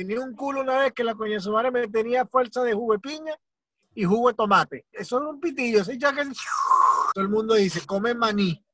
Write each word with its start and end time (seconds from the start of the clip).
Tenía 0.00 0.18
un 0.18 0.34
culo 0.34 0.62
una 0.62 0.78
vez 0.78 0.94
que 0.94 1.04
la 1.04 1.14
coña 1.14 1.34
de 1.34 1.40
su 1.40 1.52
madre 1.52 1.70
me 1.70 1.86
tenía 1.86 2.24
fuerza 2.24 2.62
de 2.62 2.72
jugo 2.72 2.94
de 2.94 3.00
piña 3.00 3.38
y 3.94 4.04
jugo 4.04 4.28
de 4.28 4.34
tomate. 4.34 4.86
Eso 4.90 5.18
es 5.18 5.28
un 5.28 5.38
pitillo. 5.38 5.82
Ese 5.82 5.98
ya 5.98 6.10
que 6.14 6.22
todo 6.24 7.22
el 7.22 7.28
mundo 7.28 7.52
dice, 7.52 7.84
come 7.84 8.14
maní 8.14 8.64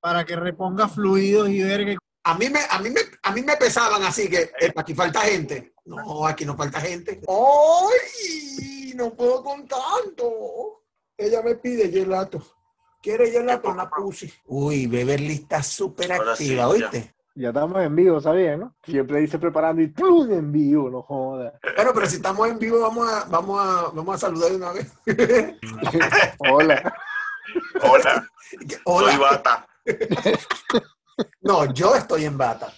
para 0.00 0.24
que 0.24 0.36
reponga 0.36 0.88
fluidos 0.88 1.50
y 1.50 1.62
verga. 1.62 1.98
A 2.24 2.38
mí 2.38 2.48
me, 2.48 2.60
a 2.70 2.78
mí 2.78 2.88
me, 2.88 3.00
a 3.22 3.30
mí 3.30 3.42
me 3.42 3.58
pesaban 3.58 4.02
así 4.04 4.30
que 4.30 4.52
eh, 4.58 4.72
aquí 4.74 4.94
falta 4.94 5.20
gente. 5.20 5.74
No, 5.84 6.26
aquí 6.26 6.46
no 6.46 6.56
falta 6.56 6.80
gente. 6.80 7.20
¡Ay! 7.28 8.94
No 8.96 9.12
puedo 9.12 9.44
con 9.44 9.68
tanto. 9.68 10.82
Ella 11.14 11.42
me 11.42 11.56
pide 11.56 11.90
gelato. 11.90 12.42
¿Quiere 13.02 13.30
gelato? 13.30 13.74
La 13.74 13.90
pussy. 13.90 14.32
Uy, 14.46 14.86
Beverly 14.86 15.34
está 15.34 15.62
súper 15.62 16.10
activa, 16.10 16.62
ya. 16.62 16.68
¿oíste? 16.68 17.14
Ya 17.34 17.48
estamos 17.48 17.80
en 17.80 17.94
vivo, 17.94 18.20
¿sabías, 18.20 18.58
no? 18.58 18.74
Siempre 18.84 19.20
dice 19.20 19.38
preparando 19.38 19.80
y 19.80 19.86
¡plum! 19.88 20.30
en 20.32 20.50
vivo, 20.50 20.90
no 20.90 21.02
jodas. 21.02 21.54
Bueno, 21.76 21.92
pero 21.94 22.06
si 22.06 22.16
estamos 22.16 22.48
en 22.48 22.58
vivo, 22.58 22.80
vamos 22.80 23.08
a, 23.08 23.24
vamos 23.26 23.60
a, 23.60 23.90
vamos 23.94 24.14
a 24.16 24.18
saludar 24.18 24.50
de 24.50 24.56
una 24.56 24.72
vez. 24.72 24.92
Hola. 26.38 26.92
Hola, 27.82 28.26
soy 28.50 28.68
Hola. 28.84 29.18
Bata. 29.18 29.66
No, 31.42 31.70
yo 31.74 31.94
estoy 31.94 32.24
en 32.24 32.38
bata. 32.38 32.72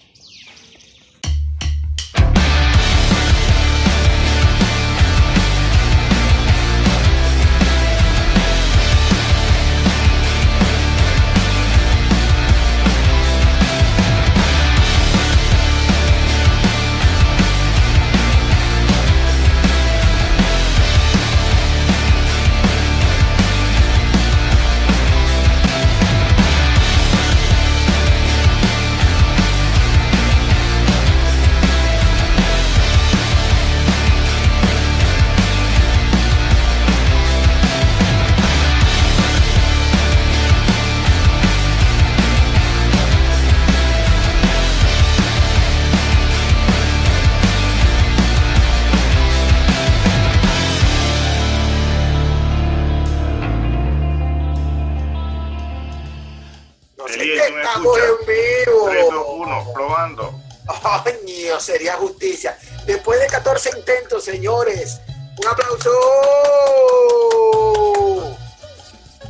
Estamos 57.72 57.98
en 57.98 58.26
vivo. 58.26 58.86
3, 58.86 59.06
2, 59.10 59.26
1, 59.28 59.72
probando. 59.72 60.40
Ay, 60.82 61.18
mío, 61.24 61.58
sería 61.60 61.94
justicia. 61.94 62.58
Después 62.86 63.20
de 63.20 63.26
14 63.26 63.70
intentos, 63.78 64.24
señores, 64.24 65.00
un 65.38 65.46
aplauso. 65.46 65.90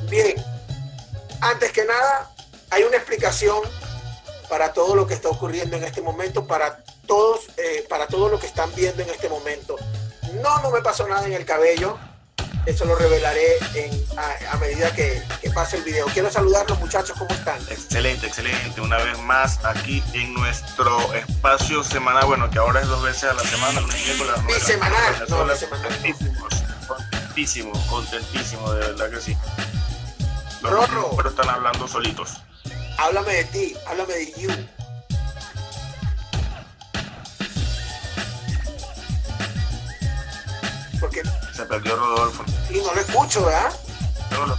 Bien, 0.09 0.35
antes 1.41 1.73
que 1.73 1.85
nada, 1.85 2.31
hay 2.70 2.83
una 2.85 2.97
explicación 2.97 3.61
para 4.48 4.73
todo 4.73 4.95
lo 4.95 5.07
que 5.07 5.15
está 5.15 5.29
ocurriendo 5.31 5.77
en 5.77 5.85
este 5.85 6.03
momento, 6.03 6.47
para 6.47 6.83
todos, 7.07 7.47
eh, 7.57 7.87
para 7.89 8.07
todo 8.07 8.29
lo 8.29 8.39
que 8.39 8.47
están 8.47 8.75
viendo 8.75 9.03
en 9.03 9.09
este 9.09 9.29
momento. 9.29 9.77
No, 10.43 10.61
no 10.61 10.70
me 10.70 10.83
pasó 10.83 11.07
nada 11.09 11.27
en 11.27 11.33
el 11.33 11.47
cabello. 11.47 11.98
Eso 12.64 12.84
lo 12.84 12.94
revelaré 12.94 13.56
en- 13.74 14.05
a, 14.16 14.52
a 14.52 14.56
medida 14.58 14.92
que, 14.94 15.20
que 15.41 15.50
pase 15.50 15.78
el 15.78 15.82
video. 15.82 16.06
Quiero 16.06 16.30
saludarlos, 16.30 16.78
muchachos, 16.78 17.17
¿cómo 17.18 17.30
están? 17.34 17.61
Excelente, 17.68 18.27
excelente. 18.28 18.80
Una 18.80 18.98
vez 18.98 19.18
más 19.20 19.64
aquí 19.64 20.02
en 20.12 20.33
nuestro 20.34 21.12
espacio 21.14 21.83
semanal. 21.83 22.24
Bueno, 22.27 22.48
que 22.51 22.58
ahora 22.58 22.80
es 22.80 22.86
dos 22.86 23.02
veces 23.02 23.24
a 23.24 23.34
la 23.34 23.42
semana. 23.42 23.80
y 23.80 23.84
miércoles, 24.05 24.46
Bisemanal, 24.46 25.24
no, 25.28 25.45
bisemanal. 25.45 25.89
Contentísimos, 25.89 26.48
contentísimos, 26.86 27.78
contentísimos, 27.89 28.74
de 28.74 28.78
verdad 28.80 29.11
que 29.11 29.20
sí. 29.20 29.36
Los 30.62 30.70
Rorro. 30.72 31.08
números 31.11 31.33
están 31.33 31.48
hablando 31.48 31.89
solitos. 31.89 32.34
Háblame 32.98 33.34
de 33.34 33.45
ti, 33.46 33.77
háblame 33.89 34.14
de 34.14 34.33
you. 34.40 34.51
Porque 41.01 41.22
Se 41.62 41.68
perdió 41.68 41.95
Rodolfo. 41.96 42.45
y 42.70 42.78
no 42.78 42.92
lo 42.92 43.00
escucho, 43.00 43.45
¿verdad? 43.45 43.73
No, 44.33 44.46
no. 44.46 44.58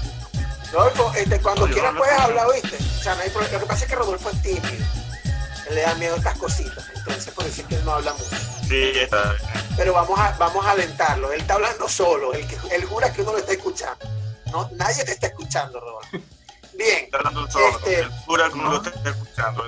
Rodolfo, 0.72 1.12
este, 1.18 1.40
cuando 1.42 1.68
No, 1.68 1.74
quieras 1.74 1.94
puedes 1.98 2.18
hablar, 2.18 2.48
¿oíste? 2.48 2.78
O 2.78 3.04
sea, 3.04 3.16
no 3.16 3.22
hay 3.22 3.30
problema. 3.30 3.54
Lo 3.56 3.60
que 3.60 3.66
pasa 3.66 3.84
es 3.84 3.90
que 3.90 3.96
Rodolfo 3.96 4.30
es 4.30 4.42
tímido. 4.42 4.86
Él 5.68 5.76
le 5.76 5.82
da 5.82 5.96
miedo 5.96 6.14
a 6.16 6.18
estas 6.18 6.38
cositas. 6.38 6.86
Entonces, 6.96 7.34
por 7.34 7.46
es 7.46 7.62
que 7.62 7.76
él 7.76 7.84
no 7.84 7.94
habla 7.94 8.14
mucho. 8.14 8.36
Sí, 8.70 8.92
está. 8.96 9.36
Pero 9.76 9.94
vamos 9.94 10.18
a, 10.18 10.32
vamos 10.40 10.66
a 10.66 10.72
alentarlo. 10.72 11.34
Él 11.34 11.42
está 11.42 11.56
hablando 11.56 11.90
solo. 11.90 12.34
Él, 12.34 12.48
él 12.72 12.86
jura 12.86 13.12
que 13.12 13.22
uno 13.22 13.34
lo 13.34 13.38
está 13.40 13.52
escuchando. 13.52 14.06
No, 14.52 14.70
nadie 14.76 15.04
te 15.04 15.12
está 15.12 15.28
escuchando, 15.28 15.80
Rodolfo. 15.82 16.10
Bien. 16.74 17.04
Está 17.06 17.18
hablando 17.18 17.52
solo. 17.52 17.68
Este- 17.68 18.00
El 18.00 18.10
cura 18.26 18.50
que 18.50 18.56
no 18.56 18.72
lo 18.72 18.78
está 18.82 19.10
escuchando. 19.10 19.66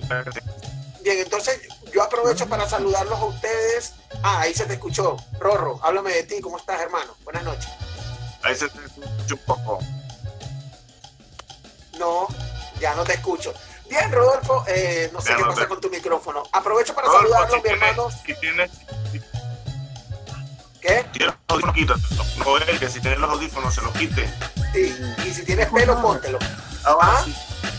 Bien, 1.04 1.20
entonces 1.20 1.60
yo 1.96 2.04
aprovecho 2.04 2.46
para 2.48 2.68
saludarlos 2.68 3.18
a 3.18 3.24
ustedes. 3.26 3.94
Ah, 4.22 4.42
ahí 4.42 4.54
se 4.54 4.66
te 4.66 4.74
escuchó. 4.74 5.16
Rorro, 5.40 5.80
háblame 5.82 6.12
de 6.12 6.24
ti. 6.24 6.42
¿Cómo 6.42 6.58
estás, 6.58 6.82
hermano? 6.82 7.16
Buenas 7.24 7.44
noches. 7.44 7.70
Ahí 8.44 8.54
se 8.54 8.68
te 8.68 8.80
escucha 8.86 9.34
un 9.34 9.40
poco. 9.46 9.80
No, 11.98 12.28
ya 12.82 12.94
no 12.96 13.04
te 13.06 13.14
escucho. 13.14 13.54
Bien, 13.90 14.12
Rodolfo, 14.12 14.66
eh, 14.68 15.10
no 15.14 15.22
sé 15.22 15.30
Ya 15.30 15.36
qué 15.38 15.42
no 15.44 15.48
pasa 15.50 15.62
te- 15.62 15.68
con 15.68 15.80
tu 15.80 15.90
micrófono. 15.90 16.44
Aprovecho 16.52 16.94
para 16.94 17.08
Rodolfo, 17.08 17.30
saludarlos, 17.34 17.62
si 17.62 17.68
mi 17.68 17.74
hermano. 17.74 18.10
si 18.12 18.34
tienes, 18.36 18.72
si 19.12 19.20
¿Qué? 20.82 21.06
tienes 21.14 21.34
los 21.34 21.38
audífonos, 21.48 21.76
quítatelo. 21.76 22.24
No 22.70 22.80
que 22.80 22.90
si 22.90 23.00
tienes 23.00 23.20
los 23.20 23.30
audífonos 23.30 23.74
se 23.74 23.82
los 23.82 23.92
quite. 23.94 24.30
Y, 24.74 25.28
y 25.28 25.34
si 25.34 25.46
tienes 25.46 25.70
pelo, 25.70 26.02
póntelo. 26.02 26.40
Ahora 26.86 27.08
Ah. 27.20 27.22
sí. 27.26 27.36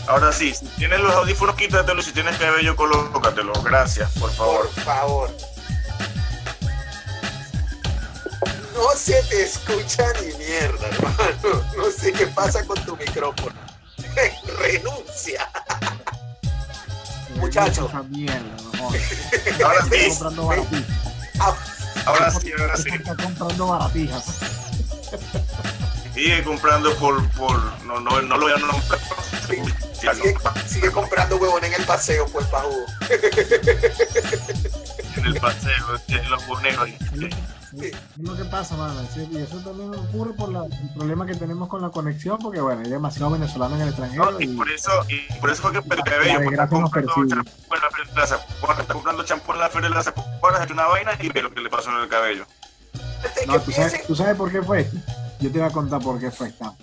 Ahora 0.07 0.31
sí, 0.31 0.53
si 0.53 0.65
tienes 0.77 0.99
los 1.01 1.13
audífonos, 1.13 1.55
quítatelo. 1.55 2.01
Si 2.01 2.11
tienes 2.13 2.37
cabello, 2.37 2.75
colócatelo. 2.75 3.51
Gracias, 3.63 4.09
por 4.13 4.31
favor. 4.31 4.69
Por 4.69 4.83
favor. 4.83 5.37
No 8.73 8.89
se 8.95 9.21
te 9.23 9.43
escucha 9.43 10.03
ni 10.21 10.33
mierda, 10.37 10.87
hermano. 10.87 11.63
No 11.75 11.91
sé 11.91 12.13
qué 12.13 12.27
pasa 12.27 12.63
con 12.65 12.77
tu 12.85 12.95
micrófono. 12.95 13.55
Renuncia. 14.59 15.49
Muchacho. 17.35 17.87
Esa 17.87 18.03
mierda, 18.03 18.41
no 18.61 18.83
jodas. 18.83 19.01
Ahora 19.61 19.81
sí, 19.89 20.19
ahora 22.05 22.31
sí, 22.31 22.51
ahora 22.57 22.77
sí. 22.77 22.89
Está 22.93 23.15
comprando 23.15 23.67
baratijas. 23.67 24.25
Sigue 26.17 26.43
comprando 26.43 26.95
por, 26.95 27.29
por, 27.33 27.55
no, 27.83 27.99
no, 27.99 28.19
no 28.23 28.37
lo 28.37 28.45
voy 28.47 28.53
a 28.53 28.57
nombrar. 28.57 28.99
Sigue, 29.93 30.35
sigue 30.67 30.91
comprando 30.91 31.37
huevón 31.37 31.63
en 31.63 31.75
el 31.75 31.85
paseo, 31.85 32.25
pues, 32.33 32.47
pa' 32.47 32.61
jugo. 32.61 32.85
en 35.15 35.25
el 35.27 35.39
paseo, 35.39 36.01
en 36.07 36.29
los 36.31 36.43
ahí. 36.79 36.97
Es 37.79 37.93
lo 38.17 38.35
que 38.35 38.45
pasa, 38.45 38.75
mano. 38.75 39.07
sí, 39.13 39.27
Y 39.31 39.37
eso 39.37 39.59
también 39.59 39.93
ocurre 39.93 40.33
por 40.33 40.51
la- 40.51 40.65
el 40.65 40.93
problema 40.95 41.27
que 41.27 41.35
tenemos 41.35 41.69
con 41.69 41.83
la 41.83 41.89
conexión, 41.89 42.39
porque 42.39 42.61
bueno, 42.61 42.81
hay 42.83 42.89
demasiado 42.89 43.29
venezolano 43.29 43.75
en 43.75 43.81
el 43.83 43.89
extranjero. 43.89 44.31
No, 44.31 44.39
y 44.41 44.45
y 44.45 44.47
por 44.47 44.71
eso, 44.71 44.89
y 45.09 45.31
por 45.39 45.51
eso 45.51 45.61
fue 45.61 45.71
que 45.73 45.81
La 46.33 46.39
porque 46.41 46.55
está 46.55 46.67
comprando 46.67 47.13
champú 47.13 47.75
en 47.75 47.81
la 47.81 47.89
Feria 47.91 48.11
de 48.11 48.19
las 48.19 48.31
Acuaras, 48.31 48.79
está 48.79 48.93
comprando 48.93 49.23
champú 49.23 49.51
en 49.53 49.59
la 49.59 49.69
Feria 49.69 49.89
de 49.89 49.95
ha 50.61 50.63
hecho 50.63 50.73
una 50.73 50.87
vaina 50.87 51.11
y 51.19 51.29
ve 51.29 51.43
lo 51.43 51.53
que 51.53 51.61
le 51.61 51.69
pasó 51.69 51.91
en 51.91 51.97
el 52.01 52.09
cabello. 52.09 52.47
Antes 53.23 53.45
No, 53.47 53.59
¿tú 53.59 53.71
sabes, 53.71 54.07
¿tú 54.07 54.15
sabes 54.15 54.35
por 54.35 54.51
qué 54.51 54.63
fue? 54.63 54.89
Yo 55.39 55.51
te 55.51 55.59
voy 55.59 55.67
a 55.67 55.71
contar 55.71 56.01
por 56.01 56.19
qué 56.19 56.31
fue. 56.31 56.49
Está. 56.49 56.73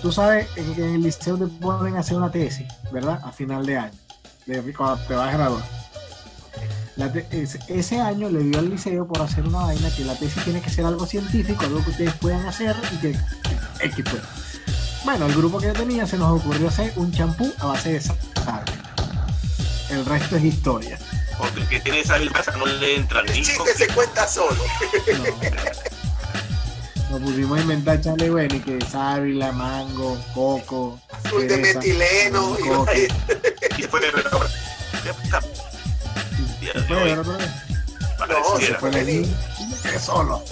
Tú 0.00 0.10
sabes 0.12 0.48
que 0.50 0.60
en 0.62 0.94
el 0.94 1.02
liceo 1.02 1.36
te 1.36 1.46
ponen 1.46 1.96
a 1.96 2.00
hacer 2.00 2.16
una 2.16 2.30
tesis, 2.30 2.66
¿verdad? 2.92 3.20
A 3.24 3.30
final 3.32 3.64
de 3.66 3.78
año, 3.78 3.98
de- 4.46 4.72
cuando 4.74 4.96
te 5.06 5.14
vas 5.14 5.28
a 5.28 5.36
graduar. 5.36 5.62
La 6.96 7.10
te- 7.12 7.26
ese, 7.30 7.58
ese 7.68 8.00
año 8.00 8.28
le 8.28 8.40
dio 8.40 8.58
al 8.58 8.68
liceo 8.70 9.06
por 9.06 9.20
hacer 9.22 9.44
una 9.46 9.58
vaina 9.60 9.90
que 9.94 10.04
la 10.04 10.14
tesis 10.14 10.42
tiene 10.44 10.60
que 10.60 10.70
ser 10.70 10.84
algo 10.86 11.06
científico, 11.06 11.64
algo 11.64 11.82
que 11.84 11.90
ustedes 11.90 12.14
puedan 12.14 12.46
hacer 12.46 12.76
y 12.92 12.96
que 12.98 13.08
X 13.80 14.04
pues. 14.10 14.22
Bueno, 15.04 15.26
el 15.26 15.34
grupo 15.34 15.58
que 15.58 15.66
yo 15.66 15.72
tenía 15.72 16.06
se 16.06 16.16
nos 16.16 16.40
ocurrió 16.40 16.68
hacer 16.68 16.92
un 16.96 17.10
champú 17.12 17.52
a 17.58 17.66
base 17.66 17.94
de 17.94 18.00
sal. 18.00 18.16
El 19.90 20.04
resto 20.06 20.36
es 20.36 20.44
historia. 20.44 20.98
Porque 21.38 21.60
el 21.60 21.68
que 21.68 21.80
tiene 21.80 22.00
esa 22.00 22.16
casa 22.32 22.56
no 22.56 22.66
le 22.66 22.96
entra 22.96 23.20
el 23.20 23.32
chiste 23.32 23.74
se 23.76 23.88
cuenta 23.88 24.26
solo. 24.28 24.56
No. 25.18 25.91
Nos 27.12 27.20
pusimos 27.20 27.58
a 27.58 27.60
inventar 27.60 28.00
chale 28.00 28.30
bueno 28.30 28.54
y 28.54 28.60
que 28.60 28.80
sábila, 28.86 29.52
mango, 29.52 30.18
coco. 30.32 30.98
Azul 31.12 31.46
de 31.46 31.58
metileno. 31.58 32.56
y 32.58 32.62
coco. 32.62 32.86
vaina. 32.86 33.06
y 33.76 33.82
fue 39.82 39.98
solo. 39.98 40.42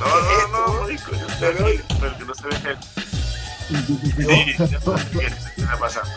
No, 0.00 0.06
no, 0.06 0.48
no, 0.48 0.80
marico, 0.80 1.12
yo 1.16 1.26
estoy 1.28 1.48
aquí, 1.48 1.82
pero 2.00 2.18
que 2.18 2.24
no 2.24 2.34
se 2.34 2.48
ve 2.48 2.56
él. 2.70 2.78
Sí, 3.70 4.56
ya 4.58 4.80
sabes 4.80 5.04
qué 5.12 5.26
está 5.62 5.78
pasando. 5.78 6.10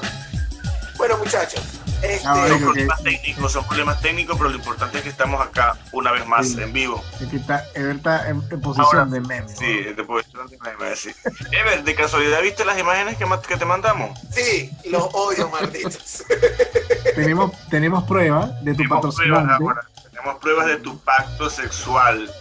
Bueno, 0.98 1.19
muchachos, 1.19 1.62
este, 2.03 2.19
Son 2.19 2.38
marico, 2.39 2.59
problemas 2.59 2.97
que- 3.01 3.03
técnicos, 3.11 3.51
son 3.51 3.65
problemas 3.65 4.01
técnicos, 4.01 4.38
pero 4.38 4.50
lo 4.50 4.55
importante 4.55 4.97
es 4.97 5.03
que 5.03 5.09
estamos 5.09 5.41
acá 5.41 5.77
una 5.91 6.11
vez 6.11 6.25
más 6.27 6.47
Sí. 6.50 6.61
en 6.61 6.73
vivo. 6.73 7.03
Aquí 7.25 7.35
está, 7.38 7.65
Ever 7.73 7.95
está 7.95 8.29
en, 8.29 8.44
en 8.51 8.61
posición 8.61 8.85
Ahora, 8.85 9.05
de 9.05 9.19
meme. 9.21 9.47
Sí, 9.50 9.83
de 9.95 10.03
posición 10.03 10.47
de 10.47 10.57
meme, 10.59 10.95
sí. 10.95 11.11
Ever, 11.51 11.83
de 11.83 11.95
casualidad, 11.95 12.41
¿viste 12.41 12.65
las 12.65 12.77
imágenes 12.77 13.17
que, 13.17 13.25
que 13.47 13.57
te 13.57 13.65
mandamos? 13.65 14.19
sí, 14.31 14.69
los 14.89 15.07
odio, 15.13 15.50
malditos. 15.50 16.23
Tenemos, 17.15 17.51
tenemos 17.69 18.03
pruebas 18.06 18.49
de 18.63 18.71
tu 18.71 18.77
Tenemos 18.77 19.01
pruebas 19.01 19.44
patrocinante, 19.44 19.63
ahora. 19.63 19.81
Tenemos 20.11 20.35
pruebas 20.39 20.65
de 20.67 20.77
tu 20.77 20.99
pacto 20.99 21.49
sexual. 21.49 22.31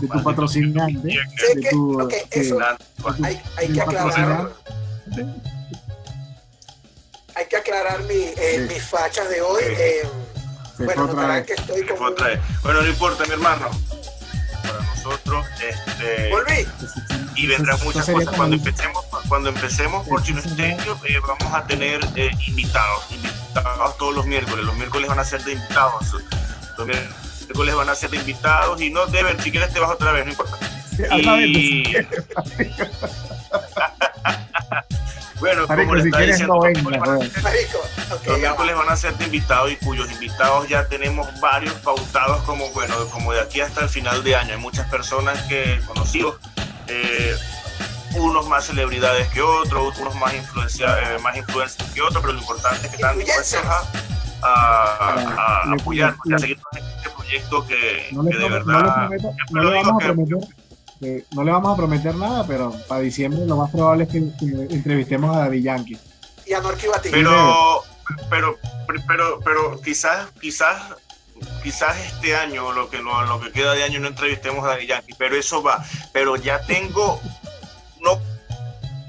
de 0.00 0.06
tu 0.08 0.22
patrocinante, 0.22 1.08
de 1.08 1.60
que- 1.60 1.70
tu, 1.70 2.08
eso- 2.30 2.56
de 2.58 3.26
Hay, 3.26 3.42
hay 3.56 3.72
que 3.72 3.80
aclarar. 3.80 4.50
Hay 7.38 7.46
que 7.46 7.56
aclarar 7.56 8.02
mi, 8.02 8.14
eh, 8.36 8.66
Sí. 8.68 8.74
mis 8.74 8.82
fachas 8.82 9.30
de 9.30 9.40
hoy. 9.40 9.62
Sí. 9.64 9.72
eh, 9.78 10.08
bueno, 10.78 11.06
vez. 11.14 11.46
que 11.46 11.52
estoy 11.54 11.86
con 11.86 12.14
vez. 12.16 12.40
Bueno, 12.62 12.82
no 12.82 12.88
importa, 12.88 13.24
mi 13.26 13.32
hermano. 13.32 13.70
Para 14.62 14.80
nosotros, 14.82 15.46
este. 15.60 16.30
Volví. 16.30 16.66
y 17.36 17.46
vendrán 17.46 17.78
muchas 17.84 18.06
cosas. 18.10 18.34
Cuando 18.34 18.56
empecemos, 18.56 19.04
cuando 19.28 19.50
empecemos 19.50 20.08
por 20.08 20.20
Chino 20.24 20.40
Estéreo, 20.40 20.98
eh, 21.04 21.20
vamos 21.20 21.54
a 21.54 21.64
tener 21.64 22.00
eh, 22.16 22.30
invitados, 22.48 23.04
invitados 23.12 23.96
todos 23.98 24.14
los 24.16 24.26
miércoles. 24.26 24.64
Los 24.64 24.74
miércoles 24.74 25.08
van 25.08 25.20
a 25.20 25.24
ser 25.24 25.44
de 25.44 25.52
invitados. 25.52 26.16
Los 26.76 26.86
miércoles 26.88 27.74
van 27.76 27.88
a 27.88 27.94
ser 27.94 28.10
de 28.10 28.16
invitados 28.16 28.80
y 28.80 28.90
no 28.90 29.06
deben, 29.06 29.40
si 29.40 29.52
quieres 29.52 29.72
te 29.72 29.78
vas 29.78 29.90
otra 29.90 30.10
vez, 30.10 30.24
no 30.24 30.32
importa. 30.32 30.58
Sí, 30.96 31.04
Y... 31.44 31.94
bueno, 35.40 35.66
Marico, 35.68 35.88
como 35.88 35.94
le 35.96 36.02
si 36.04 36.10
quieres 36.10 36.28
diciendo, 36.38 36.54
no 36.54 36.64
los 36.64 36.72
venga, 36.74 36.88
miércoles 36.90 37.00
van 37.18 37.22
a 37.28 37.30
ser- 37.32 37.42
Marico, 37.42 37.78
ok, 37.78 38.08
los 38.08 38.22
ya 38.26 38.36
miércoles 38.38 38.74
va. 38.74 38.78
van 38.80 38.88
a 38.90 38.96
ser 38.96 39.14
de 39.18 39.24
invitados 39.24 39.70
y 39.72 39.76
cuyos 39.76 40.10
invitados 40.12 40.68
ya 40.68 40.86
tenemos 40.88 41.28
varios 41.40 41.74
pautados 41.74 42.42
como, 42.44 42.68
bueno, 42.70 42.94
como 43.10 43.32
de 43.32 43.40
aquí 43.40 43.60
hasta 43.60 43.82
el 43.82 43.88
final 43.88 44.22
de 44.24 44.36
año. 44.36 44.54
Hay 44.54 44.60
muchas 44.60 44.88
personas 44.90 45.40
que 45.42 45.80
conocidos, 45.86 46.36
eh, 46.88 47.34
unos 48.16 48.48
más 48.48 48.64
celebridades 48.66 49.28
que 49.28 49.42
otros, 49.42 49.96
unos 49.98 50.14
más, 50.16 50.34
influencia, 50.34 50.86
eh, 51.14 51.18
más 51.20 51.36
influencers 51.36 51.90
que 51.92 52.00
otros, 52.02 52.20
pero 52.22 52.32
lo 52.32 52.40
importante 52.40 52.86
es 52.86 52.88
que 52.90 52.96
están 52.96 53.18
dispuestos 53.18 53.60
a, 53.64 53.82
a, 54.42 54.48
a- 54.48 55.62
a 55.62 55.66
Le- 55.66 55.80
apoyarnos 55.80 56.20
y 56.26 56.32
a 56.32 56.38
seguir 56.38 56.58
con 56.60 56.78
este 56.78 57.10
proyecto 57.10 57.66
que, 57.66 58.08
No 58.12 58.24
que 58.24 58.36
de 58.38 58.48
verdad... 58.48 58.72
no 58.72 58.80
le 58.80 59.18
prometo- 59.18 59.34
siempre 59.34 59.44
no 59.50 59.62
lo 59.62 59.70
le 59.70 59.76
digo 59.78 59.86
vamos 59.88 60.02
a 60.02 60.06
que- 60.06 60.12
prometer, 60.14 60.48
no 61.00 61.44
le 61.44 61.52
vamos 61.52 61.72
a 61.72 61.76
prometer 61.76 62.14
nada, 62.14 62.44
pero 62.46 62.72
para 62.88 63.00
diciembre 63.00 63.44
lo 63.46 63.56
más 63.56 63.70
probable 63.70 64.04
es 64.04 64.10
que, 64.10 64.20
que 64.38 64.74
entrevistemos 64.74 65.34
a 65.36 65.40
Daddy 65.40 65.62
Yankee. 65.62 65.98
Y 66.46 66.52
a 66.54 66.60
Norky 66.60 66.86
pero 67.20 67.82
pero 68.30 68.56
pero 69.06 69.40
pero 69.44 69.80
quizás 69.82 70.28
quizás 70.40 70.80
quizás 71.62 71.96
este 71.98 72.34
año 72.34 72.72
lo 72.72 72.88
que 72.88 72.98
lo, 72.98 73.22
lo 73.26 73.38
que 73.40 73.52
queda 73.52 73.74
de 73.74 73.84
año 73.84 74.00
no 74.00 74.08
entrevistemos 74.08 74.64
a 74.64 74.68
Daddy 74.68 74.86
Yankee 74.86 75.14
pero 75.18 75.36
eso 75.36 75.62
va 75.62 75.84
pero 76.12 76.36
ya 76.36 76.60
tengo 76.62 77.20
no 78.00 78.18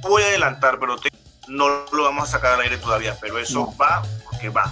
voy 0.02 0.22
a 0.24 0.26
adelantar 0.28 0.80
pero 0.80 0.98
te- 0.98 1.10
no 1.48 1.68
lo 1.92 2.04
vamos 2.04 2.28
a 2.28 2.32
sacar 2.34 2.54
al 2.54 2.62
aire 2.62 2.78
todavía 2.78 3.18
pero 3.20 3.40
eso 3.40 3.60
No. 3.72 3.78
va 3.78 4.04
porque 4.26 4.50
va 4.50 4.72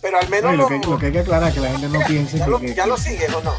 Pero 0.00 0.18
al 0.18 0.28
menos 0.28 0.52
No, 0.52 0.56
lo, 0.58 0.68
que, 0.68 0.78
lo- 0.78 0.90
lo 0.92 0.98
que 0.98 1.06
hay 1.06 1.12
que 1.12 1.18
aclarar 1.20 1.48
es 1.48 1.54
que 1.54 1.60
la 1.60 1.70
gente 1.70 1.88
no 1.88 2.00
piense 2.06 2.38
ya, 2.38 2.44
que, 2.44 2.50
lo, 2.50 2.60
que- 2.60 2.74
ya 2.74 2.86
lo 2.86 2.96
sigues 2.96 3.32
o 3.34 3.40
no. 3.42 3.52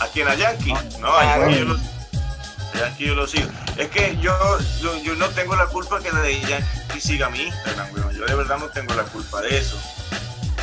Aquí 0.00 0.20
en 0.20 0.28
a 0.28 0.34
Yankee 0.34 0.72
no 0.72 0.78
Claro. 0.98 1.18
a 1.18 1.24
Yankee 1.38 1.58
yo 1.58 1.64
lo, 1.64 1.74
a 1.74 2.78
Yankee 2.78 3.06
yo 3.06 3.14
lo 3.14 3.26
sigo 3.26 3.48
es 3.76 3.88
que 3.88 4.16
yo, 4.20 4.34
yo 4.80 4.96
yo 5.02 5.14
no 5.16 5.28
tengo 5.30 5.54
la 5.56 5.66
culpa 5.66 6.00
que 6.00 6.10
Daddy 6.10 6.40
Yankee 6.42 7.00
siga 7.00 7.28
mi 7.30 7.42
Instagram 7.42 7.88
weón. 7.94 8.14
yo 8.14 8.24
de 8.26 8.34
verdad 8.34 8.58
no 8.58 8.66
tengo 8.68 8.94
la 8.94 9.04
culpa 9.04 9.40
de 9.42 9.58
eso 9.58 9.78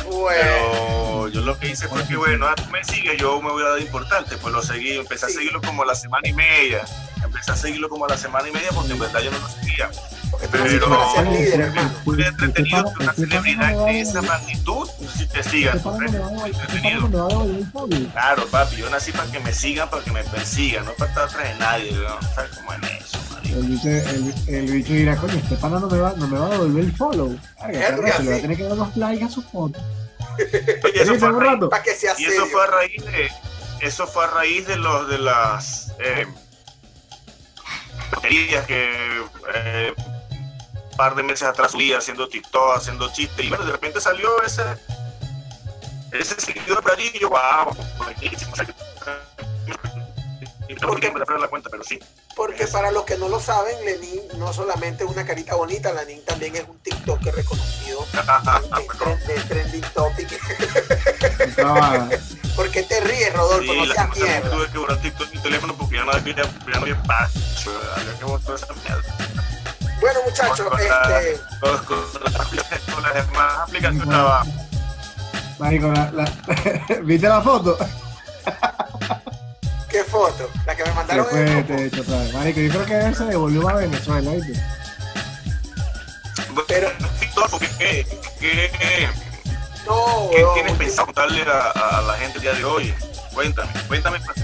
Bueno, 0.04 0.40
Pero 0.42 1.28
yo 1.28 1.40
lo 1.40 1.58
que 1.58 1.68
hice 1.70 1.88
fue 1.88 2.06
que, 2.06 2.14
bueno, 2.16 2.46
ah, 2.46 2.54
tú 2.54 2.64
me 2.70 2.84
sigues, 2.84 3.16
yo 3.18 3.40
me 3.40 3.50
voy 3.50 3.62
a 3.64 3.70
dar 3.70 3.80
importante. 3.80 4.36
Pues 4.36 4.52
lo 4.52 4.60
seguí, 4.62 4.98
empecé 4.98 5.24
a 5.26 5.28
seguirlo 5.30 5.62
como 5.62 5.82
a 5.82 5.86
la 5.86 5.94
semana 5.94 6.28
y 6.28 6.34
media. 6.34 6.84
Empecé 7.24 7.52
a 7.52 7.56
seguirlo 7.56 7.88
como 7.88 8.04
a 8.04 8.08
la 8.08 8.18
semana 8.18 8.46
y 8.48 8.52
media 8.52 8.68
porque 8.74 8.92
en 8.92 8.98
verdad 8.98 9.20
yo 9.22 9.30
no 9.30 9.38
lo 9.38 9.48
seguía. 9.48 9.90
Pero- 10.50 11.14
ser 11.14 11.26
líder, 11.28 11.60
hermano. 11.60 11.90
Entretenido 12.06 12.92
que 12.94 13.02
una 13.04 13.12
celebridad 13.14 13.72
no 13.72 13.84
de 13.86 14.00
esa 14.00 14.22
magnitud 14.22 14.88
si 15.16 15.26
te 15.26 15.42
siga. 15.42 15.72
pana 15.74 16.06
no 16.06 16.12
me 16.12 16.18
va 16.18 16.26
a 16.26 16.30
devolver- 16.30 16.52
pana 16.52 16.64
entretenido. 16.64 17.00
no 17.00 17.08
me 17.08 17.16
va 17.18 17.24
a 17.24 17.28
devolver 17.28 17.56
el 17.58 17.66
follow. 17.72 18.10
Claro, 18.12 18.46
papi, 18.46 18.76
yo 18.76 18.90
nací 18.90 19.12
para 19.12 19.30
que 19.30 19.40
me 19.40 19.52
sigan, 19.52 19.90
para 19.90 20.04
que 20.04 20.10
me 20.12 20.24
persigan, 20.24 20.84
no 20.84 20.92
para 20.92 21.10
estar 21.10 21.24
atrás 21.28 21.48
de 21.48 21.54
nadie, 21.58 21.92
¿no? 21.92 22.28
¿Sabes 22.34 22.50
cómo 22.56 22.72
es 22.72 23.04
eso? 23.06 23.18
El 23.44 23.62
bicho, 23.66 23.88
el, 23.88 24.34
el 24.48 24.72
bicho 24.72 24.92
dirá, 24.92 25.16
coño, 25.16 25.34
este 25.34 25.54
pana 25.56 25.78
no 25.78 25.88
me 25.88 25.98
va, 25.98 26.14
no 26.16 26.26
me 26.26 26.38
va 26.38 26.46
a 26.46 26.50
devolver 26.50 26.84
el 26.84 26.96
follow. 26.96 27.38
Carajo, 27.58 28.22
le 28.22 28.30
va 28.30 28.36
a 28.36 28.40
tener 28.40 28.56
que 28.56 28.62
dar 28.64 28.76
los 28.76 28.96
likes 28.96 29.24
a 29.24 29.28
su 29.28 29.42
foto. 29.42 29.78
Oye, 30.38 31.02
eso 31.02 31.14
fue 31.16 31.28
a 31.28 31.30
un 31.30 31.40
raíz- 31.40 31.52
rato. 31.52 31.68
Para 31.68 31.82
que 31.82 31.94
sea 31.94 32.14
Y 32.18 32.24
eso 32.24 32.46
fue 32.46 32.62
a 32.64 32.66
raíz 32.66 33.04
de 33.04 33.30
eso 33.80 34.06
fue 34.06 34.24
a 34.24 34.28
raíz 34.28 34.66
de 34.66 34.76
los 34.76 35.08
de 35.08 35.18
las 35.18 35.92
eh, 36.00 36.26
baterías 38.10 38.66
que 38.66 38.90
eh, 39.54 39.94
par 40.96 41.14
de 41.14 41.22
meses 41.22 41.46
atrás 41.48 41.72
subí 41.72 41.92
haciendo 41.92 42.28
TikTok, 42.28 42.76
haciendo 42.76 43.12
chistes 43.12 43.44
y 43.44 43.48
bueno 43.48 43.64
de 43.64 43.72
repente 43.72 44.00
salió 44.00 44.42
ese 44.42 44.62
ese 46.12 46.40
seguidor 46.40 46.82
por 46.82 46.92
allí 46.92 47.10
y 47.14 47.18
yo 47.20 47.30
wow 47.30 47.74
buenísimo 47.98 48.54
recuperar 48.56 49.24
la 51.40 51.48
cuenta 51.48 51.70
pero 51.70 51.82
sí 51.84 51.98
Porque 52.36 52.66
para 52.66 52.90
los 52.90 53.04
que 53.04 53.16
no 53.16 53.28
lo 53.28 53.38
saben, 53.40 53.76
Lenin 53.84 54.20
no 54.38 54.52
solamente 54.52 55.04
es 55.04 55.10
una 55.10 55.24
carita 55.24 55.54
bonita, 55.54 55.92
Lenin 55.92 56.22
también 56.24 56.56
es 56.56 56.64
un 56.68 56.78
TikToker 56.80 57.34
reconocido 57.34 58.04
en 58.12 58.86
tren- 58.88 59.26
de 59.26 59.34
trending 59.48 59.84
topic. 59.94 60.28
¿Por 62.56 62.70
qué 62.70 62.82
te 62.82 63.00
ríes, 63.00 63.32
Rodolfo? 63.32 63.72
Sí, 63.72 63.78
no 63.78 63.86
seas 63.92 64.16
mierda. 64.16 64.50
tuve 64.50 64.68
que 64.70 64.78
borrar 64.78 65.00
TikTok 65.00 65.32
mi 65.32 65.38
teléfono 65.42 65.74
porque 65.76 65.96
ya 65.96 66.04
no 66.04 66.12
había, 66.12 66.34
ya 66.36 66.42
no 66.44 66.76
había 66.82 66.94
espacio 66.94 67.72
había 67.96 68.18
que 68.18 68.24
botar 68.24 68.54
esa 68.56 68.72
mierda 68.74 69.23
Bueno, 70.04 70.20
muchachos, 70.26 70.66
este, 70.78 71.40
con 71.60 71.72
las 72.24 72.34
aplicaciones- 72.36 72.92
con 72.94 73.02
las 73.02 73.14
demás 73.14 73.52
aplicaciones 73.62 74.02
estaba 74.02 74.44
marico, 75.58 75.86
la, 75.92 76.10
la- 76.12 76.32
¿viste 77.04 77.26
la 77.26 77.40
foto? 77.40 77.78
¿qué 79.88 80.04
foto? 80.04 80.50
La 80.66 80.76
que 80.76 80.84
me 80.84 80.92
mandaron 80.92 81.24
en 81.24 81.30
fue, 81.30 81.40
el 81.78 81.90
grupo. 81.90 82.14
he. 82.14 82.32
Marico, 82.34 82.60
yo 82.60 82.68
creo 82.70 82.84
que 82.84 82.98
él 83.06 83.16
se 83.16 83.24
devolvió 83.24 83.66
a 83.66 83.74
Venezuela, 83.74 84.30
¿viste? 84.32 84.62
Pero- 86.68 86.90
¿qué, 87.78 88.06
qué, 88.40 89.08
No, 89.86 90.28
qué 90.32 90.44
weón, 90.44 90.54
tienes 90.54 90.72
pensado 90.74 91.06
contarle 91.06 91.42
a, 91.50 91.70
a 91.98 92.02
la 92.02 92.12
gente 92.14 92.36
el 92.36 92.42
día 92.42 92.52
de 92.52 92.64
hoy? 92.66 92.94
Cuéntame, 93.32 93.72
cuéntame 93.88 94.20
para. 94.20 94.34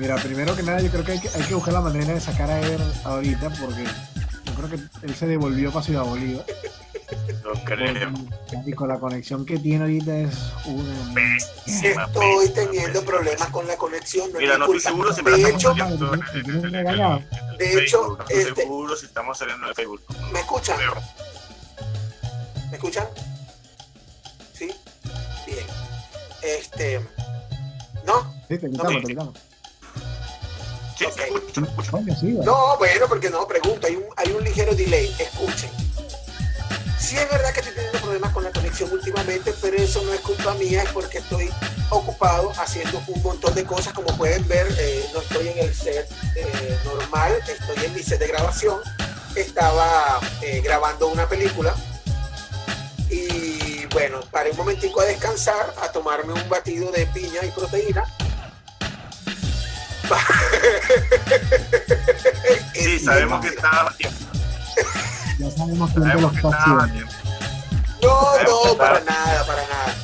Mira, 0.00 0.16
primero 0.16 0.56
que 0.56 0.62
nada, 0.62 0.80
yo 0.80 0.90
creo 0.90 1.04
que 1.04 1.12
hay 1.12 1.20
que, 1.20 1.28
hay 1.28 1.42
que 1.42 1.54
buscar 1.54 1.74
la 1.74 1.82
manera 1.82 2.14
de 2.14 2.20
sacar 2.22 2.50
a 2.50 2.58
él 2.58 2.80
ahorita 3.04 3.50
porque 3.50 3.84
yo 3.84 4.54
creo 4.54 4.70
que 4.70 5.06
él 5.06 5.14
se 5.14 5.26
devolvió 5.26 5.70
para 5.70 5.84
Ciudad 5.84 6.04
Bolívar. 6.04 6.42
Lo 7.44 7.52
creo. 7.64 8.10
Y 8.64 8.72
con 8.72 8.88
la 8.88 8.98
conexión 8.98 9.44
que 9.44 9.58
tiene 9.58 9.82
ahorita 9.84 10.16
es 10.16 10.34
una. 10.64 11.12
Pésima, 11.14 12.04
Estoy 12.06 12.48
pésima, 12.48 12.54
teniendo 12.54 13.00
pésima, 13.00 13.04
problemas 13.12 13.48
con 13.50 13.66
la 13.66 13.76
conexión. 13.76 14.32
No 14.32 14.38
Mira, 14.38 14.54
mi 14.54 14.58
no 14.60 14.64
estoy 14.64 14.80
seguro 14.80 15.12
si 15.12 15.22
de 15.22 15.30
me 15.30 15.50
hecho, 15.50 15.76
saliendo 15.76 16.14
en- 16.14 16.22
en- 16.34 16.74
en- 16.74 16.74
en 16.74 17.58
De 17.58 17.84
hecho, 17.84 18.16
no 18.16 18.24
estoy 18.24 18.38
este- 18.38 18.62
seguro 18.62 18.96
si 18.96 19.04
estamos 19.04 19.36
saliendo 19.36 19.68
en 19.68 19.74
Facebook. 19.74 20.00
¿Me 20.32 20.40
escuchan? 20.40 20.78
¿Me 22.70 22.76
escuchan? 22.78 23.06
¿Sí? 24.54 24.70
Bien. 25.46 25.66
Este. 26.42 27.00
¿No? 28.06 28.32
Sí, 28.48 28.56
te 28.56 28.70
quitamos, 28.70 28.92
sí. 28.94 29.00
te 29.02 29.06
quitamos. 29.08 29.34
No, 32.44 32.76
bueno, 32.78 33.06
porque 33.08 33.30
no, 33.30 33.46
pregunto, 33.46 33.86
hay 33.86 33.96
un, 33.96 34.04
hay 34.16 34.32
un 34.32 34.44
ligero 34.44 34.74
delay. 34.74 35.14
Escuchen. 35.18 35.70
Sí 36.98 37.16
es 37.16 37.28
verdad 37.30 37.52
que 37.52 37.60
estoy 37.60 37.74
teniendo 37.74 37.98
problemas 37.98 38.32
con 38.32 38.44
la 38.44 38.52
conexión 38.52 38.92
últimamente, 38.92 39.52
pero 39.60 39.76
eso 39.78 40.02
no 40.04 40.12
es 40.12 40.20
culpa 40.20 40.54
mía, 40.54 40.82
es 40.82 40.90
porque 40.90 41.18
estoy 41.18 41.50
ocupado 41.88 42.52
haciendo 42.56 43.02
un 43.08 43.22
montón 43.22 43.54
de 43.54 43.64
cosas. 43.64 43.92
Como 43.92 44.16
pueden 44.16 44.46
ver, 44.46 44.66
eh, 44.78 45.04
no 45.12 45.20
estoy 45.20 45.48
en 45.48 45.58
el 45.58 45.74
set 45.74 46.08
eh, 46.36 46.78
normal, 46.84 47.32
estoy 47.48 47.84
en 47.84 47.94
mi 47.94 48.02
set 48.02 48.20
de 48.20 48.28
grabación. 48.28 48.78
Estaba 49.34 50.20
eh, 50.42 50.60
grabando 50.62 51.08
una 51.08 51.28
película 51.28 51.74
y 53.08 53.86
bueno, 53.86 54.20
paré 54.30 54.52
un 54.52 54.56
momentico 54.56 55.00
a 55.00 55.04
descansar, 55.04 55.74
a 55.82 55.90
tomarme 55.90 56.32
un 56.32 56.48
batido 56.48 56.90
de 56.92 57.06
piña 57.06 57.44
y 57.44 57.50
proteína. 57.50 58.04
Sí, 62.74 62.98
sabemos 62.98 63.40
que 63.42 63.48
estaba 63.48 63.90
tiempo. 63.92 64.18
Ya 65.38 65.50
sabemos 65.50 65.90
Sabemos 65.92 66.32
que 66.32 66.36
está 66.38 66.48
estaba 66.58 66.88
tiempo. 66.88 67.12
No, 68.02 68.66
no, 68.68 68.76
para 68.76 69.00
nada, 69.00 69.46
para 69.46 69.62
nada. 69.62 69.94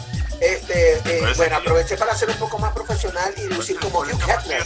Eh, 0.40 1.18
Por 1.20 1.28
eso 1.30 1.36
bueno, 1.38 1.56
aproveché 1.56 1.96
para 1.96 2.14
ser 2.14 2.28
un 2.30 2.36
poco 2.36 2.58
más 2.58 2.72
profesional 2.72 3.32
y 3.38 3.46
lucir 3.54 3.78
como 3.80 4.00
Hugh 4.00 4.20
Hefner. 4.28 4.62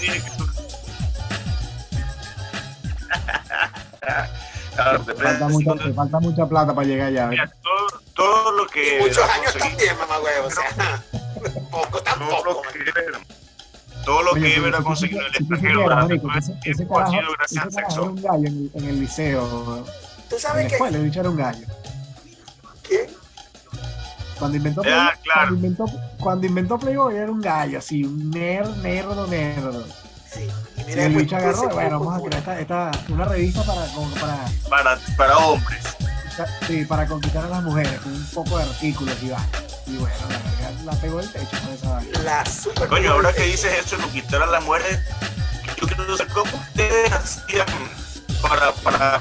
Claro, 4.74 5.00
te 5.04 5.14
falta, 5.14 5.48
mucha, 5.48 5.74
te 5.84 5.92
falta 5.92 6.20
mucha 6.20 6.46
plata 6.46 6.74
para 6.74 6.86
llegar 6.86 7.08
allá. 7.08 7.26
Mira, 7.28 7.52
todo, 7.62 8.00
todo 8.14 8.52
lo 8.52 8.66
que 8.66 8.98
Y 8.98 9.02
muchos 9.02 9.28
años 9.30 9.54
también, 9.56 9.96
mamá 9.98 10.18
huevo. 10.20 10.46
O 10.48 10.50
sea, 10.50 11.02
poco 11.70 12.00
todo 12.00 12.00
lo 12.00 12.02
tampoco. 12.02 12.62
que 12.72 12.78
todo 14.04 14.22
lo 14.22 14.32
Oye, 14.32 14.54
que 14.54 14.60
si 14.60 14.74
ha 14.74 14.82
conseguido 14.82 15.20
en 15.20 15.26
el 15.26 15.36
extranjero 15.36 15.82
durante 15.82 16.18
todo 16.18 16.32
ese 16.36 16.52
tiempo 16.54 16.98
ha 16.98 17.10
sido 17.10 17.32
gracias 17.38 17.64
al 17.64 17.72
sexo. 17.72 18.04
un 18.04 18.22
gallo 18.22 18.46
en 18.46 18.46
el, 18.46 18.70
en 18.74 18.88
el 18.88 19.00
liceo. 19.00 19.84
Tú 20.28 20.36
sabes 20.38 20.72
bicho 21.02 21.20
era 21.20 21.30
un 21.30 21.36
gallo. 21.36 21.66
Cuando 24.38 24.56
inventó, 24.56 24.82
Ya, 24.82 24.88
Playboy, 24.88 25.22
claro. 25.22 25.40
cuando 25.40 25.54
inventó, 25.54 25.84
cuando 26.18 26.46
inventó 26.46 26.78
Playboy 26.78 27.14
era 27.14 27.30
un 27.30 27.40
gallo, 27.42 27.78
así, 27.78 28.04
un 28.04 28.30
nerd, 28.30 28.74
nerdo, 28.76 29.26
nerdo. 29.26 29.84
Sí. 30.32 30.48
Y 30.78 30.80
Y 30.80 30.84
mira, 30.84 31.04
el 31.04 31.12
pues, 31.12 31.24
bicho 31.24 31.36
agarró, 31.36 31.62
pues, 31.62 31.74
bueno, 31.74 31.98
pues, 31.98 32.00
vamos 32.00 32.14
a 32.14 32.18
pues, 32.20 32.42
crear 32.42 32.60
esta, 32.60 32.90
esta, 32.90 33.12
una 33.12 33.24
revista 33.26 33.62
para, 33.64 33.86
como 33.92 34.10
para, 34.14 34.44
para, 34.70 34.98
para 35.16 35.38
hombres. 35.38 35.96
Sí, 36.66 36.84
para 36.84 37.06
conquistar 37.06 37.44
a 37.44 37.48
las 37.48 37.62
mujeres, 37.62 37.98
con 38.00 38.12
un 38.12 38.26
poco 38.30 38.58
de 38.58 38.64
artículos 38.64 39.16
y 39.22 39.28
va. 39.30 39.38
Y 39.86 39.96
bueno, 39.96 40.16
la 40.28 40.38
verdad, 40.38 40.80
la 40.84 40.92
pegó 40.92 41.20
el 41.20 41.30
techo 41.32 41.56
con 41.64 41.74
esa 41.74 41.90
vaina. 41.90 42.18
La 42.20 42.46
super. 42.46 42.88
Coño, 42.88 43.12
ahora 43.12 43.32
que 43.32 43.42
dices 43.42 43.72
eso, 43.84 43.96
lo 43.96 44.10
quitar 44.10 44.42
a 44.42 44.46
las 44.46 44.62
mujeres, 44.64 45.00
yo 45.80 45.86
quiero 45.86 46.16
saber 46.16 46.32
cómo 46.32 46.52
ustedes 46.56 47.12
hacían 47.12 47.66
para, 48.42 48.72
para 48.72 49.20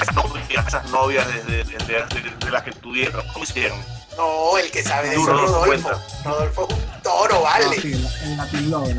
esas 0.00 0.14
novias, 0.14 0.66
esas 0.66 0.90
novias 0.90 1.26
desde, 1.28 1.64
desde, 1.64 2.04
desde- 2.06 2.36
de 2.44 2.50
las 2.50 2.62
que 2.62 2.72
tuvieron, 2.72 3.26
¿cómo 3.32 3.44
hicieron? 3.44 3.78
No, 4.16 4.58
el 4.58 4.70
que 4.70 4.82
sabe 4.82 5.08
de 5.08 5.14
eso 5.14 5.22
es 5.22 5.28
Rodolfo. 5.50 5.64
cuenta. 5.66 5.98
Rodolfo 6.24 6.68
es 6.68 6.74
un 6.76 7.02
toro, 7.02 7.40
vale. 7.42 7.66
Ah, 7.70 7.80
sí, 7.80 7.92
el, 7.92 8.06
el 8.24 8.36
Latin 8.36 8.70
Lover. 8.70 8.96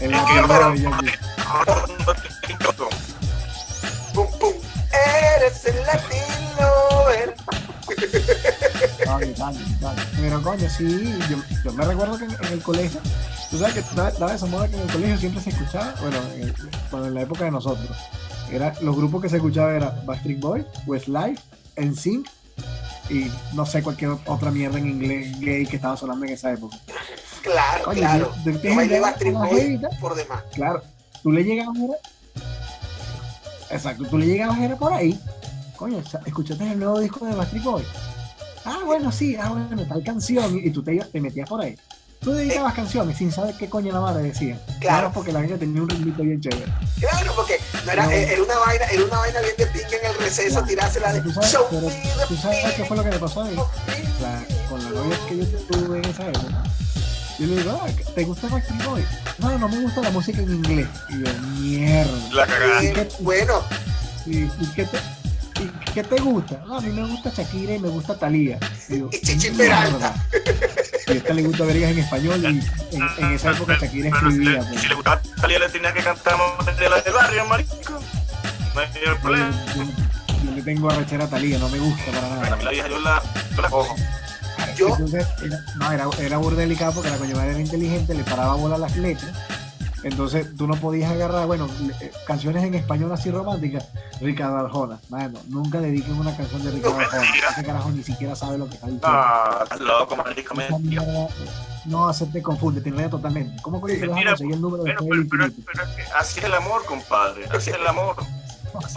El 0.00 0.10
Latin 0.10 0.34
que, 0.34 0.40
Lover. 0.40 0.90
Pum, 4.14 4.26
pum. 4.38 4.52
Eres 4.92 5.64
el 5.64 5.76
Latin 5.86 6.56
Lover. 6.58 7.34
Vale, 9.06 9.34
vale, 9.38 9.58
vale. 9.80 10.02
Pero 10.20 10.42
coño, 10.42 10.68
sí, 10.70 11.14
yo, 11.28 11.36
yo 11.64 11.72
me 11.72 11.84
recuerdo 11.84 12.18
que 12.18 12.24
en, 12.24 12.30
en 12.30 12.52
el 12.52 12.62
colegio, 12.62 13.00
tú 13.50 13.58
sabes 13.58 13.74
que 13.74 13.82
daba 13.94 14.34
esa 14.34 14.46
moda 14.46 14.68
que 14.68 14.76
en 14.76 14.82
el 14.82 14.92
colegio 14.92 15.18
siempre 15.18 15.42
se 15.42 15.50
escuchaba, 15.50 15.94
bueno, 16.00 16.18
en, 16.36 16.54
cuando 16.90 17.08
en 17.08 17.14
la 17.14 17.22
época 17.22 17.44
de 17.44 17.50
nosotros, 17.50 17.88
era, 18.50 18.74
los 18.80 18.96
grupos 18.96 19.22
que 19.22 19.28
se 19.28 19.36
escuchaba 19.36 19.74
era 19.74 19.90
Backstreet 20.04 20.40
Boys, 20.40 20.64
Westlife, 20.86 21.40
NSYNC 21.76 22.28
y 23.08 23.30
no 23.54 23.66
sé 23.66 23.82
cualquier 23.82 24.12
otra 24.26 24.50
mierda 24.50 24.78
en 24.78 24.88
inglés 24.88 25.38
gay 25.40 25.66
que 25.66 25.76
estaba 25.76 25.96
sonando 25.96 26.24
en 26.26 26.32
esa 26.32 26.52
época. 26.52 26.76
Claro, 27.42 27.90
claro. 27.92 28.32
Backstreet 28.44 29.34
la 29.34 29.40
Boys 29.40 29.62
jevita. 29.62 29.88
por 30.00 30.14
demás. 30.14 30.42
Claro, 30.52 30.82
tú 31.22 31.32
le 31.32 31.42
llegabas 31.42 31.76
era, 31.78 31.94
exacto, 33.70 34.04
tú 34.06 34.18
le 34.18 34.26
llegabas 34.26 34.58
era 34.58 34.76
por 34.76 34.92
ahí, 34.92 35.18
coño, 35.76 36.02
escuchaste 36.26 36.70
el 36.72 36.78
nuevo 36.78 37.00
disco 37.00 37.24
de 37.26 37.34
Backstreet 37.34 37.64
Boys. 37.64 37.86
Ah, 38.64 38.78
bueno, 38.84 39.10
sí, 39.10 39.36
ah, 39.36 39.48
bueno, 39.48 39.86
tal 39.88 40.02
canción, 40.04 40.58
y, 40.62 40.70
tú 40.70 40.82
te, 40.82 40.94
ibas- 40.94 41.08
te 41.10 41.20
metías 41.20 41.48
por 41.48 41.60
ahí. 41.62 41.76
Tú 42.20 42.32
dedicabas 42.32 42.74
canciones 42.74 43.16
sin 43.16 43.32
saber 43.32 43.54
qué 43.56 43.70
coño 43.70 43.90
la 43.94 44.00
madre 44.00 44.24
decía. 44.24 44.60
Claro. 44.78 45.10
porque 45.14 45.32
la 45.32 45.40
gente 45.40 45.56
tenía 45.56 45.80
un 45.80 45.88
ritmito 45.88 46.22
bien 46.22 46.38
chévere. 46.38 46.66
Claro, 46.98 47.32
porque 47.34 47.54
no 47.86 47.92
era, 47.92 48.04
No. 48.04 48.10
eh, 48.10 48.32
era 48.34 48.42
una 48.42 48.58
vaina, 48.58 48.84
era 48.92 49.04
una 49.04 49.16
vaina 49.16 49.40
bien 49.40 49.54
de 49.56 49.66
pinga 49.68 49.88
en 50.02 50.10
el 50.10 50.18
receso, 50.18 50.50
Claro. 50.50 50.66
tirársela 50.66 51.12
de 51.14 51.20
tú 51.22 51.32
sabes, 51.32 51.50
show 51.50 51.64
pero 51.70 51.88
tú 52.28 52.36
sabes 52.36 52.74
qué 52.74 52.84
fue 52.84 52.96
lo 52.98 53.04
que 53.04 53.08
me 53.10 53.18
pasó 53.18 53.40
a 53.40 53.44
mí. 53.46 53.50
pinga. 53.86 54.20
La- 54.20 54.44
con 54.68 54.84
la 54.84 54.90
novia 54.90 55.16
que 55.26 55.36
yo 55.38 55.44
tuve 55.60 55.98
en 55.98 56.04
esa 56.04 56.28
época. 56.28 56.62
Yo 57.40 57.46
le 57.46 57.56
digo, 57.56 57.80
ah, 57.82 57.88
¿te 58.14 58.24
gusta 58.24 58.48
Backstreet 58.48 58.84
Boys? 58.84 59.06
No, 59.38 59.58
no 59.58 59.68
me 59.68 59.80
gusta 59.80 60.02
la 60.02 60.10
música 60.10 60.40
en 60.42 60.50
inglés. 60.50 60.86
Y 61.08 61.24
yo, 61.24 61.32
mierda. 61.58 62.12
La 62.34 62.46
cagada. 62.46 62.82
Bueno, 63.20 63.64
¿Y, 64.26 64.40
y 64.40 64.70
qué 64.76 64.84
te, 64.84 64.98
y 65.62 65.92
qué 65.94 66.04
te 66.04 66.16
gusta? 66.20 66.62
No, 66.66 66.76
a 66.76 66.80
mí 66.82 66.90
me 66.90 67.06
gusta 67.08 67.30
Shakira 67.34 67.74
y 67.74 67.78
me 67.78 67.88
gusta 67.88 68.18
Talía. 68.18 68.58
Y 68.90 69.18
Chichi 69.22 69.50
Peralta. 69.52 70.14
Y 71.06 71.12
a 71.12 71.14
esta 71.14 71.32
le 71.32 71.42
gusta 71.42 71.64
vergas 71.64 71.90
en 71.92 71.98
español 72.00 72.40
y 72.42 72.46
en, 72.46 73.02
en 73.18 73.32
esa 73.32 73.52
época 73.52 73.78
Shakira 73.80 74.10
Pero 74.12 74.30
si 74.30 74.36
escribía. 74.36 74.60
le, 74.60 74.66
pues. 74.68 74.80
si 74.82 74.88
le 74.88 74.94
gustaba 74.94 75.22
Talía, 75.40 75.58
le 75.58 75.68
tenía 75.70 75.92
que 75.94 76.02
cantar 76.02 76.34
la 76.66 77.00
del 77.00 77.12
barrio, 77.14 77.46
marico. 77.46 78.00
No 78.74 78.80
hay 78.80 78.88
yo, 79.04 79.16
problema. 79.18 79.50
yo- 79.74 80.44
yo 80.44 80.50
le 80.54 80.62
tengo 80.62 80.90
arrechera 80.90 81.24
a 81.24 81.28
Talía, 81.28 81.58
no 81.58 81.68
me 81.70 81.78
gusta 81.78 82.04
para 82.12 82.20
Bueno, 82.20 82.36
a 82.36 82.44
nada. 82.44 82.56
mí 82.56 82.64
la 82.64 82.70
vieja 82.70 82.88
yo 82.88 82.98
la, 83.00 83.22
yo 83.56 83.62
la 83.62 83.68
cojo. 83.70 83.96
Yo, 84.80 84.88
Entonces, 84.88 85.26
era, 85.44 85.58
no, 85.76 85.92
era, 85.92 86.06
era 86.20 86.36
burda 86.38 86.58
delicado 86.60 86.92
porque 86.92 87.10
la 87.10 87.16
coño 87.18 87.36
madre 87.36 87.50
era 87.52 87.60
inteligente, 87.60 88.14
le 88.14 88.24
paraba 88.24 88.54
bola 88.54 88.74
a 88.76 88.78
las 88.78 88.96
letras. 88.96 89.30
Entonces 90.02 90.56
tú 90.56 90.66
no 90.66 90.76
podías 90.76 91.12
agarrar, 91.12 91.46
bueno, 91.46 91.68
le- 91.82 92.06
eh, 92.06 92.10
canciones 92.26 92.64
en 92.64 92.72
español 92.74 93.12
así 93.12 93.30
románticas. 93.30 93.86
Ricardo 94.18 94.56
Arjona, 94.56 94.98
mano, 95.10 95.38
nunca 95.48 95.78
dediquen 95.78 96.14
una 96.18 96.34
canción 96.34 96.64
de 96.64 96.70
Ricardo 96.70 96.96
No, 96.96 97.02
Arjona. 97.04 97.24
Ese 97.50 97.64
carajo 97.64 97.90
ni 97.90 98.02
siquiera 98.02 98.34
sabe 98.34 98.56
lo 98.56 98.66
que 98.66 98.76
está 98.76 98.86
diciendo. 98.86 99.08
No, 99.12 99.62
estás 99.62 99.80
loco, 99.80 100.16
marico. 100.16 100.54
Mierda, 100.80 101.28
no, 101.84 102.10
se 102.14 102.24
te 102.26 102.40
confunde, 102.40 102.80
te 102.80 102.88
enreda 102.88 103.10
totalmente. 103.10 103.60
¿Cómo 103.60 103.78
coño 103.78 103.94
te 103.94 104.06
vas 104.06 104.20
a 104.20 104.24
conseguir 104.30 104.54
el 104.54 104.60
número 104.62 104.84
de 104.84 104.92
Pero, 104.94 105.06
pero, 105.06 105.24
pero, 105.30 105.52
pero 105.66 105.84
es 105.84 105.90
que 105.96 106.02
así 106.18 106.38
es 106.38 106.44
el 106.46 106.54
amor, 106.54 106.82
compadre. 106.86 107.44
Así 107.54 107.68
es 107.70 107.76
el 107.76 107.86
amor. 107.86 108.16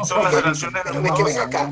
Son 0.05 0.23
las 0.23 0.33
Pero 0.33 0.41
relaciones 0.41 0.81
es 0.85 0.93
de 0.93 1.01
que 1.01 1.07
amor. 1.09 1.25
ven 1.25 1.39
acá. 1.39 1.69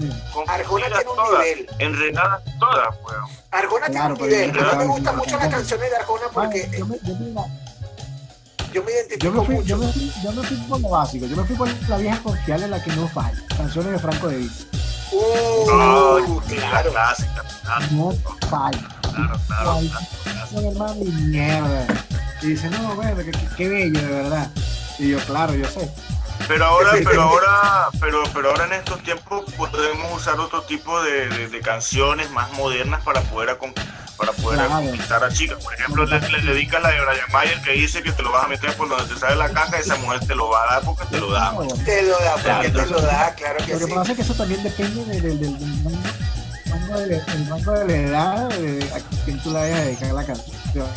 Arjona 0.48 0.86
tiene 0.88 1.00
un 1.10 1.16
todas, 1.16 1.40
nivel. 1.46 1.68
enredadas 1.80 2.42
todas, 2.60 2.96
weón. 3.04 3.26
Arjona 3.52 3.86
Claro, 3.88 4.16
tiene 4.16 4.34
un 4.34 4.40
nivel. 4.40 4.52
pero 4.52 4.70
A 4.70 4.74
mí 4.74 4.78
me 4.80 4.84
yo- 4.86 4.92
gustan 4.92 5.14
yo- 5.14 5.18
mucho 5.20 5.32
yo- 5.32 5.38
las 5.38 5.48
canciones 5.50 5.90
de 5.90 5.96
Arjona 5.98 6.24
porque 6.34 6.70
yo, 6.78 6.86
me, 6.86 6.98
yo, 7.04 7.16
me, 7.16 7.34
yo 8.74 8.84
me 8.84 8.92
yo, 8.92 8.98
identifico 9.00 9.34
me 9.34 9.46
fui, 9.46 9.56
mucho. 9.56 9.68
yo, 9.68 9.78
me 9.78 9.92
fui, 9.94 10.14
yo 10.24 10.32
me 10.32 10.44
fui 10.44 10.58
por 10.58 10.80
lo 10.82 10.90
básico, 10.90 11.26
yo 11.26 11.36
me 11.36 11.44
fui 11.44 11.56
por 11.56 11.68
la 11.90 11.98
vieja 11.98 12.20
confiable 12.24 12.66
en 12.66 12.72
la 12.72 12.84
que 12.84 12.92
no 12.96 13.08
falla. 13.08 13.44
Canciones 13.58 13.92
de 13.92 14.00
Franco 14.00 14.28
de 14.30 14.38
Vita. 14.38 14.54
Uh, 15.12 15.70
Ay, 15.70 16.58
claro. 16.58 16.92
clásica. 16.92 17.44
Claro, 17.64 17.86
No 17.92 18.12
falla. 18.50 18.88
claro, 19.02 19.40
claro. 19.48 19.80
Hermano 20.70 20.96
y 21.02 21.12
mierda. 21.12 21.86
Y 22.42 22.48
dice, 22.48 22.70
no, 22.70 22.96
bueno, 22.96 23.18
qué- 23.18 23.32
qué 23.58 23.68
bello, 23.70 24.02
de 24.02 24.08
verdad. 24.08 24.50
Y 25.00 25.10
yo, 25.10 25.20
claro, 25.26 25.54
yo 25.54 25.66
sé. 25.68 25.90
Pero 26.48 26.66
ahora, 26.66 26.92
pero 27.04 27.22
ahora, 27.22 27.88
pero, 28.00 28.24
pero 28.34 28.50
ahora 28.52 28.66
en 28.66 28.74
estos 28.74 29.02
tiempos 29.04 29.44
podemos 29.54 30.12
usar 30.16 30.40
otro 30.40 30.62
tipo 30.64 31.02
de, 31.04 31.28
de- 31.30 31.48
de 31.48 31.60
canciones 31.62 32.30
más 32.32 32.52
modernas 32.54 33.02
para 33.04 33.22
poder 33.22 33.58
para 34.18 34.32
poder 34.34 34.60
Claro. 34.60 34.74
conquistar 34.86 35.24
a 35.24 35.30
chicas. 35.32 35.64
Por 35.64 35.74
ejemplo, 35.74 36.06
le, 36.06 36.20
le 36.20 36.42
dedicas 36.54 36.82
la 36.82 36.90
de 36.90 37.02
Brian 37.02 37.32
Mayer 37.32 37.62
que 37.64 37.72
dice 37.72 38.04
que 38.04 38.12
te 38.12 38.22
lo 38.22 38.32
vas 38.32 38.46
a 38.46 38.48
meter 38.48 38.76
por 38.76 38.88
donde 38.90 39.12
te 39.14 39.20
sale 39.20 39.36
la 39.36 39.50
caja, 39.50 39.78
esa 39.80 39.96
mujer 39.98 40.20
te 40.28 40.36
lo 40.36 40.50
va 40.50 40.64
a 40.64 40.74
dar 40.76 40.82
porque 40.84 41.06
te 41.06 41.18
lo 41.20 41.32
da. 41.32 41.52
Claro. 41.52 41.68
Te 41.86 42.04
lo 42.04 42.20
da, 42.20 42.32
porque 42.34 42.72
Claro. 42.72 42.72
te 42.72 42.86
lo 42.92 43.02
da, 43.02 43.36
claro 43.36 43.58
que 43.66 43.72
Lo 43.74 43.80
que 43.80 43.86
sí. 43.86 43.92
pasa 43.94 44.12
es 44.12 44.16
que 44.18 44.22
eso 44.24 44.34
también 44.36 44.64
depende 44.64 45.06
de- 45.06 45.22
de- 45.22 45.36
del 45.38 45.60
del 45.60 45.98
rango, 46.70 47.00
de, 47.00 47.08
la- 47.08 47.34
el 47.34 47.48
rango 47.50 47.72
de 47.72 47.86
la 47.88 47.96
edad 47.96 48.50
de 48.50 48.94
a 48.94 49.00
quien 49.26 49.42
tú 49.42 49.52
la 49.52 49.60
vayas 49.62 49.80
a 49.80 49.84
dedicar 49.84 50.12
la 50.14 50.26
canción. 50.26 50.88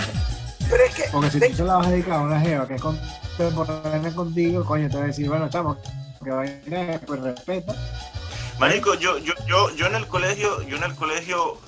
Pero 0.69 0.85
es 0.85 0.95
que, 0.95 1.05
Porque 1.11 1.31
si 1.31 1.39
de- 1.39 1.49
tú 1.51 1.57
se 1.57 1.65
la 1.65 1.77
vas 1.77 1.87
a 1.87 1.91
dedicar 1.91 2.13
a 2.15 2.21
una 2.21 2.41
jeva 2.41 2.67
que 2.69 2.75
es 2.75 2.83
contemporánea 3.37 4.13
contigo, 4.15 4.65
coño, 4.65 4.89
te 4.89 4.97
va 4.97 5.05
a 5.05 5.07
decir, 5.07 5.29
bueno, 5.29 5.49
chamo, 5.51 5.77
que 6.23 6.31
vaya, 6.31 7.01
pues 7.07 7.21
respeta. 7.21 7.75
Marico, 8.59 8.95
yo, 8.95 9.19
yo, 9.19 9.35
yo, 9.47 9.75
yo 9.75 9.87
en 9.87 9.97
el 9.97 10.07
colegio, 10.07 10.63
yo 10.63 10.77
en 10.77 10.85
el 10.85 10.95
colegio, 10.95 11.43
o 11.55 11.61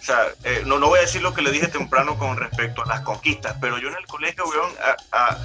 sea, 0.00 0.18
eh, 0.44 0.62
no, 0.66 0.78
no 0.78 0.88
voy 0.88 0.98
a 0.98 1.02
decir 1.02 1.20
lo 1.22 1.34
que 1.34 1.42
le 1.42 1.50
dije 1.50 1.66
temprano 1.66 2.16
con 2.16 2.36
respecto 2.36 2.82
a 2.82 2.86
las 2.86 3.00
conquistas, 3.00 3.56
pero 3.60 3.78
yo 3.78 3.88
en 3.88 3.96
el 3.96 4.06
colegio, 4.06 4.44
weón, 4.48 4.70
a- 5.12 5.18
a- 5.30 5.38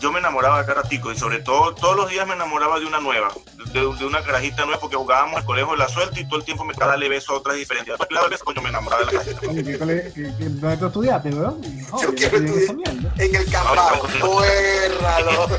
yo 0.00 0.12
me 0.12 0.18
enamoraba 0.20 0.60
de 0.60 0.66
cada 0.66 0.82
tico 0.82 1.10
y 1.12 1.18
sobre 1.18 1.40
todo 1.40 1.74
todos 1.74 1.96
los 1.96 2.08
días 2.10 2.26
me 2.26 2.34
enamoraba 2.34 2.78
de 2.78 2.86
una 2.86 3.00
nueva, 3.00 3.28
de, 3.72 3.80
de 3.80 4.04
una 4.06 4.22
carajita 4.22 4.64
nueva 4.64 4.80
porque 4.80 4.96
jugábamos 4.96 5.36
al 5.38 5.44
colegio 5.44 5.72
de 5.72 5.78
la 5.78 5.88
suerte 5.88 6.20
y 6.20 6.24
todo 6.28 6.38
el 6.38 6.44
tiempo 6.44 6.64
me 6.64 6.72
estaba 6.72 6.92
darle 6.92 7.08
besos 7.08 7.30
a 7.30 7.34
otras 7.34 7.56
diferentes. 7.56 7.92
Después, 7.92 8.08
claro, 8.08 8.28
beso, 8.30 8.44
coño, 8.44 8.62
me 8.62 8.68
enamoraba 8.68 9.04
de 9.04 9.12
la 9.12 9.22
carajita. 9.22 9.50
Oye, 9.50 9.64
¿qué 9.64 9.78
cole- 9.78 10.12
qué- 10.14 10.22
qué- 10.38 10.44
¿dónde 10.48 10.76
tú 10.76 10.86
estudiaste, 10.86 11.28
weón? 11.30 11.60
No, 11.90 12.02
Yo 12.02 12.14
quiero 12.14 12.36
estudiar. 12.38 12.94
en 13.18 13.34
el 13.34 13.50
campado, 13.50 14.02
muérralo. 14.24 15.48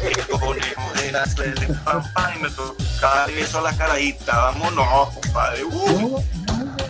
Y 1.09 2.41
me 2.41 2.49
tocaba 2.51 3.15
darle 3.21 3.35
besos 3.35 3.55
a 3.55 3.61
la 3.61 3.75
carajita, 3.77 4.37
vámonos, 4.37 5.09
compadre. 5.15 5.63
Uh. 5.65 6.19
yo 6.19 6.23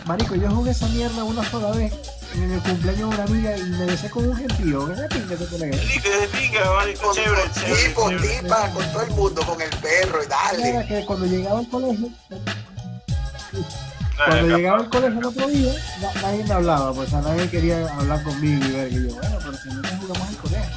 marico, 0.05 0.35
yo 0.35 0.49
jugué 0.51 0.71
esa 0.71 0.87
mierda 0.87 1.23
una 1.23 1.43
sola 1.49 1.71
vez 1.71 1.93
en 2.35 2.51
el 2.51 2.61
cumpleaños 2.61 3.09
de 3.09 3.15
una 3.15 3.23
amiga 3.23 3.57
y 3.57 3.63
me 3.63 3.85
besé 3.85 4.09
con 4.09 4.27
un 4.27 4.35
gentío. 4.37 4.87
¿Qué 4.87 5.15
pinga 5.15 5.35
colega? 5.49 5.77
Lique 5.83 6.09
de 6.09 6.27
pinga, 6.27 6.71
marico, 6.71 7.01
Con, 7.07 7.15
chévere, 7.15 7.41
chévere, 7.53 7.89
todo 7.93 9.01
el 9.01 9.09
mundo, 9.11 9.41
con 9.45 9.61
el 9.61 9.69
perro 9.69 10.23
y 10.23 10.27
dale. 10.27 10.69
Era 10.69 10.87
que 10.87 11.05
cuando 11.05 11.25
llegaba 11.25 11.59
al 11.59 11.69
colegio, 11.69 12.09
cuando 14.17 14.57
llegaba 14.57 14.77
al 14.79 14.89
colegio 14.89 15.19
el 15.19 15.25
otro 15.25 15.47
día, 15.47 15.73
na- 16.01 16.21
nadie 16.21 16.43
me 16.43 16.53
hablaba, 16.53 16.93
pues 16.93 17.13
a 17.13 17.21
nadie 17.21 17.49
quería 17.49 17.87
hablar 17.93 18.23
conmigo 18.23 18.65
y 18.65 18.71
ver. 18.71 18.91
Y 18.91 19.07
yo, 19.09 19.15
bueno, 19.15 19.37
pero 19.39 19.57
si 19.57 19.69
no 19.69 19.81
te 19.81 19.87
jugamos 19.97 20.27
al 20.27 20.37
colegio. 20.37 20.75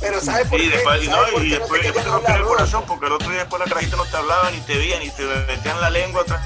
Pero 0.00 0.20
¿sabes 0.20 0.48
por 0.48 0.60
Y 0.60 0.64
qué? 0.68 0.76
después, 0.76 1.02
y 1.02 1.06
¿Sabes 1.06 1.26
no, 1.28 1.32
por 1.32 1.44
y 1.44 1.48
qué 1.48 1.54
no 1.54 1.60
después, 1.60 1.80
te 1.94 2.10
hablar, 2.10 2.40
el 2.40 2.46
corazón 2.46 2.84
porque 2.86 3.06
el 3.06 3.12
otro 3.12 3.30
día 3.30 3.38
después 3.40 3.60
la 3.60 3.66
carajita 3.66 3.96
no 3.96 4.04
te 4.04 4.16
hablaba 4.16 4.50
ni 4.50 4.58
te 4.60 4.76
veía 4.76 4.98
ni 4.98 5.08
te 5.10 5.22
metían 5.46 5.80
la 5.80 5.88
lengua 5.88 6.20
atrás. 6.22 6.42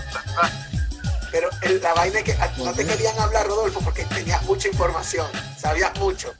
Pero 1.30 1.50
la 1.82 1.94
vaina 1.94 2.20
es 2.20 2.24
que 2.24 2.36
no 2.58 2.72
te 2.72 2.86
querían 2.86 3.18
hablar, 3.18 3.46
Rodolfo, 3.46 3.80
porque 3.80 4.04
tenías 4.04 4.42
mucha 4.44 4.68
información, 4.68 5.26
sabías 5.58 5.96
mucho. 5.98 6.34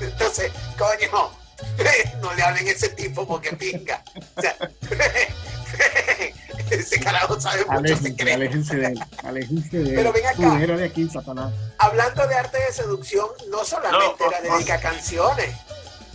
Entonces, 0.00 0.52
coño, 0.78 1.30
no 2.20 2.34
le 2.34 2.42
hablen 2.42 2.68
a 2.68 2.70
ese 2.70 2.90
tipo 2.90 3.26
porque 3.26 3.52
pinga. 3.52 4.02
O 4.36 4.40
sea, 4.40 4.56
ese 6.70 7.00
carajo 7.00 7.40
sabe 7.40 7.64
mucho. 7.64 7.72
Aléjense 7.72 8.76
de 8.76 8.86
él, 8.86 9.04
aléjense 9.24 9.78
de 9.78 9.88
él. 9.90 9.94
Pero 9.96 10.12
ven 10.12 10.26
acá. 10.26 10.76
de 10.76 10.84
aquí, 10.84 11.08
Satanás. 11.08 11.52
Hablando 11.78 12.26
de 12.26 12.34
arte 12.34 12.58
de 12.58 12.72
seducción, 12.72 13.28
no 13.48 13.64
solamente 13.64 14.24
era 14.24 14.40
dedica 14.40 14.80
canciones. 14.80 15.54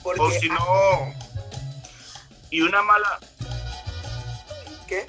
Porque, 0.01 0.21
o 0.21 0.31
si 0.31 0.49
no, 0.49 1.13
y 2.51 2.61
una 2.61 2.81
mala. 2.83 3.19
¿Qué? 4.87 5.05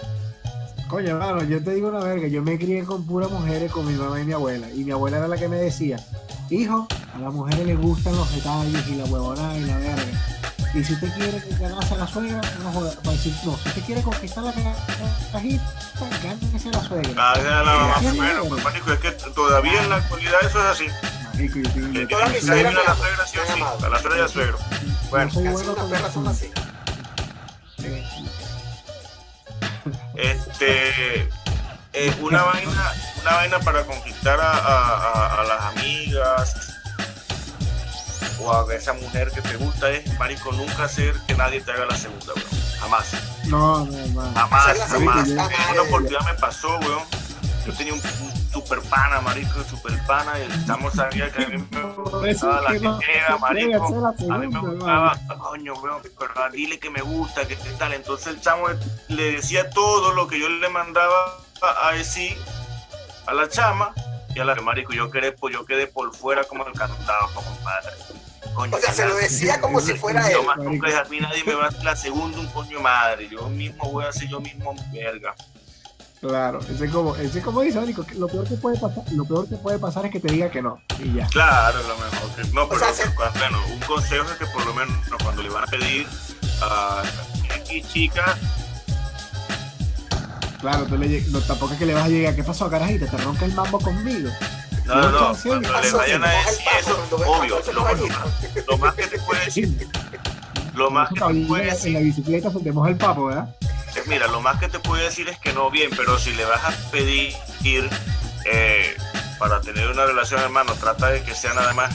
Coño, 0.89 1.11
hermano, 1.11 1.43
yo 1.43 1.63
te 1.63 1.73
digo 1.73 1.89
una 1.89 1.99
verga, 1.99 2.29
yo 2.29 2.43
me 2.43 2.57
crié 2.59 2.85
con 2.85 3.05
puras 3.05 3.29
mujeres, 3.31 3.73
con 3.73 3.87
mi 3.87 3.95
mamá 3.95 4.21
y 4.21 4.25
mi 4.25 4.33
abuela. 4.33 4.71
Y 4.71 4.85
mi 4.85 4.93
abuela 4.93 5.19
era 5.19 5.27
la 5.27 5.37
que 5.37 5.49
me 5.49 5.57
decía, 5.57 5.99
hijo, 6.49 6.87
a 7.13 7.19
las 7.19 7.33
mujeres 7.35 7.67
les 7.67 7.79
gustan 7.79 8.15
los 8.15 8.33
detalles 8.33 8.87
y 8.87 8.95
la 8.95 9.05
huevona 9.05 9.57
y 9.57 9.65
la 9.65 9.79
verga. 9.79 10.05
Y 10.75 10.85
si 10.85 10.93
usted 10.93 11.13
quiere 11.15 11.43
que 11.43 11.57
ganase 11.59 11.95
a 11.95 11.97
la 11.97 12.07
suegra, 12.07 12.41
no 12.63 12.73
joda. 12.73 12.95
no, 13.03 13.13
si 13.13 13.31
usted 13.31 13.83
quiere 13.85 14.03
conquistar 14.03 14.45
la 14.45 14.53
cajita, 15.33 15.65
gánese 16.23 16.69
a 16.69 16.73
la 16.73 16.85
suegra. 16.85 17.11
Ah, 17.17 17.35
la 17.37 17.65
mamá 17.65 17.95
bueno, 18.15 18.45
pues, 18.49 18.65
marico, 18.65 18.93
es 18.93 18.99
que 19.01 19.11
todavía 19.11 19.83
en 19.83 19.91
la 19.91 19.97
actualidad 19.97 20.39
eso 20.43 20.61
es 20.61 20.67
así. 20.67 20.87
Marico, 21.35 21.59
yo 21.59 21.71
tengo 21.73 21.93
que 22.05 22.15
la 22.15 22.95
suegra 22.95 23.27
sí 23.27 23.39
o 23.39 23.55
sí, 23.55 23.61
a 23.85 23.89
la 23.89 23.99
suegra 23.99 24.19
y 24.19 24.21
al 24.21 24.29
suegro. 24.29 24.59
Bueno, 25.11 25.31
soy 25.33 25.49
bueno 25.49 25.75
con 25.75 25.91
las 25.91 26.13
son 26.13 26.29
así. 26.29 26.51
Este, 30.15 31.29
eh, 31.93 32.15
una 32.21 32.43
vaina, 32.43 32.93
una 33.23 33.35
vaina 33.37 33.59
para 33.61 33.85
conquistar 33.85 34.41
a, 34.41 34.53
a, 34.53 35.41
a, 35.41 35.45
las 35.45 35.61
amigas 35.77 36.77
o 38.41 38.53
a 38.53 38.75
esa 38.75 38.93
mujer 38.93 39.31
que 39.31 39.41
te 39.41 39.57
gusta 39.57 39.91
es, 39.91 40.19
marico, 40.19 40.53
nunca 40.53 40.85
hacer 40.85 41.15
que 41.27 41.35
nadie 41.35 41.61
te 41.61 41.73
haga 41.73 41.87
la 41.87 41.97
segunda, 41.97 42.33
weón. 42.35 42.49
Jamás. 42.81 43.07
No, 43.47 43.85
no, 43.85 44.07
no. 44.09 44.33
Jamás, 44.35 44.79
jamás. 44.89 45.29
Una 45.29 45.83
oportunidad 45.83 46.21
me 46.27 46.35
pasó, 46.35 46.79
weón. 46.81 47.03
Yo 47.67 47.73
tenía 47.73 47.95
un, 47.95 48.01
super 48.57 48.81
pana, 48.89 49.21
marico, 49.21 49.63
super 49.65 49.93
pana, 50.07 50.33
y 50.39 50.51
estamos 50.51 50.95
sabía 50.95 51.31
que 51.31 51.45
a 51.45 51.49
mí 51.49 51.59
me 51.71 51.83
gustaba 51.83 52.63
la 52.63 52.73
que 52.73 52.79
queda, 52.81 53.37
marico. 53.39 54.15
A 54.33 54.39
mí 54.39 54.47
me 54.47 54.61
gustaba, 54.61 55.21
coño, 55.39 55.75
weón, 55.75 56.01
pero 56.19 56.51
dile 56.51 56.79
que 56.79 56.89
me 56.89 57.03
gusta, 57.03 57.47
que 57.47 57.55
tal. 57.79 57.93
Entonces 57.93 58.29
el 58.29 58.41
chamo 58.41 58.69
le 59.09 59.33
decía 59.33 59.69
todo 59.69 60.15
lo 60.15 60.27
que 60.27 60.41
yo 60.41 60.49
le 60.49 60.69
mandaba 60.71 61.37
a 61.83 61.93
decir 61.93 62.35
a 63.27 63.35
la 63.35 63.47
chama 63.47 63.93
y 64.35 64.41
a 64.41 64.45
la 64.45 64.55
marico. 64.55 64.95
Yo 64.95 65.11
quedé, 65.11 65.33
pues, 65.33 65.53
yo 65.53 65.67
quedé 65.67 65.87
por 65.87 66.15
fuera 66.15 66.45
como 66.45 66.67
el 66.67 66.73
cantado, 66.73 67.29
compadre. 67.35 67.93
Coño, 68.55 68.75
o 68.75 68.81
sea, 68.81 68.95
se 68.95 69.07
lo 69.07 69.17
decía 69.17 69.61
como 69.61 69.83
si 69.83 69.93
fuera 69.93 70.27
él. 70.31 70.39
Más 70.47 70.57
nunca 70.57 70.99
a 70.99 71.05
mí 71.05 71.21
nadie 71.21 71.45
me 71.45 71.55
va 71.55 71.67
a 71.67 71.69
hacer 71.69 71.85
la 71.85 71.95
segunda 71.95 72.39
un 72.39 72.47
coño 72.47 72.81
madre. 72.81 73.29
Yo 73.29 73.51
mismo 73.51 73.93
voy 73.93 74.07
a 74.07 74.09
hacer 74.09 74.29
yo 74.29 74.41
mismo 74.41 74.75
verga. 74.95 75.35
Claro, 76.29 76.61
ese 76.61 76.91
como, 76.91 77.15
ese 77.17 77.41
como 77.41 77.61
dice, 77.61 77.81
lo 78.17 78.29
peor 78.29 78.49
que 78.49 78.57
puede 78.57 78.79
pasar, 78.79 79.05
lo 79.13 79.25
peor 79.25 79.49
que 79.49 79.57
puede 79.57 79.79
pasar 79.79 80.07
es 80.07 80.13
que 80.13 80.21
te 80.21 80.33
diga 80.33 80.51
que 80.51 80.63
no, 80.63 80.81
y 80.99 81.15
ya. 81.15 81.27
Claro, 81.29 81.79
lo 81.83 81.97
mejor 81.97 82.31
que 82.35 82.43
no, 82.53 82.69
pero 82.69 82.81
bueno, 83.39 83.59
un 83.73 83.81
consejo 83.81 84.25
es 84.25 84.39
que 84.39 84.47
por 84.47 84.67
lo 84.67 84.75
menos 84.75 84.97
cuando 85.23 85.43
le 85.43 85.49
van 85.51 85.65
a 85.65 85.67
pedir 85.67 86.07
a 86.63 87.03
X 87.67 87.89
chica 87.93 88.37
Claro, 90.61 90.85
tú 90.87 90.97
le, 90.97 91.21
no, 91.29 91.41
tampoco 91.41 91.75
es 91.75 91.79
que 91.79 91.87
le 91.87 91.95
vas 91.95 92.05
a 92.05 92.09
llegar, 92.09 92.35
¿qué 92.35 92.43
pasó, 92.43 92.69
carajita? 92.69 93.07
¿Te 93.07 93.17
ronca 93.19 93.45
el 93.45 93.53
mambo 93.53 93.79
conmigo? 93.79 94.31
No, 94.85 94.95
no, 94.95 95.11
no, 95.11 95.37
cuando 95.45 95.81
le 95.81 95.93
vayan 95.93 96.25
a 96.25 96.31
decir 96.31 96.67
eso, 96.81 96.99
obvio, 97.27 97.61
lo, 97.67 97.73
lo, 97.73 98.79
más 98.79 98.95
que 98.95 99.07
te 99.07 99.19
puede 99.19 99.45
decir, 99.45 99.89
lo 100.75 100.91
más 100.91 101.09
que 101.11 101.21
te 101.21 101.47
puede 101.47 101.65
decir... 101.67 101.89
En 101.89 101.95
la 101.95 102.01
bicicleta 102.01 102.51
se 102.51 102.61
te 102.61 102.73
moja 102.73 102.91
el 102.91 102.97
papo, 102.97 103.27
¿verdad? 103.27 103.55
Mira, 104.07 104.27
lo 104.29 104.41
más 104.41 104.61
que 104.61 104.69
te 104.69 104.79
puede 104.79 105.05
decir 105.05 105.29
es 105.29 105.39
que 105.39 105.53
no 105.53 105.71
bien, 105.71 105.91
pero 105.97 106.19
si 106.19 106.33
le 106.33 106.45
vas 106.45 106.65
a 106.65 106.91
pedir 106.91 107.35
ir 107.63 107.89
eh, 108.45 108.97
para 109.39 109.61
tener 109.61 109.89
una 109.89 110.07
relación, 110.07 110.41
hermano, 110.41 110.75
trata 110.75 111.09
de 111.09 111.23
que 111.23 111.35
sea 111.35 111.55
nada 111.55 111.73
más 111.75 111.95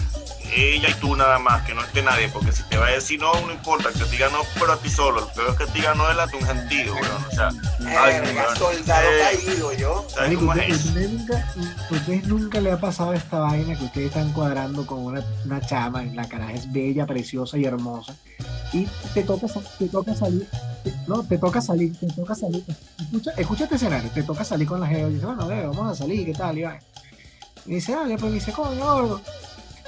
ella 0.54 0.90
y 0.90 0.94
tú 0.96 1.16
nada 1.16 1.40
más, 1.40 1.64
que 1.64 1.74
no 1.74 1.82
esté 1.82 2.02
nadie, 2.02 2.30
porque 2.30 2.52
si 2.52 2.64
te 2.64 2.78
va 2.78 2.88
a 2.88 2.92
decir 2.92 3.20
no, 3.20 3.34
no 3.46 3.52
importa, 3.52 3.90
que 3.92 4.00
te 4.00 4.06
diga 4.12 4.30
no, 4.30 4.40
pero 4.60 4.74
a 4.74 4.78
ti 4.78 4.90
solo, 4.90 5.22
lo 5.22 5.28
peor 5.30 5.52
es 5.52 5.58
que 5.58 5.66
te 5.66 5.74
diga 5.74 5.94
no 5.96 6.10
es 6.10 6.16
la 6.16 6.28
tu 6.28 6.40
gentío, 6.40 6.94
weón, 6.94 7.26
o 7.26 7.32
sea, 7.32 7.50
ay, 7.88 8.22
soldado 8.58 9.10
eh, 9.10 9.20
caído, 9.22 9.74
yo. 9.74 10.06
¿Sabes 10.10 10.38
cómo 10.38 10.54
es 10.54 10.70
eso? 10.70 11.00
Nunca, 11.00 11.54
ustedes 11.90 12.28
nunca 12.28 12.62
le 12.62 12.72
ha 12.72 12.80
pasado 12.80 13.14
esta 13.14 13.40
vaina 13.40 13.78
que 13.78 13.86
ustedes 13.86 14.08
están 14.08 14.32
cuadrando 14.34 14.86
con 14.86 15.00
una, 15.00 15.24
una 15.46 15.62
chama, 15.62 16.04
la 16.04 16.28
cara 16.28 16.52
es 16.54 16.72
bella, 16.72 17.06
preciosa 17.06 17.58
y 17.58 17.66
hermosa, 17.66 18.16
y 18.74 18.86
te 19.14 19.24
toca, 19.24 19.48
te 19.78 19.88
toca 19.88 20.16
salir, 20.16 20.48
no, 21.08 21.24
te 21.24 21.38
toca 21.38 21.62
salir, 21.62 21.98
te 21.98 22.08
toca 22.08 22.36
salir, 22.36 22.64
escucha, 23.00 23.32
escucha 23.38 23.64
este 23.64 23.76
escenario, 23.76 24.10
te 24.12 24.24
toca 24.24 24.44
salir 24.44 24.68
con 24.68 24.80
la 24.80 24.88
gente 24.88 25.10
y 25.10 25.14
dice, 25.16 25.26
bueno, 25.26 25.48
vamos 25.48 25.92
a 25.92 25.96
salir, 25.96 26.26
¿qué 26.26 26.34
tal? 26.34 26.58
Y, 26.58 26.66
y 27.66 27.76
dice, 27.76 27.92
dale, 27.92 28.18
pues 28.18 28.34
dice, 28.34 28.52
coño, 28.52 29.22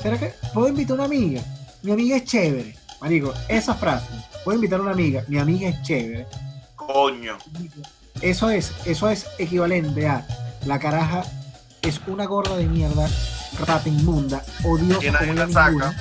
¿será 0.03 0.19
que 0.19 0.33
puedo 0.53 0.67
invitar 0.67 0.91
a 0.91 0.95
una 0.95 1.05
amiga? 1.05 1.41
Mi 1.81 1.91
amiga 1.91 2.17
es 2.17 2.25
chévere. 2.25 2.75
Marico, 3.01 3.33
esa 3.47 3.73
frase, 3.73 4.07
puedo 4.43 4.57
invitar 4.57 4.79
a 4.79 4.83
una 4.83 4.91
amiga, 4.91 5.23
mi 5.27 5.39
amiga 5.39 5.69
es 5.69 5.81
chévere. 5.81 6.27
Coño. 6.75 7.37
Eso 8.21 8.49
es, 8.49 8.73
eso 8.85 9.09
es 9.09 9.25
equivalente 9.39 10.07
a 10.07 10.25
la 10.65 10.79
caraja 10.79 11.23
es 11.81 11.99
una 12.07 12.25
gorda 12.25 12.55
de 12.55 12.65
mierda, 12.65 13.09
rata 13.59 13.89
inmunda, 13.89 14.41
odiosa 14.63 15.17
como 15.19 15.31
ella 15.31 15.45
ninguna, 15.45 15.95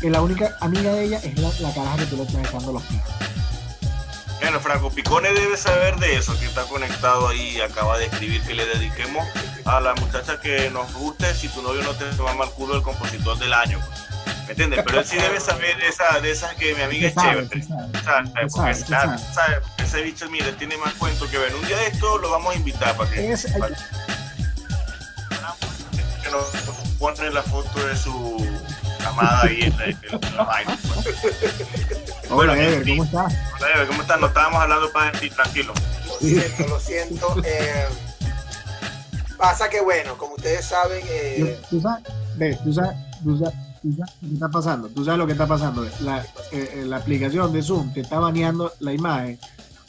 que 0.00 0.10
la 0.10 0.20
única 0.20 0.56
amiga 0.60 0.92
de 0.92 1.04
ella 1.04 1.20
es 1.22 1.38
la, 1.38 1.50
la 1.60 1.72
caraja 1.72 1.96
que 1.98 2.06
tú 2.06 2.16
le 2.16 2.22
estás 2.24 2.48
echando 2.48 2.72
los 2.72 2.82
pies. 2.84 3.02
Bueno, 4.40 4.58
Franco 4.58 4.90
Picone 4.90 5.32
debe 5.32 5.56
saber 5.56 5.96
de 5.96 6.16
eso, 6.16 6.36
que 6.40 6.46
está 6.46 6.64
conectado 6.64 7.28
ahí 7.28 7.56
y 7.56 7.60
acaba 7.60 7.96
de 7.98 8.06
escribir 8.06 8.42
que 8.42 8.54
le 8.54 8.66
dediquemos 8.66 9.24
a 9.64 9.80
la 9.80 9.94
muchacha 9.94 10.40
que 10.40 10.70
nos 10.70 10.92
guste 10.92 11.34
si 11.34 11.48
tu 11.48 11.62
novio 11.62 11.82
no 11.82 11.94
te 11.94 12.04
va 12.22 12.34
mal 12.34 12.50
culo 12.50 12.76
el 12.76 12.82
compositor 12.82 13.38
del 13.38 13.52
año. 13.52 13.78
¿Me 14.46 14.50
entiendes? 14.50 14.82
Pero 14.84 15.00
él 15.00 15.06
sí 15.06 15.16
debe 15.16 15.40
saber 15.40 15.76
de 15.76 15.88
esa, 15.88 16.20
de 16.20 16.30
esas 16.30 16.54
que 16.54 16.74
mi 16.74 16.82
amiga 16.82 17.08
es 17.08 17.14
chévere. 17.14 17.48
ese 19.78 20.02
bicho, 20.02 20.28
mire, 20.30 20.52
tiene 20.52 20.76
más 20.78 20.94
cuento 20.94 21.28
que 21.30 21.38
ver. 21.38 21.54
Un 21.54 21.66
día 21.66 21.76
de 21.76 21.86
esto 21.86 22.18
lo 22.18 22.30
vamos 22.30 22.54
a 22.54 22.56
invitar 22.56 22.96
para 22.96 23.10
que, 23.10 23.32
es, 23.32 23.46
para, 23.58 23.68
que 26.22 26.30
nos 26.30 26.46
pone 26.98 27.30
la 27.30 27.42
foto 27.42 27.86
de 27.86 27.96
su 27.96 28.46
amada 29.06 29.42
ahí 29.42 29.60
en 29.62 29.78
la, 29.78 29.84
en 29.86 30.36
la 30.36 30.44
vaina. 30.44 30.78
Hola, 32.30 32.54
Ever, 32.54 32.88
¿cómo 32.88 33.04
estás? 33.04 33.34
Hola, 33.58 33.70
Ever, 33.74 33.86
¿cómo 33.86 34.02
estás? 34.02 34.20
No 34.20 34.26
estábamos 34.26 34.62
hablando 34.62 34.92
para 34.92 35.12
ti, 35.12 35.30
tranquilo. 35.30 35.72
Lo 36.10 36.18
siento, 36.18 36.66
lo 36.66 36.80
siento. 36.80 37.36
Eh, 37.44 37.86
pasa 39.42 39.68
que, 39.68 39.80
bueno, 39.80 40.16
como 40.16 40.34
ustedes 40.34 40.64
saben. 40.64 41.04
Eh... 41.08 41.60
Tú 41.68 41.80
sabes, 41.80 42.04
tú 42.62 42.72
sabes, 42.72 42.96
tú 43.24 43.36
sabes, 43.36 43.54
tú 43.82 43.92
sabes 43.92 44.06
lo 44.22 44.28
que 44.28 44.34
está 44.34 44.48
pasando. 44.48 44.88
Tú 44.88 45.04
sabes 45.04 45.18
lo 45.18 45.26
que 45.26 45.32
está 45.32 45.46
pasando. 45.46 45.86
La, 46.00 46.20
eh, 46.20 46.26
eh, 46.52 46.84
la 46.86 46.98
aplicación 46.98 47.52
de 47.52 47.62
Zoom 47.62 47.92
te 47.92 48.00
está 48.00 48.20
baneando 48.20 48.72
la 48.78 48.92
imagen 48.92 49.38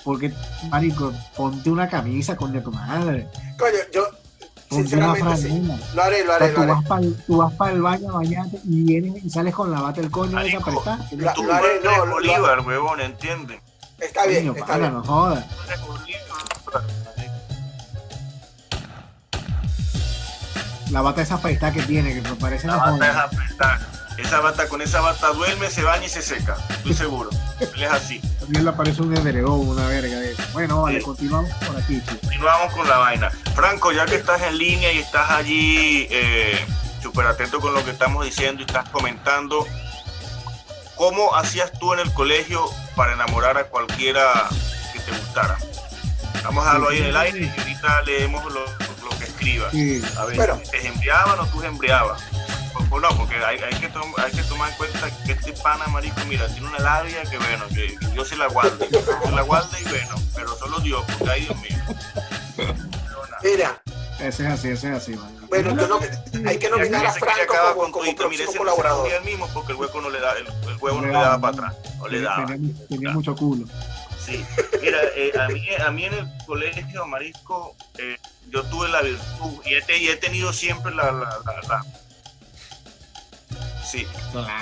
porque, 0.03 0.33
marico, 0.69 1.13
ponte 1.37 1.69
una 1.69 1.87
camisa 1.87 2.35
con 2.35 2.51
de 2.51 2.61
tu 2.61 2.71
madre. 2.71 3.29
Coño, 3.57 3.77
yo, 3.93 4.03
Sinceramente, 4.69 5.37
sí. 5.37 5.61
Lo 5.93 6.01
haré, 6.01 6.25
lo 6.25 6.33
haré, 6.33 6.51
lo 6.51 6.61
haré. 6.61 7.11
Tú 7.27 7.37
vas 7.37 7.53
para 7.53 7.73
el 7.73 7.81
baño 7.83 8.09
a 8.09 8.13
bañarte 8.13 8.59
y 8.63 8.83
vienes 8.83 9.23
y 9.23 9.29
sales 9.29 9.53
con 9.53 9.71
la 9.71 9.81
bata 9.81 10.01
del 10.01 10.09
coño 10.09 10.37
de 10.39 10.47
esa 10.47 10.59
prestada. 10.61 11.07
Tú 11.35 11.43
lo 11.43 11.53
haré, 11.53 11.79
no, 11.83 12.11
Bolívar, 12.11 12.59
huevón, 12.61 13.01
entiende. 13.01 13.61
Está 13.99 14.25
bien, 14.25 14.47
está 14.49 14.65
para, 14.65 14.79
bien. 14.79 14.93
no 14.93 15.03
jodas. 15.03 15.45
La 20.91 21.01
bata 21.01 21.21
esa 21.21 21.41
prestada 21.41 21.73
que 21.73 21.81
tiene, 21.83 22.13
que 22.13 22.21
me 22.21 22.35
parece 22.35 22.67
La 22.67 22.77
bata 22.77 23.29
esa. 23.49 23.79
Esa 24.17 24.41
bata, 24.41 24.67
con 24.67 24.81
esa 24.81 25.01
bata 25.01 25.29
duerme, 25.29 25.69
se 25.71 25.81
baña 25.81 26.05
y 26.05 26.09
se 26.09 26.21
seca. 26.21 26.55
Estoy 26.69 26.93
seguro. 26.93 27.31
Él 27.59 27.69
es 27.83 27.91
así. 27.91 28.19
También 28.39 28.65
le 28.65 28.71
parece 28.73 29.01
un 29.01 29.15
edredón, 29.15 29.67
una 29.67 29.87
verga 29.87 30.19
de 30.19 30.33
eso. 30.33 30.43
Bueno, 30.53 30.83
vale, 30.83 31.01
continuamos 31.01 31.51
por 31.65 31.75
aquí. 31.77 31.99
Continuamos 32.21 32.73
con 32.73 32.87
la 32.87 32.97
vaina. 32.97 33.31
Franco, 33.55 33.91
ya 33.91 34.05
que 34.05 34.15
estás 34.15 34.41
en 34.43 34.57
línea 34.57 34.91
y 34.91 34.99
estás 34.99 35.31
allí 35.31 36.07
eh, 36.11 36.63
súper 37.01 37.25
atento 37.25 37.59
con 37.59 37.73
lo 37.73 37.83
que 37.83 37.91
estamos 37.91 38.23
diciendo 38.23 38.61
y 38.61 38.65
estás 38.65 38.87
comentando, 38.89 39.65
¿cómo 40.95 41.35
hacías 41.35 41.71
tú 41.79 41.93
en 41.93 41.99
el 41.99 42.13
colegio 42.13 42.63
para 42.95 43.13
enamorar 43.13 43.57
a 43.57 43.63
cualquiera 43.65 44.47
que 44.93 44.99
te 44.99 45.11
gustara? 45.11 45.57
Vamos 46.43 46.65
a 46.67 46.73
darlo 46.73 46.89
ahí 46.89 46.99
en 46.99 47.05
el 47.05 47.17
aire 47.17 47.39
y 47.39 47.59
ahorita 47.59 48.01
leemos 48.03 48.45
lo, 48.53 48.63
que 49.43 49.97
escribas. 49.97 50.17
A 50.17 50.25
ver, 50.25 50.63
¿te 50.71 50.87
embriaban 50.87 51.39
o 51.39 51.45
tú 51.47 51.63
embriabas? 51.63 52.23
no, 53.01 53.17
porque 53.17 53.35
hay, 53.35 53.57
hay, 53.59 53.73
que 53.79 53.85
hay 53.85 54.31
que 54.31 54.43
tomar 54.43 54.69
en 54.69 54.77
cuenta 54.77 55.09
que 55.25 55.31
este 55.31 55.53
pana, 55.53 55.87
marico, 55.87 56.21
mira, 56.27 56.47
tiene 56.47 56.67
una 56.67 56.79
labia 56.79 57.23
que, 57.23 57.37
bueno, 57.37 57.65
que, 57.69 57.97
Dios 58.11 58.27
se 58.27 58.35
la 58.35 58.47
guarde, 58.47 58.87
se 58.87 59.31
la 59.31 59.41
guarde 59.41 59.77
y 59.81 59.83
bueno, 59.89 60.15
pero 60.35 60.55
solo 60.57 60.79
Dios, 60.79 61.03
porque 61.07 61.31
hay 61.31 61.41
Dios 61.41 61.57
mío. 61.61 62.73
Mira, 63.43 63.81
Ese 64.19 64.43
es 64.45 64.49
así, 64.49 64.69
ese 64.69 64.89
es 64.89 64.95
así. 64.95 65.15
Bueno, 65.49 65.75
yo 65.75 65.87
no, 65.87 65.99
hay 66.47 66.57
que 66.57 66.69
nominar 66.69 67.05
a 67.05 67.11
Franco 67.13 67.53
como, 67.75 67.91
como 67.91 68.15
próximo 68.15 68.53
colaborador. 68.57 69.11
el 69.11 69.23
mismo 69.23 69.47
porque 69.53 69.73
el 69.73 69.77
hueco 69.77 70.01
no 70.01 70.09
le 70.09 70.19
da, 70.19 70.33
el, 70.33 70.47
el 70.47 70.77
huevo 70.79 71.01
no, 71.01 71.07
le 71.07 71.13
daba 71.13 71.39
para 71.39 71.53
atrás, 71.53 71.75
no 71.99 72.07
le 72.07 72.21
daba. 72.21 72.45
Tenía, 72.45 72.87
tenía 72.87 73.11
mucho 73.11 73.35
culo. 73.35 73.65
Sí, 74.25 74.45
mira, 74.81 74.99
eh, 75.15 75.31
a, 75.37 75.47
mí, 75.49 75.67
a 75.85 75.91
mí 75.91 76.05
en 76.05 76.13
el 76.13 76.27
colegio 76.45 77.05
Marisco, 77.05 77.75
eh, 77.97 78.17
yo 78.49 78.63
tuve 78.63 78.87
la 78.89 79.01
virtud 79.01 79.61
y 79.65 79.73
he, 79.73 79.97
y 79.97 80.07
he 80.07 80.15
tenido 80.15 80.53
siempre 80.53 80.93
la, 80.95 81.11
la, 81.11 81.39
la, 81.45 81.61
la 81.67 81.85
sí, 83.83 84.07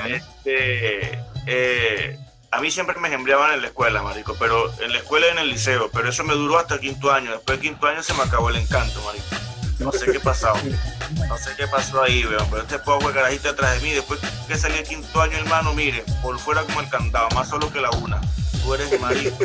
este, 0.07 1.23
eh, 1.45 2.19
a 2.51 2.59
mí 2.59 2.69
siempre 2.69 2.99
me 2.99 3.13
embreaban 3.13 3.53
en 3.53 3.61
la 3.61 3.67
escuela, 3.67 4.01
marico, 4.03 4.35
pero 4.37 4.73
en 4.81 4.91
la 4.91 4.99
escuela 4.99 5.27
y 5.27 5.29
en 5.29 5.37
el 5.39 5.49
liceo, 5.49 5.89
pero 5.91 6.09
eso 6.09 6.23
me 6.25 6.33
duró 6.33 6.59
hasta 6.59 6.75
el 6.75 6.81
quinto 6.81 7.11
año. 7.11 7.31
Después 7.31 7.59
del 7.59 7.69
quinto 7.69 7.87
año 7.87 8.03
se 8.03 8.13
me 8.13 8.23
acabó 8.23 8.49
el 8.49 8.57
encanto, 8.57 9.01
marico. 9.03 9.25
No 9.79 9.91
sé 9.91 10.11
qué 10.11 10.19
pasó. 10.19 10.53
No 11.27 11.37
sé 11.37 11.51
qué 11.57 11.67
pasó 11.67 12.03
ahí, 12.03 12.25
weón. 12.25 12.45
Pero 12.49 12.61
este 12.61 12.79
poco 12.79 13.07
de 13.07 13.13
carajito 13.13 13.49
atrás 13.49 13.75
de 13.75 13.79
mí, 13.87 13.93
después 13.93 14.19
que 14.47 14.57
salí 14.57 14.77
el 14.77 14.83
quinto 14.83 15.21
año, 15.21 15.37
hermano, 15.37 15.73
mire, 15.73 16.03
por 16.21 16.37
fuera 16.39 16.63
como 16.63 16.81
el 16.81 16.89
candado, 16.89 17.29
más 17.29 17.47
solo 17.49 17.71
que 17.71 17.79
la 17.79 17.89
una. 17.91 18.19
Tú 18.63 18.73
eres 18.73 18.99
marico. 18.99 19.37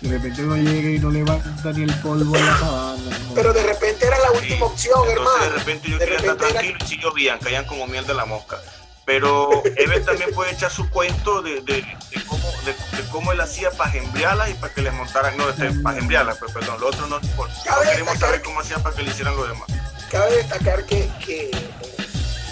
De 0.00 0.08
repente 0.10 0.42
uno 0.42 0.56
llega 0.56 0.90
y 0.90 0.98
no 0.98 1.10
levanta 1.10 1.72
ni 1.72 1.84
el 1.84 1.94
polvo 2.00 2.36
en 2.36 2.46
la 2.46 2.58
sabana. 2.58 3.18
Pero 3.34 3.52
de 3.52 3.62
repente 3.62 4.06
era 4.06 4.18
la 4.18 4.30
última 4.30 4.56
sí. 4.56 4.62
opción, 4.62 5.08
Entonces, 5.08 5.16
hermano. 5.16 5.44
De 5.44 5.58
repente 5.58 5.88
yo 5.90 5.98
de 5.98 6.04
quería 6.04 6.18
repente 6.18 6.44
estar 6.44 6.52
tranquilo 6.52 6.76
era... 6.76 6.84
y 6.84 6.88
sí 6.88 6.98
llovían, 7.02 7.38
caían 7.38 7.64
como 7.64 7.86
miel 7.86 8.06
de 8.06 8.14
la 8.14 8.24
mosca 8.24 8.60
pero 9.06 9.62
Ever 9.76 10.04
también 10.04 10.34
puede 10.34 10.52
echar 10.52 10.70
su 10.70 10.90
cuento 10.90 11.40
de, 11.40 11.60
de, 11.62 11.74
de 11.74 12.24
cómo, 12.26 12.52
de, 12.64 12.74
cómo 13.12 13.32
él 13.32 13.40
hacía 13.40 13.70
para 13.70 13.90
gembriarlas 13.90 14.50
y 14.50 14.54
para 14.54 14.74
que 14.74 14.82
les 14.82 14.92
montaran, 14.92 15.36
no, 15.36 15.48
este, 15.48 15.70
para 15.80 15.96
gembriarlas, 15.98 16.36
pero 16.38 16.52
perdón, 16.52 16.80
lo 16.80 16.88
otro 16.88 17.06
no 17.06 17.20
importa. 17.22 17.54
No 17.66 17.88
queremos 17.88 18.18
saber 18.18 18.42
cómo 18.42 18.60
hacía 18.60 18.78
para 18.80 18.94
que 18.94 19.02
le 19.04 19.10
hicieran 19.10 19.36
lo 19.36 19.46
demás. 19.46 19.68
Cabe 20.10 20.36
destacar 20.36 20.84
que, 20.86 21.08
que 21.24 21.50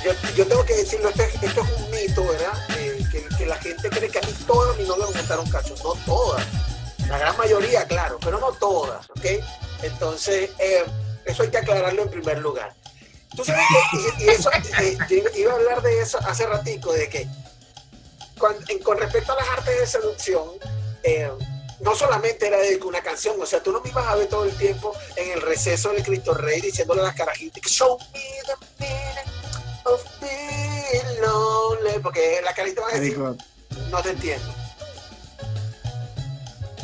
yo, 0.04 0.12
yo, 0.36 0.46
tengo 0.46 0.64
que 0.64 0.76
decirlo, 0.76 1.08
esto 1.08 1.22
es, 1.22 1.42
esto 1.42 1.62
es 1.62 1.80
un 1.80 1.90
mito, 1.90 2.24
¿verdad? 2.24 2.52
Eh, 2.78 3.03
que, 3.14 3.36
que, 3.36 3.46
la 3.46 3.56
gente 3.56 3.88
cree 3.90 4.10
que 4.10 4.18
a 4.18 4.22
mí 4.22 4.34
todas 4.46 4.76
mis 4.76 4.88
novias 4.88 5.10
me 5.10 5.16
montaron 5.16 5.48
cachos, 5.50 5.82
no 5.84 5.94
todas, 6.04 6.44
la 7.08 7.18
gran 7.18 7.36
mayoría, 7.36 7.86
claro, 7.86 8.18
pero 8.22 8.38
no 8.38 8.52
todas, 8.52 9.08
¿ok? 9.10 9.24
Entonces, 9.82 10.50
eh, 10.58 10.84
eso 11.24 11.42
hay 11.42 11.50
que 11.50 11.58
aclararlo 11.58 12.02
en 12.02 12.10
primer 12.10 12.38
lugar. 12.38 12.74
Tú 13.36 13.44
sabes 13.44 13.64
que, 13.68 14.24
y, 14.24 14.24
y 14.24 14.28
eso, 14.28 14.50
eh, 14.80 14.96
iba 15.36 15.52
a 15.52 15.56
hablar 15.56 15.82
de 15.82 16.00
eso 16.00 16.18
hace 16.26 16.46
ratico, 16.46 16.92
de 16.92 17.08
que 17.08 17.28
con, 18.38 18.54
en, 18.68 18.78
con 18.80 18.98
respecto 18.98 19.32
a 19.32 19.36
las 19.36 19.48
artes 19.48 19.80
de 19.80 19.86
seducción, 19.86 20.48
eh, 21.02 21.30
no 21.80 21.94
solamente 21.94 22.46
era 22.46 22.58
de 22.58 22.76
una 22.76 23.02
canción, 23.02 23.40
o 23.40 23.46
sea, 23.46 23.62
tú 23.62 23.72
no 23.72 23.80
me 23.80 23.90
ibas 23.90 24.06
a 24.06 24.14
ver 24.14 24.28
todo 24.28 24.44
el 24.44 24.56
tiempo 24.56 24.94
en 25.16 25.32
el 25.32 25.42
receso 25.42 25.90
del 25.90 26.02
Cristo 26.02 26.32
Rey 26.34 26.60
diciéndole 26.60 27.02
a 27.02 27.04
las 27.04 27.14
carajitas, 27.14 27.62
show 27.70 27.98
me 28.12 28.20
the 28.46 28.56
meaning 28.78 29.30
of 29.84 30.02
being 30.20 30.53
lonely, 31.26 31.98
porque 32.02 32.40
la 32.44 32.54
carita 32.54 32.82
va 32.82 32.88
a 32.88 32.98
decir, 32.98 33.18
no 33.18 34.02
te 34.02 34.10
entiendo. 34.10 34.54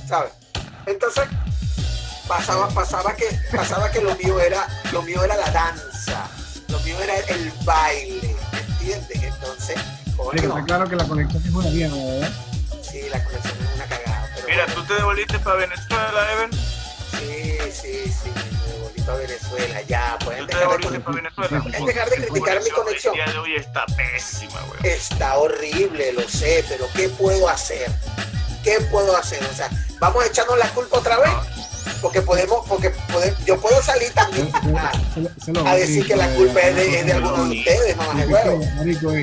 ¿Sabes? 0.08 0.32
Entonces, 0.86 1.24
pasaba, 2.26 2.68
pasaba, 2.68 3.14
que, 3.14 3.26
pasaba 3.54 3.90
que 3.90 4.00
lo 4.00 4.14
mío 4.16 4.40
era, 4.40 4.66
lo 4.92 5.02
mío 5.02 5.22
era 5.22 5.36
la 5.36 5.50
danza 5.50 6.28
lo 6.70 6.78
mío 6.80 6.96
era 7.02 7.16
el 7.18 7.52
baile, 7.64 8.36
¿entiendes? 8.52 9.22
Entonces, 9.22 9.76
coño, 10.16 10.40
está 10.40 10.64
claro 10.64 10.88
que 10.88 10.96
la 10.96 11.04
conexión 11.04 11.42
es 11.44 11.52
una 11.52 11.70
mierda, 11.70 11.96
¿verdad? 11.96 12.32
Sí, 12.82 13.02
la 13.10 13.24
conexión 13.24 13.54
es 13.60 13.74
una 13.74 13.84
cagada. 13.86 14.30
Pero 14.34 14.46
Mira, 14.48 14.66
bueno. 14.66 14.80
¿tú 14.80 14.86
te 14.86 14.94
devolviste 14.94 15.38
para 15.40 15.56
Venezuela, 15.56 16.32
Evan? 16.32 16.52
Sí, 16.52 17.58
sí, 17.72 18.12
sí, 18.12 18.30
Venezuela, 19.16 19.82
ya. 19.82 20.18
Pueden 20.24 20.46
¿Tú 20.46 20.46
te 20.46 20.56
dejar, 20.58 20.80
de, 20.80 21.00
para 21.00 21.16
Venezuela? 21.16 21.62
pueden 21.62 21.86
dejar 21.86 22.10
de 22.10 22.16
criticar 22.16 22.62
mi 22.62 22.70
conexión. 22.70 23.14
El 23.18 23.24
día 23.24 23.32
de 23.32 23.38
hoy 23.38 23.54
está 23.56 23.86
pésima, 23.86 24.60
güey. 24.68 24.92
Está 24.92 25.38
horrible, 25.38 26.12
lo 26.12 26.28
sé, 26.28 26.64
pero 26.68 26.86
¿qué 26.94 27.08
puedo 27.08 27.48
hacer? 27.48 27.90
¿Qué 28.62 28.78
puedo 28.90 29.16
hacer? 29.16 29.42
O 29.44 29.54
sea, 29.54 29.70
vamos 29.98 30.22
a 30.24 30.26
echarnos 30.26 30.58
la 30.58 30.68
culpa 30.72 30.98
otra 30.98 31.18
vez 31.18 31.30
porque 32.02 32.22
podemos, 32.22 32.66
porque 32.68 32.90
podemos, 33.10 33.44
yo 33.44 33.60
puedo 33.60 33.80
salir 33.82 34.10
también 34.12 34.50
a, 34.76 35.70
a 35.70 35.76
decir 35.76 36.06
que 36.06 36.16
la 36.16 36.28
culpa 36.34 36.60
es 36.60 36.76
de, 36.76 37.00
es 37.00 37.06
de 37.06 37.12
algunos 37.12 37.48
de 37.50 37.58
ustedes, 37.58 37.96
mamá 37.96 38.20
de 38.20 38.26
huevo. 38.26 38.64
Marico, 38.76 39.12
eh, 39.12 39.22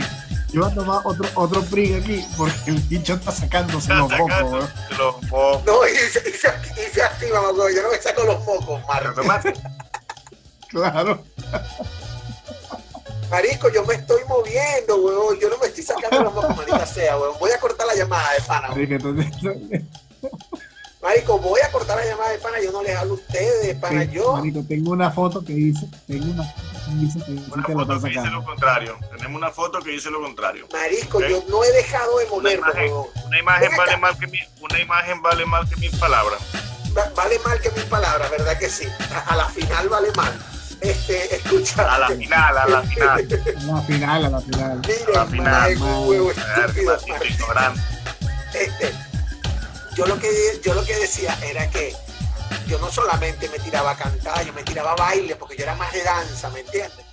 yo 0.51 0.61
voy 0.61 0.71
a 0.71 0.75
tomar 0.75 1.01
otro, 1.03 1.29
otro 1.35 1.61
pring 1.63 2.01
aquí 2.01 2.25
porque 2.37 2.71
el 2.71 2.77
bicho 2.83 3.15
está 3.15 3.31
sacándose 3.31 3.93
los 3.93 4.09
mocos, 4.11 4.69
los 4.97 5.23
mocos. 5.23 5.65
No, 5.65 5.87
y 5.87 5.91
se, 5.95 6.29
y 6.29 6.33
se, 6.33 6.47
y 6.81 6.93
se 6.93 7.03
activa, 7.03 7.41
mamá, 7.41 7.65
yo 7.75 7.83
no 7.83 7.89
me 7.91 8.01
saco 8.01 8.23
los 8.23 8.45
mocos, 8.45 8.81
Marco. 8.87 9.51
Claro. 10.69 11.23
Marico, 13.29 13.69
yo 13.69 13.83
me 13.85 13.95
estoy 13.95 14.21
moviendo, 14.27 14.95
huevón. 14.97 15.37
Yo 15.39 15.49
no 15.49 15.57
me 15.57 15.67
estoy 15.67 15.83
sacando 15.83 16.23
los 16.23 16.33
mocos, 16.33 16.55
manita 16.55 16.85
sea, 16.85 17.17
huevón. 17.17 17.37
Voy 17.39 17.51
a 17.51 17.59
cortar 17.59 17.85
la 17.87 17.95
llamada 17.95 18.33
de 18.33 18.41
pana. 18.41 18.67
Marico, 18.69 18.93
entonces, 18.93 19.83
Marico, 21.01 21.37
voy 21.39 21.59
a 21.61 21.71
cortar 21.71 21.97
la 21.97 22.05
llamada 22.05 22.31
de 22.31 22.37
pana, 22.39 22.57
yo 22.61 22.71
no 22.71 22.81
les 22.83 22.95
hablo 22.95 23.13
a 23.13 23.15
ustedes, 23.17 23.75
pana, 23.75 24.03
Sí, 24.03 24.09
yo. 24.13 24.33
Marico, 24.33 24.63
tengo 24.67 24.91
una 24.91 25.11
foto 25.11 25.43
que 25.43 25.53
dice, 25.53 25.87
tengo 26.07 26.25
una 26.31 26.43
foto 26.43 26.85
que 26.85 26.95
dice 26.95 27.19
que 27.25 27.31
Una 27.53 27.63
que 27.65 27.71
lo 27.73 27.79
foto 27.79 28.01
que 28.01 28.09
dice 28.09 28.27
lo 28.29 28.43
contrario. 28.45 28.97
Tenemos 29.15 29.37
una 29.37 29.51
foto 29.51 29.79
que 29.79 29.91
dice 29.91 30.09
lo 30.09 30.21
contrario. 30.21 30.67
Marisco, 30.71 31.17
Ok. 31.17 31.25
yo 31.29 31.43
no 31.49 31.63
he 31.65 31.71
dejado 31.73 32.17
de 32.19 32.25
Una 32.25 32.33
moverme, 32.35 32.57
imagen, 32.69 32.83
huevón. 32.91 33.07
una 33.25 33.39
imagen 33.39 33.77
vale 33.77 33.97
mal 33.97 34.17
que 34.17 34.27
mil, 34.27 34.47
una 34.61 34.79
imagen 34.79 35.21
vale 35.21 35.45
mal 35.45 35.67
que 35.69 35.75
mil 35.75 35.91
palabras. 35.99 36.39
Va- 36.97 37.11
Vale 37.15 37.37
mal 37.39 37.59
que 37.61 37.69
mis 37.71 37.83
palabras, 37.85 38.31
¿verdad 38.31 38.57
que 38.57 38.69
sí? 38.69 38.87
A, 39.13 39.19
a 39.33 39.35
la 39.35 39.49
final 39.49 39.89
vale 39.89 40.11
mal. 40.15 40.33
Este, 40.81 41.35
escucha. 41.35 41.95
A 41.95 41.99
la 41.99 42.07
final, 42.09 42.57
a 42.57 42.67
la 42.67 42.81
final. 42.83 43.09
A 43.09 43.61
la 43.65 43.81
final, 43.81 44.25
a 44.25 44.29
la 44.29 44.41
final. 44.41 44.81
Mira, 44.87 45.21
a 45.21 45.25
la 45.25 45.25
final, 45.25 45.77
huevo 45.77 46.27
Ver, 46.27 46.37
estúpido, 46.69 46.97
este, 48.53 48.93
yo 49.95 50.05
lo 50.05 50.19
que 50.19 50.29
yo 50.63 50.73
lo 50.73 50.83
que 50.85 50.95
decía 50.95 51.37
era 51.43 51.69
que 51.69 51.93
yo 52.67 52.79
no 52.79 52.91
solamente 52.91 53.49
me 53.49 53.59
tiraba 53.59 53.91
a 53.91 53.97
cantar, 53.97 54.45
yo 54.45 54.53
me 54.53 54.63
tiraba 54.63 54.91
a 54.91 54.95
baile, 54.95 55.35
porque 55.35 55.55
yo 55.57 55.63
era 55.63 55.75
más 55.75 55.91
de 55.93 56.03
danza, 56.03 56.49
¿me 56.49 56.59
entiendes? 56.61 57.05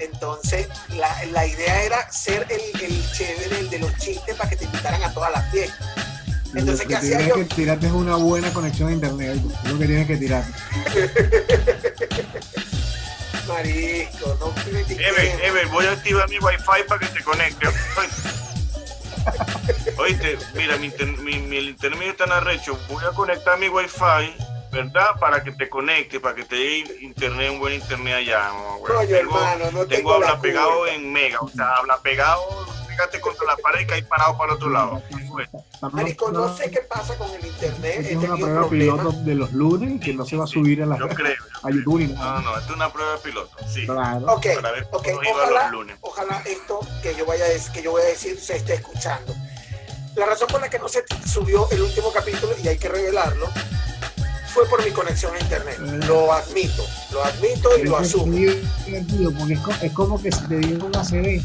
Entonces, 0.00 0.68
la, 0.96 1.24
la 1.32 1.46
idea 1.46 1.82
era 1.82 2.10
ser 2.10 2.46
el, 2.50 2.60
el 2.82 3.12
chévere, 3.12 3.58
el 3.60 3.70
de 3.70 3.78
los 3.80 3.94
chistes, 3.96 4.34
para 4.36 4.48
que 4.50 4.56
te 4.56 4.64
invitaran 4.64 5.02
a 5.02 5.12
todas 5.12 5.30
las 5.32 5.50
fiestas. 5.50 5.86
Entonces, 6.54 6.78
lo 6.78 6.82
¿qué 6.82 6.86
que 6.88 6.96
hacía 6.96 7.18
tienes 7.18 7.28
yo? 7.28 7.34
que 7.36 7.44
tirarte 7.44 7.86
es 7.86 7.92
una 7.92 8.16
buena 8.16 8.52
conexión 8.52 8.88
a 8.88 8.92
internet. 8.92 9.40
Es 9.64 9.70
lo 9.72 9.78
que 9.78 9.86
tienes 9.86 10.06
que 10.06 10.16
tirar. 10.16 10.44
Marisco, 13.48 14.36
no. 14.40 14.54
Ever, 15.00 15.44
Ever, 15.44 15.66
voy 15.68 15.86
a 15.86 15.92
activar 15.92 16.28
mi 16.28 16.38
wifi 16.38 16.82
para 16.86 17.00
que 17.00 17.06
te 17.06 17.22
conecte. 17.24 17.68
Oíste, 19.98 20.38
mira, 20.54 20.76
mi, 20.76 20.86
inter- 20.86 21.06
mi, 21.18 21.38
mi- 21.38 21.56
el 21.58 21.68
internet 21.70 21.98
mío 21.98 22.10
está 22.10 22.24
en 22.24 22.32
arrecho. 22.32 22.78
Voy 22.88 23.04
a 23.04 23.10
conectar 23.14 23.58
mi 23.58 23.68
wifi, 23.68 24.34
¿verdad? 24.72 25.10
Para 25.20 25.42
que 25.42 25.52
te 25.52 25.68
conecte, 25.68 26.20
para 26.20 26.34
que 26.34 26.44
te 26.44 26.56
dé 26.56 26.78
internet, 27.00 27.50
un 27.50 27.58
buen 27.58 27.74
internet 27.74 28.14
allá. 28.14 28.50
no, 28.52 28.78
tengo, 29.00 29.14
hermano, 29.16 29.64
no 29.64 29.70
tengo 29.70 29.86
tengo 29.86 30.18
la 30.20 30.28
habla 30.28 30.40
pegado 30.40 30.86
en 30.86 31.12
mega, 31.12 31.40
o 31.40 31.48
sea, 31.48 31.70
habla 31.76 31.98
pegado, 31.98 32.66
pégate 32.98 33.20
contra 33.20 33.46
la 33.46 33.56
pared 33.56 33.80
y 33.82 33.86
caí 33.86 34.02
parado 34.02 34.36
para 34.36 34.52
el 34.52 34.56
otro 34.56 34.70
lado. 34.70 35.02
Marisco, 35.92 36.32
no 36.32 36.54
sé 36.56 36.70
qué 36.70 36.80
pasa 36.80 37.16
con 37.16 37.30
el 37.30 37.46
internet. 37.46 38.06
Es 38.10 38.16
una 38.16 38.36
prueba 38.36 38.68
piloto 38.68 39.12
de 39.12 39.34
los 39.36 39.52
lunes 39.52 40.00
que 40.04 40.12
no 40.12 40.24
se 40.24 40.36
va 40.36 40.44
a 40.44 40.46
subir 40.48 40.82
a, 40.82 40.86
la, 40.86 40.98
Yo 40.98 41.08
creo. 41.08 41.36
yo 41.36 41.58
a 41.58 41.60
creo. 41.62 41.74
YouTube 41.76 41.98
ni 42.00 42.06
No, 42.08 42.40
no, 42.42 42.58
esto 42.58 42.70
es 42.70 42.76
una 42.76 42.92
prueba 42.92 43.12
de 43.12 43.18
piloto. 43.18 43.56
Sí. 43.72 43.86
Claro. 43.86 44.26
Ok, 44.32 44.46
Para 44.56 44.72
ver 44.72 44.88
ok, 44.90 45.04
cómo 45.04 45.22
iba 45.22 45.32
ojalá, 45.32 45.62
los 45.64 45.72
lunes. 45.72 45.96
ojalá 46.00 46.42
esto 46.46 46.80
que 47.02 47.14
yo, 47.14 47.24
vaya 47.26 47.44
a 47.44 47.48
decir, 47.48 47.72
que 47.72 47.82
yo 47.82 47.92
voy 47.92 48.02
a 48.02 48.06
decir 48.06 48.38
se 48.40 48.56
esté 48.56 48.74
escuchando. 48.74 49.34
La 50.16 50.26
razón 50.26 50.48
por 50.48 50.60
la 50.60 50.68
que 50.68 50.78
no 50.80 50.88
se 50.88 51.04
subió 51.26 51.70
el 51.70 51.82
último 51.82 52.12
capítulo, 52.12 52.52
y 52.62 52.66
hay 52.66 52.78
que 52.78 52.88
revelarlo, 52.88 53.46
fue 54.52 54.66
por 54.68 54.84
mi 54.84 54.90
conexión 54.90 55.32
a 55.36 55.38
internet. 55.38 55.78
Lo 55.78 56.32
admito, 56.32 56.84
lo 57.12 57.24
admito 57.24 57.78
y 57.78 57.84
lo 57.84 58.00
Es 58.00 58.08
asumo. 58.08 58.32
divertido 58.32 59.30
porque 59.38 59.54
es, 59.54 59.60
co- 59.60 59.70
es 59.82 59.92
como 59.92 60.20
que 60.20 60.32
si 60.32 60.40
te 60.48 60.56
dieron 60.56 60.82
un 60.82 60.96
ACB. 60.96 61.40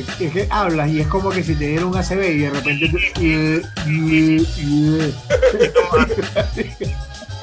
Es, 0.00 0.32
que 0.32 0.48
hablas 0.50 0.88
y 0.88 1.00
es 1.00 1.06
como 1.08 1.30
que 1.30 1.42
si 1.42 1.54
te 1.54 1.66
dieron 1.66 1.88
un 1.90 1.96
ACB 1.98 2.22
y 2.22 2.38
de 2.38 2.50
repente 2.50 3.62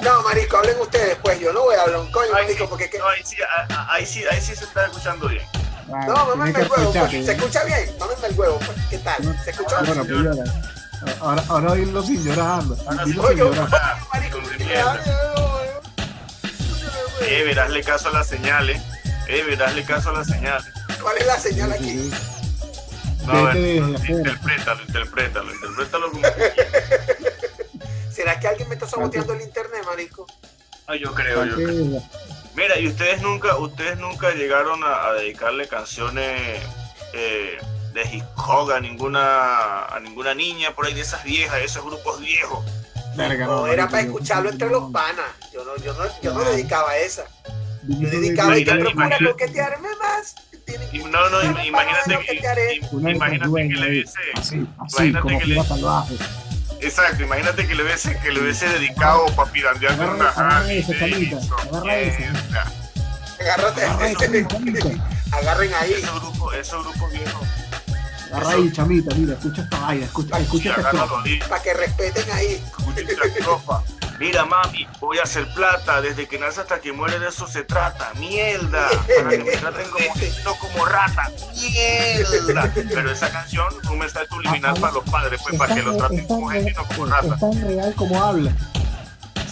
No, 0.02 0.22
marico, 0.24 0.58
hablen 0.58 0.80
ustedes, 0.80 1.18
pues 1.24 1.40
yo 1.40 1.52
no 1.54 1.64
voy 1.64 1.76
a 1.76 1.82
hablar 1.82 2.00
un 2.00 2.12
coño, 2.12 2.28
Ahí 2.36 2.46
marico, 2.46 2.64
sí, 2.66 2.70
porque 2.70 2.84
es 2.86 2.92
que... 2.92 3.00
no, 3.00 3.08
ahí, 3.08 3.22
sí, 3.24 3.36
ahí, 3.90 4.06
sí, 4.06 4.24
ahí 4.30 4.40
sí 4.40 4.56
se 4.56 4.66
está 4.66 4.86
escuchando 4.86 5.28
bien. 5.28 5.44
Claro, 5.88 6.36
No, 6.36 6.44
tienes 6.44 6.62
el 6.62 6.72
huevo, 6.72 6.92
pues. 6.94 7.12
¿se 7.12 7.24
¿no? 7.24 7.32
escucha 7.32 7.64
bien? 7.64 7.90
Mámenme 8.00 8.28
el 8.28 8.40
huevo, 8.40 8.60
pues. 8.60 8.78
¿qué 8.90 8.98
tal? 9.00 9.40
¿Se 9.44 9.52
escucha? 9.52 9.78
Ah, 9.80 9.84
bueno, 9.86 10.06
pues. 10.06 11.22
Ahora, 11.22 11.44
ahora 11.48 11.72
oírlo 11.72 12.04
sin 12.04 12.24
llorar. 12.24 12.60
anda. 12.60 12.76
Ahora 12.88 13.06
sí, 13.06 13.14
marico, 13.14 14.42
me. 14.42 14.58
Eh, 17.30 17.44
verásle 17.44 17.84
caso 17.84 18.10
a 18.10 18.14
las 18.14 18.28
señales. 18.28 18.82
Eh, 19.28 19.44
verásle 19.48 19.84
caso 19.84 20.10
a 20.10 20.14
las 20.14 20.28
señales. 20.28 20.66
¿Cuál 21.02 21.18
es 21.18 21.28
la 21.28 21.40
señal 21.40 21.72
aquí? 21.72 22.12
No, 23.28 23.48
a 23.48 23.54
desde 23.54 23.80
afuera. 23.80 24.14
interprétalo, 24.18 24.82
interprétalo, 24.84 25.54
interprétalo 25.54 26.12
como 26.12 26.24
¿Será 28.12 28.40
que 28.40 28.48
alguien 28.48 28.70
me 28.70 28.76
está 28.76 28.88
saboteando 28.88 29.34
el 29.34 29.42
internet, 29.42 29.84
marico? 29.86 30.26
Ay, 30.88 31.00
yo 31.02 31.14
creo, 31.14 31.46
yo 31.46 31.56
creo. 31.56 32.02
Mira, 32.56 32.80
y 32.80 32.88
ustedes 32.88 33.22
nunca, 33.22 33.56
ustedes 33.58 34.00
nunca 34.00 34.32
llegaron 34.32 34.82
a, 34.84 35.12
dedicarle 35.14 35.68
canciones 35.68 36.60
eh, 37.14 37.58
de 37.94 38.24
hop 38.36 38.72
a 38.72 38.80
ninguna, 38.80 39.86
a 39.86 40.00
ninguna 40.00 40.34
niña 40.34 40.74
por 40.74 40.88
ahí 40.88 40.94
de 40.94 41.02
esas 41.02 41.24
viejas, 41.24 41.62
esos 41.62 41.86
grupos 41.86 42.20
viejos. 42.20 42.66
no, 43.16 43.68
era 43.68 43.88
para 43.88 44.02
escucharlo 44.02 44.50
entre 44.50 44.70
los 44.70 44.92
panas. 44.92 45.26
Yo 45.54 45.64
no, 45.66 45.76
yo 45.78 45.94
no, 45.94 46.06
yo 46.22 46.34
no 46.34 46.44
dedicaba 46.46 46.92
a 46.92 46.98
esa. 46.98 47.26
Yo 47.88 48.10
dedicaba 48.10 48.58
y 48.58 48.66
te 48.66 48.76
procura 48.76 49.18
coquetearme 49.24 49.90
más. 49.98 50.36
No, 51.12 51.30
no, 51.30 51.42
imagínate 51.64 52.20
que, 52.26 52.82
imagínate 52.92 53.40
que 53.40 53.76
le 53.76 53.88
hubiese, 53.88 54.20
imagínate 54.82 55.38
que 55.38 55.46
le, 55.46 55.62
exacto, 56.82 57.24
imagínate 57.24 57.68
que 57.68 57.76
le 57.76 57.84
hubiese, 57.84 58.20
que 58.20 58.32
le 58.32 58.42
hubiese 58.42 58.68
dedicado 58.68 59.26
para 59.28 59.52
pirandear 59.52 59.96
con 59.96 60.10
una 60.10 60.30
Agarra 60.30 60.72
ese, 60.72 60.98
camita, 60.98 61.40
agarra 61.64 61.98
ese. 61.98 62.26
Agárrate, 63.40 63.84
agarren 65.32 65.74
ahí. 65.76 65.94
Ese 65.94 66.08
grupo, 66.20 66.52
ese 66.52 66.76
grupo 66.76 67.10
viejo. 67.10 67.42
Agarra 68.32 68.52
ahí, 68.52 68.72
chamita, 68.72 69.16
mira, 69.16 69.34
escucha 69.34 69.62
esta 69.62 69.80
vaina, 69.80 70.06
escucha, 70.06 70.40
escucha 70.40 70.76
esta 70.76 71.48
Para 71.50 71.62
que 71.62 71.74
respeten 71.74 72.32
ahí. 72.32 72.64
Escucha 72.66 73.02
esta 73.02 73.26
estrofa. 73.26 73.84
Mira, 74.20 74.46
mami, 74.46 74.88
voy 75.00 75.20
a 75.20 75.24
hacer 75.24 75.48
plata. 75.54 76.02
Desde 76.02 76.28
que 76.28 76.40
nace 76.40 76.62
hasta 76.62 76.80
que 76.80 76.92
muere, 76.92 77.20
de 77.20 77.30
eso 77.30 77.48
se 77.48 77.64
trata. 77.64 78.12
Mierda. 78.16 78.90
Para 78.90 79.30
que 79.30 79.44
me 79.44 79.52
traten 79.52 79.90
como 79.92 80.06
no 80.44 80.56
como 80.56 80.86
rata. 80.86 81.32
Mierda. 81.56 82.74
Pero 82.74 83.12
esa 83.12 83.30
canción 83.30 83.68
es 83.82 83.90
un 83.90 84.00
mensaje 84.00 84.26
subliminal 84.28 84.80
para 84.80 84.94
los 84.94 85.04
padres, 85.04 85.40
pues, 85.44 85.56
para 85.56 85.76
que 85.76 85.84
lo 85.84 85.96
traten 85.96 86.26
como 86.26 86.50
gente 86.50 86.72
y 86.72 86.74
no 86.74 86.86
como 86.88 87.06
rata. 87.06 87.36
Es 87.36 87.40
tan 87.40 87.62
real 87.62 87.94
como 87.96 88.24
habla. 88.24 88.52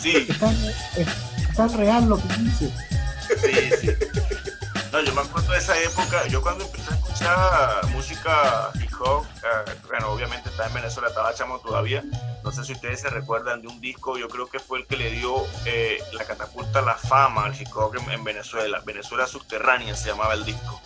Sí. 0.02 0.28
Es 0.28 0.40
tan, 0.40 0.56
es 0.96 1.56
tan 1.56 1.78
real 1.78 2.10
lo 2.10 2.18
que 2.18 2.28
dice. 2.40 2.74
Sí, 3.42 3.70
sí. 3.82 3.92
No, 4.92 5.02
yo 5.02 5.14
me 5.14 5.22
acuerdo 5.22 5.52
de 5.52 5.58
esa 5.60 5.80
época. 5.80 6.28
Yo 6.28 6.42
cuando 6.42 6.66
empecé 6.66 6.92
a 6.92 7.05
música 7.92 8.72
hip 8.76 8.92
hop, 9.00 9.26
eh, 9.44 9.74
bueno, 9.88 10.12
obviamente 10.12 10.50
estaba 10.50 10.68
en 10.70 10.76
Venezuela, 10.76 11.10
estaba 11.10 11.34
chamo 11.34 11.60
todavía. 11.60 12.04
No 12.44 12.52
sé 12.52 12.64
si 12.64 12.74
ustedes 12.74 13.02
se 13.02 13.10
recuerdan 13.10 13.62
de 13.62 13.68
un 13.68 13.82
disco, 13.82 14.18
yo 14.18 14.28
creo 14.28 14.48
que 14.48 14.60
fue 14.60 14.80
el 14.80 14.86
que 14.86 14.98
le 14.98 15.12
dio 15.12 15.46
eh, 15.66 16.00
la 16.14 16.26
catapulta 16.26 16.82
la 16.82 16.96
fama 16.96 17.46
al 17.46 17.60
hip 17.60 17.68
hop 17.76 17.96
en, 18.10 18.24
Venezuela. 18.24 18.82
Venezuela 18.86 19.28
Subterránea 19.28 19.96
se 19.96 20.10
llamaba 20.10 20.34
el 20.34 20.46
disco. 20.46 20.82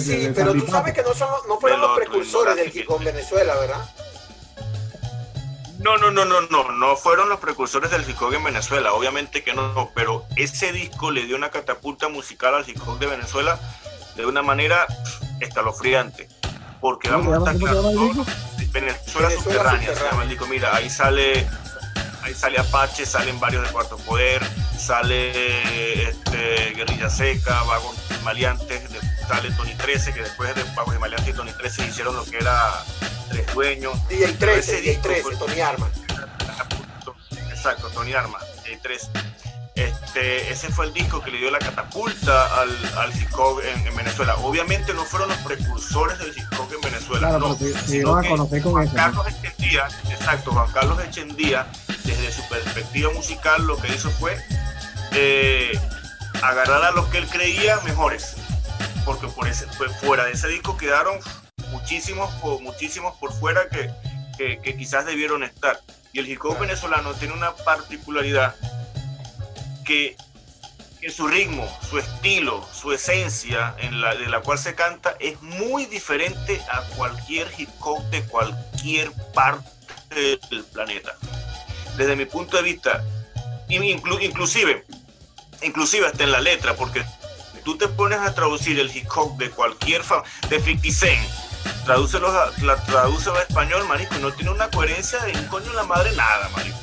sí, 0.00 0.32
pero 0.34 0.52
tú 0.52 0.66
sabes 0.66 0.94
que 0.94 1.02
no, 1.02 1.14
son, 1.14 1.28
no 1.48 1.58
fueron 1.58 1.80
los 1.80 1.96
precursores 1.96 2.56
del 2.56 2.76
hip 2.76 2.90
hop 2.90 2.98
en 2.98 3.04
Venezuela, 3.04 3.54
¿verdad? 3.56 3.90
No, 5.78 5.98
no, 5.98 6.10
no, 6.10 6.24
no, 6.24 6.40
no, 6.40 6.72
no 6.72 6.96
fueron 6.96 7.28
los 7.28 7.38
precursores 7.38 7.90
del 7.90 8.08
hip 8.08 8.20
hop 8.20 8.34
en 8.34 8.42
Venezuela, 8.42 8.94
obviamente 8.94 9.44
que 9.44 9.52
no, 9.52 9.92
pero 9.94 10.24
ese 10.34 10.72
disco 10.72 11.10
le 11.10 11.24
dio 11.26 11.36
una 11.36 11.50
catapulta 11.50 12.08
musical 12.08 12.54
al 12.54 12.68
hip 12.68 12.80
hop 12.86 12.98
de 12.98 13.06
Venezuela 13.06 13.60
de 14.16 14.24
una 14.26 14.42
manera 14.42 14.86
escalofriante, 15.40 16.28
porque 16.80 17.10
vamos 17.10 17.34
a 17.34 17.38
estar 17.38 17.56
claros, 17.56 18.26
Venezuela, 18.72 19.30
subterránea, 19.30 19.94
se 19.94 20.04
llama 20.04 20.24
el 20.24 20.28
disco, 20.28 20.46
mira, 20.46 20.74
ahí 20.76 20.90
sale, 20.90 21.46
ahí 22.22 22.34
sale 22.34 22.58
Apache, 22.58 23.06
salen 23.06 23.40
varios 23.40 23.66
de 23.66 23.72
Cuarto 23.72 23.96
Poder, 23.98 24.42
sale 24.78 26.08
este, 26.08 26.74
Guerrilla 26.74 27.08
Seca, 27.08 27.62
Vagos 27.62 27.96
Maleantes, 28.22 28.82
sale 29.26 29.50
Tony 29.52 29.74
13, 29.74 30.12
que 30.12 30.20
después 30.20 30.54
de 30.54 30.62
Vagos 30.74 30.94
y 30.94 30.98
Maleantes 30.98 31.28
y 31.28 31.36
Tony 31.36 31.52
13 31.52 31.86
hicieron 31.86 32.16
lo 32.16 32.24
que 32.24 32.36
era 32.36 32.84
Tres 33.30 33.54
Dueños. 33.54 34.08
DJ 34.08 34.32
13, 34.34 34.80
DJ 34.82 34.96
13, 34.98 35.36
Tony 35.38 35.60
Arma. 35.60 35.88
Exacto, 37.48 37.88
Tony 37.88 38.12
Arma, 38.12 38.38
DJ 38.64 38.78
13 38.78 39.10
este, 39.76 40.50
ese 40.50 40.70
fue 40.70 40.86
el 40.86 40.94
disco 40.94 41.20
que 41.22 41.30
le 41.30 41.36
dio 41.36 41.50
la 41.50 41.58
catapulta 41.58 42.60
al, 42.60 42.70
al 42.96 43.14
hip 43.20 43.28
hop 43.34 43.60
en, 43.60 43.94
Venezuela. 43.94 44.34
Obviamente 44.36 44.94
no 44.94 45.04
fueron 45.04 45.28
los 45.28 45.38
precursores 45.38 46.18
del 46.18 46.28
hip 46.28 46.58
hop 46.58 46.72
en 46.72 46.80
Venezuela, 46.80 47.28
claro, 47.28 47.48
no. 47.50 47.54
Sino 47.86 48.48
que 48.48 48.60
Juan 48.62 48.88
Carlos 48.88 49.26
Echendía, 49.28 49.88
exacto, 50.10 50.52
Juan 50.52 50.72
Carlos 50.72 51.04
Echendía, 51.04 51.66
desde 52.04 52.32
su 52.32 52.48
perspectiva 52.48 53.12
musical, 53.12 53.66
lo 53.66 53.76
que 53.76 53.94
hizo 53.94 54.10
fue 54.12 54.38
eh, 55.12 55.78
agarrar 56.42 56.82
a 56.84 56.92
los 56.92 57.06
que 57.08 57.18
él 57.18 57.28
creía 57.28 57.78
mejores, 57.80 58.36
porque 59.04 59.26
por 59.28 59.46
ese, 59.46 59.66
fuera 60.00 60.24
de 60.24 60.32
ese 60.32 60.48
disco 60.48 60.78
quedaron 60.78 61.18
muchísimos, 61.70 62.30
muchísimos 62.62 63.14
por 63.18 63.30
fuera 63.34 63.68
que, 63.68 63.90
que, 64.38 64.58
que 64.62 64.74
quizás 64.74 65.04
debieron 65.04 65.42
estar. 65.42 65.78
Y 66.14 66.20
el 66.20 66.28
hip 66.30 66.42
hop 66.42 66.58
venezolano 66.60 67.12
tiene 67.12 67.34
una 67.34 67.54
particularidad 67.54 68.54
que, 69.86 70.16
su 71.08 71.28
ritmo, 71.28 71.68
su 71.88 71.98
estilo, 71.98 72.68
su 72.72 72.92
esencia 72.92 73.76
en 73.78 74.00
la, 74.00 74.16
de 74.16 74.28
la 74.28 74.40
cual 74.40 74.58
se 74.58 74.74
canta 74.74 75.14
es 75.20 75.40
muy 75.40 75.86
diferente 75.86 76.60
a 76.68 76.82
cualquier 76.96 77.48
hip 77.56 77.68
hop 77.78 78.02
de 78.10 78.24
cualquier 78.24 79.12
parte 79.32 80.40
del 80.50 80.64
planeta. 80.64 81.14
Desde 81.96 82.16
mi 82.16 82.24
punto 82.24 82.56
de 82.56 82.64
vista, 82.64 83.04
inclusive, 83.68 84.84
inclusive 85.62 86.08
hasta 86.08 86.24
en 86.24 86.32
la 86.32 86.40
letra, 86.40 86.74
porque 86.74 87.04
tú 87.64 87.78
te 87.78 87.86
pones 87.86 88.18
a 88.18 88.34
traducir 88.34 88.80
el 88.80 88.94
hip 88.94 89.06
hop 89.14 89.36
de 89.36 89.50
cualquier 89.50 90.02
de 90.48 90.60
50 90.60 90.90
Cent, 90.90 91.30
tradúcelo 91.84 92.28
a, 92.28 92.50
la, 92.62 92.72
a 92.72 93.42
español, 93.42 93.86
marico, 93.86 94.16
no 94.16 94.32
tiene 94.32 94.50
una 94.50 94.68
coherencia 94.70 95.20
de 95.20 95.38
un 95.38 95.46
coño 95.46 95.72
la 95.72 95.84
madre 95.84 96.12
nada, 96.16 96.48
marico. 96.48 96.78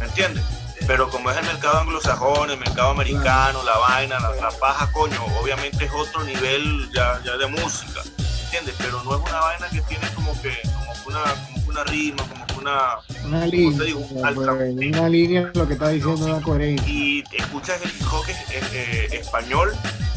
¿Me 0.00 0.06
entiendes? 0.06 0.44
Pero 0.86 1.08
como 1.10 1.30
es 1.30 1.36
el 1.36 1.44
mercado 1.44 1.80
anglosajón, 1.80 2.50
el 2.50 2.58
mercado 2.58 2.90
americano, 2.90 3.62
la 3.64 3.76
vaina, 3.78 4.18
la, 4.18 4.50
paja, 4.60 4.90
coño, 4.92 5.18
obviamente 5.40 5.84
es 5.84 5.92
otro 5.92 6.22
nivel 6.24 6.88
ya, 6.92 7.20
ya, 7.24 7.36
de 7.36 7.46
música, 7.46 8.02
¿entiendes? 8.44 8.74
Pero 8.78 9.02
no 9.02 9.16
es 9.16 9.22
una 9.28 9.40
vaina 9.40 9.68
que 9.68 9.80
tiene 9.82 10.06
como 10.14 10.40
que, 10.40 10.52
como 10.62 10.92
una, 11.06 11.24
como 11.52 11.68
una 11.68 11.84
rima, 11.84 12.22
como 12.28 12.60
una... 12.60 12.80
Una 13.24 13.46
línea, 13.46 13.84
digo, 13.84 14.00
una 14.10 15.08
línea, 15.08 15.50
lo 15.54 15.66
que 15.66 15.72
está 15.74 15.88
diciendo 15.88 16.24
una 16.24 16.40
coherencia. 16.40 16.88
Y 16.88 17.24
escuchas 17.36 17.82
el 17.82 17.90
hip 17.90 18.06
hop 18.12 18.24
eh, 18.28 19.08
español, 19.12 19.72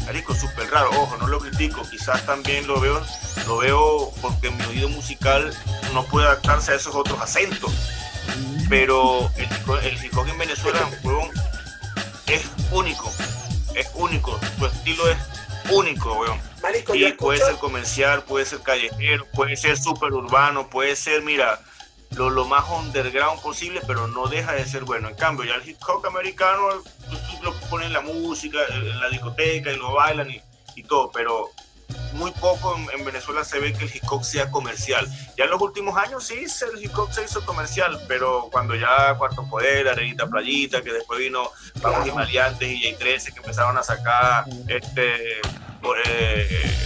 marico, 0.06 0.34
súper 0.34 0.70
raro, 0.70 0.90
ojo, 0.90 1.16
no 1.16 1.26
lo 1.26 1.40
critico, 1.40 1.82
quizás 1.90 2.24
también 2.26 2.66
lo 2.68 2.80
veo, 2.80 3.02
lo 3.46 3.58
veo 3.58 4.12
porque 4.22 4.50
mi 4.50 4.62
oído 4.64 4.88
musical 4.88 5.52
no 5.92 6.04
puede 6.04 6.26
adaptarse 6.26 6.72
a 6.72 6.76
esos 6.76 6.94
otros 6.94 7.20
acentos 7.20 7.72
pero 8.68 9.30
el, 9.36 9.48
el 9.84 10.04
hip 10.04 10.16
hop 10.16 10.28
en 10.28 10.38
Venezuela 10.38 10.88
es 12.26 12.50
único, 12.70 13.12
es 13.74 13.88
único, 13.94 14.38
su 14.58 14.66
estilo 14.66 15.08
es 15.10 15.18
único, 15.70 16.12
weón. 16.14 16.40
y 16.94 17.12
puede 17.12 17.40
ser 17.40 17.56
comercial, 17.56 18.22
puede 18.24 18.46
ser 18.46 18.60
callejero, 18.60 19.26
puede 19.32 19.56
ser 19.56 19.76
super 19.76 20.12
urbano, 20.12 20.68
puede 20.68 20.96
ser, 20.96 21.22
mira, 21.22 21.60
lo, 22.16 22.30
lo, 22.30 22.44
más 22.44 22.64
underground 22.68 23.40
posible, 23.40 23.80
pero 23.86 24.08
no 24.08 24.26
deja 24.26 24.52
de 24.52 24.64
ser 24.64 24.84
bueno. 24.84 25.08
En 25.08 25.14
cambio, 25.14 25.44
ya 25.44 25.54
el 25.54 25.68
hip 25.68 25.78
hop 25.86 26.06
americano, 26.06 26.68
lo 27.42 27.54
pones 27.68 27.86
en 27.86 27.92
la 27.92 28.00
música, 28.00 28.58
en 28.70 29.00
la 29.00 29.08
discoteca 29.08 29.70
y 29.70 29.76
lo 29.76 29.92
bailan 29.92 30.30
y, 30.30 30.40
y 30.74 30.82
todo, 30.82 31.10
pero 31.12 31.50
muy 32.12 32.30
poco 32.32 32.76
en, 32.92 33.04
Venezuela 33.04 33.44
se 33.44 33.58
ve 33.58 33.72
que 33.72 33.84
el 33.84 33.94
hip 33.94 34.02
hop 34.10 34.24
sea 34.24 34.50
comercial. 34.50 35.06
Ya 35.36 35.44
en 35.44 35.50
los 35.50 35.60
últimos 35.60 35.96
años 35.96 36.24
sí, 36.24 36.46
el 36.72 36.84
hip 36.84 36.96
hop 36.96 37.12
se 37.12 37.24
hizo 37.24 37.44
comercial, 37.44 38.00
pero 38.08 38.48
cuando 38.52 38.74
ya 38.74 39.14
Cuarto 39.16 39.48
Poder, 39.48 39.88
Arenita 39.88 40.26
Playita, 40.26 40.82
que 40.82 40.92
después 40.92 41.18
vino 41.18 41.50
Vamos 41.82 42.06
y 42.06 42.12
Maleantes 42.12 42.68
y 42.70 42.82
J13, 42.82 43.32
que 43.32 43.40
empezaron 43.40 43.76
a 43.78 43.82
sacar 43.82 44.44
este, 44.68 45.40
eh, 46.06 46.76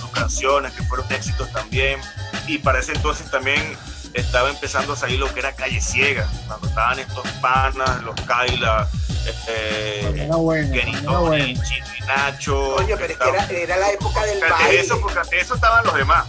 sus 0.00 0.10
canciones, 0.10 0.72
que 0.72 0.82
fueron 0.84 1.10
éxitos 1.12 1.50
también. 1.52 2.00
Y 2.46 2.58
para 2.58 2.80
ese 2.80 2.92
entonces 2.92 3.30
también 3.30 3.76
estaba 4.14 4.50
empezando 4.50 4.92
a 4.92 4.96
salir 4.96 5.18
lo 5.18 5.32
que 5.32 5.40
era 5.40 5.54
Calle 5.54 5.80
Ciega, 5.80 6.28
cuando 6.46 6.68
estaban 6.68 6.98
estos 6.98 7.26
panas, 7.40 8.02
los 8.02 8.14
Kaila, 8.22 8.88
este, 9.26 10.28
Chino 10.72 11.34
y 11.36 11.54
Nacho. 12.06 12.76
Oye, 12.76 12.96
pero 12.96 13.12
es 13.12 13.18
que 13.18 13.28
era, 13.28 13.46
era, 13.46 13.76
la 13.76 13.90
época 13.92 14.24
del 14.24 14.40
baile. 14.40 14.80
eso, 14.80 15.00
porque 15.00 15.18
antes 15.18 15.30
de 15.30 15.40
eso 15.40 15.54
estaban 15.54 15.84
los 15.84 15.94
demás. 15.94 16.26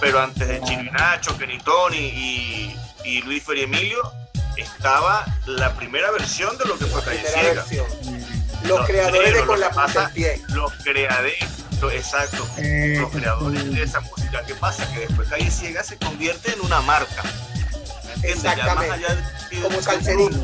pero 0.00 0.20
antes 0.20 0.46
de 0.46 0.60
Chino 0.62 0.82
y 0.82 0.90
Nacho, 0.90 1.36
Kenny 1.38 1.58
y, 1.92 2.76
y 3.04 3.22
Luis 3.22 3.42
Feria 3.42 3.64
Emilio, 3.64 4.12
estaba 4.56 5.24
la 5.46 5.72
primera 5.74 6.10
versión 6.10 6.56
de 6.58 6.64
lo 6.64 6.78
que 6.78 6.86
fue 6.86 7.02
Calle 7.02 7.24
Ciega. 7.26 7.64
Los, 8.64 8.86
creadores 8.86 9.34
de 9.34 9.46
Con 9.46 9.60
la 9.60 9.70
pasa, 9.70 10.10
Los 10.48 10.72
creadores, 10.82 11.38
exacto, 11.86 12.46
eh, 12.58 12.96
los 13.00 13.10
creadores 13.10 13.72
de 13.72 13.82
esa 13.82 14.00
música. 14.00 14.42
¿Qué 14.44 14.54
pasa? 14.54 14.90
Que 14.92 15.00
después 15.00 15.28
Calle 15.28 15.50
Ciega 15.50 15.82
se 15.84 15.96
convierte 15.96 16.52
en 16.52 16.60
una 16.60 16.80
marca. 16.82 17.22
Exactamente. 18.22 19.06
Como 19.62 19.78
Calcerín 19.80 20.40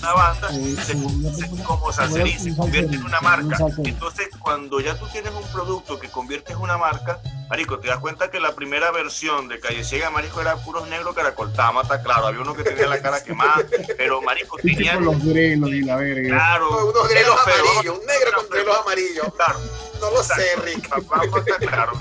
una 0.00 0.12
banda 0.12 0.48
se, 0.50 1.62
como 1.64 1.92
Salserín 1.92 2.38
se 2.38 2.56
convierte 2.56 2.96
en 2.96 3.04
una 3.04 3.20
marca. 3.20 3.58
Entonces, 3.84 4.28
cuando 4.38 4.80
ya 4.80 4.98
tú 4.98 5.06
tienes 5.08 5.32
un 5.32 5.46
producto 5.52 5.98
que 5.98 6.08
conviertes 6.08 6.56
en 6.56 6.62
una 6.62 6.78
marca, 6.78 7.20
Marico, 7.48 7.78
te 7.78 7.88
das 7.88 7.98
cuenta 7.98 8.30
que 8.30 8.38
la 8.38 8.54
primera 8.54 8.90
versión 8.92 9.48
de 9.48 9.58
Calle 9.58 9.84
Ciega, 9.84 10.10
Marico, 10.10 10.40
era 10.40 10.56
puros 10.56 10.88
negros 10.88 11.14
caracoltama, 11.14 11.82
está 11.82 12.02
claro. 12.02 12.28
Había 12.28 12.40
uno 12.40 12.54
que 12.54 12.62
tenía 12.62 12.86
la 12.86 13.02
cara 13.02 13.22
quemada, 13.22 13.56
pero 13.96 14.22
Marico 14.22 14.56
tenía. 14.56 14.94
los 14.96 15.22
grelos 15.24 15.70
y 15.70 15.82
la 15.82 15.96
verga. 15.96 16.28
Claro, 16.28 16.86
unos 16.88 17.08
grelos 17.08 17.36
amarillos, 17.40 17.98
un 17.98 18.06
negro 18.06 18.32
con 18.36 18.50
grelos 18.50 18.76
amarillos. 18.78 19.34
Claro. 19.34 19.58
No 20.00 20.10
lo 20.10 20.22
sé, 20.22 20.56
Rick. 20.64 20.88
Vamos 21.08 21.34
a 21.34 21.38
estar 21.38 21.58
claros. 21.58 21.98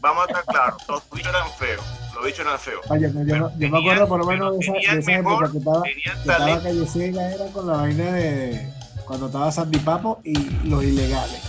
Vamos 0.00 0.24
a 0.24 0.26
estar 0.28 0.44
claros. 0.44 0.82
Los 0.88 1.10
bichos 1.10 1.28
eran 1.28 1.52
feos. 1.58 1.84
Los 2.22 2.30
bichos 2.30 2.46
eran 2.46 2.58
feos. 2.60 2.80
Oye, 2.88 3.10
yo, 3.12 3.50
yo 3.58 3.68
me 3.68 3.78
acuerdo 3.78 4.06
por 4.06 4.20
lo 4.20 4.26
menos 4.26 4.56
de 4.56 4.64
esa, 4.64 4.94
de 4.94 5.00
esa 5.00 5.12
época 5.12 5.50
que 5.50 5.58
estaba, 5.58 5.82
que 5.82 5.90
estaba 5.90 7.30
era 7.32 7.46
con 7.52 7.66
la 7.66 7.72
vaina 7.78 8.12
de 8.12 8.72
cuando 9.04 9.26
estaba 9.26 9.50
Sandy 9.50 9.80
Papo 9.80 10.20
y 10.22 10.38
los 10.68 10.84
ilegales. 10.84 11.40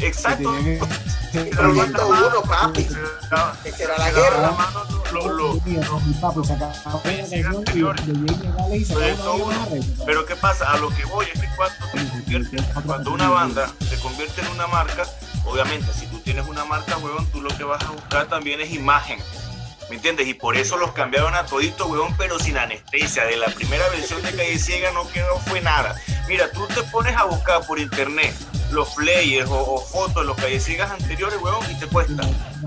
Exacto. 0.00 0.50
Pero 1.32 1.70
uno, 1.70 2.42
papi. 2.48 2.84
Que 3.76 3.82
era 3.82 3.98
la 3.98 4.10
guerra. 4.10 4.56
Pero 10.06 10.24
¿qué 10.24 10.36
pasa? 10.36 10.72
A 10.72 10.78
lo 10.78 10.88
que 10.88 11.04
voy 11.04 11.26
es 11.26 11.38
que 11.38 11.48
cuando, 11.56 12.86
cuando 12.86 13.12
una 13.12 13.28
banda 13.28 13.70
se 13.86 13.98
convierte 13.98 14.40
en 14.40 14.48
una 14.48 14.66
marca, 14.66 15.02
obviamente 15.44 15.92
si 15.92 16.06
tú 16.06 16.20
tienes 16.20 16.48
una 16.48 16.64
marca, 16.64 16.96
huevón, 16.96 17.26
tú 17.26 17.42
lo 17.42 17.50
que 17.50 17.64
vas 17.64 17.84
a 17.84 17.90
buscar 17.90 18.28
también 18.28 18.62
es 18.62 18.72
imagen. 18.72 19.18
¿Me 19.92 19.96
entiendes? 19.96 20.26
Y 20.26 20.32
por 20.32 20.56
eso 20.56 20.78
los 20.78 20.92
cambiaron 20.92 21.34
a 21.34 21.44
todito, 21.44 21.86
huevón, 21.86 22.14
pero 22.16 22.38
sin 22.38 22.56
anestesia. 22.56 23.26
De 23.26 23.36
la 23.36 23.48
primera 23.48 23.86
versión 23.90 24.22
de 24.22 24.34
Calle 24.34 24.58
Ciega 24.58 24.90
no 24.92 25.06
quedó, 25.10 25.38
fue 25.40 25.60
nada. 25.60 25.94
Mira, 26.26 26.50
tú 26.50 26.66
te 26.68 26.82
pones 26.84 27.14
a 27.14 27.24
buscar 27.24 27.66
por 27.66 27.78
internet 27.78 28.34
los 28.70 28.94
flyers 28.94 29.50
o, 29.50 29.78
fotos 29.82 30.22
de 30.22 30.24
los 30.24 30.36
callecigas 30.38 30.90
anteriores, 30.90 31.38
weón, 31.42 31.70
y 31.70 31.78
te 31.78 31.86
cuesta. 31.88 32.22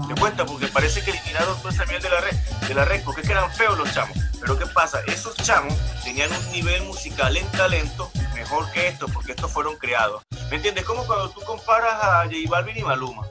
Te 0.08 0.22
cuesta 0.22 0.46
porque 0.46 0.68
parece 0.68 1.04
que 1.04 1.10
eliminaron 1.10 1.58
toda 1.64 1.74
esa 1.74 1.86
miel 1.86 2.00
de 2.00 2.10
la 2.12 2.22
red, 2.22 2.36
de 2.68 2.74
la 2.76 2.86
red, 2.86 3.04
porque 3.04 3.22
es 3.22 3.30
eran 3.30 3.52
feos 3.52 3.76
los 3.76 3.92
chamos. 3.92 4.16
Pero 4.40 4.60
¿qué 4.60 4.68
pasa? 4.68 5.00
Esos 5.08 5.36
chamos 5.38 5.74
tenían 6.04 6.32
un 6.32 6.52
nivel 6.52 6.84
musical 6.84 7.36
en 7.36 7.48
talento 7.54 8.12
mejor 8.36 8.72
que 8.72 8.88
estos, 8.88 9.10
porque 9.10 9.32
estos 9.32 9.52
fueron 9.52 9.78
creados. 9.78 10.22
¿Me 10.52 10.58
entiendes? 10.58 10.86
Como 10.86 11.04
cuando 11.08 11.32
tú 11.32 11.42
comparas 11.42 12.04
a 12.04 12.24
J 12.26 12.36
Balvin 12.50 12.78
y 12.78 12.84
Maluma. 12.84 13.28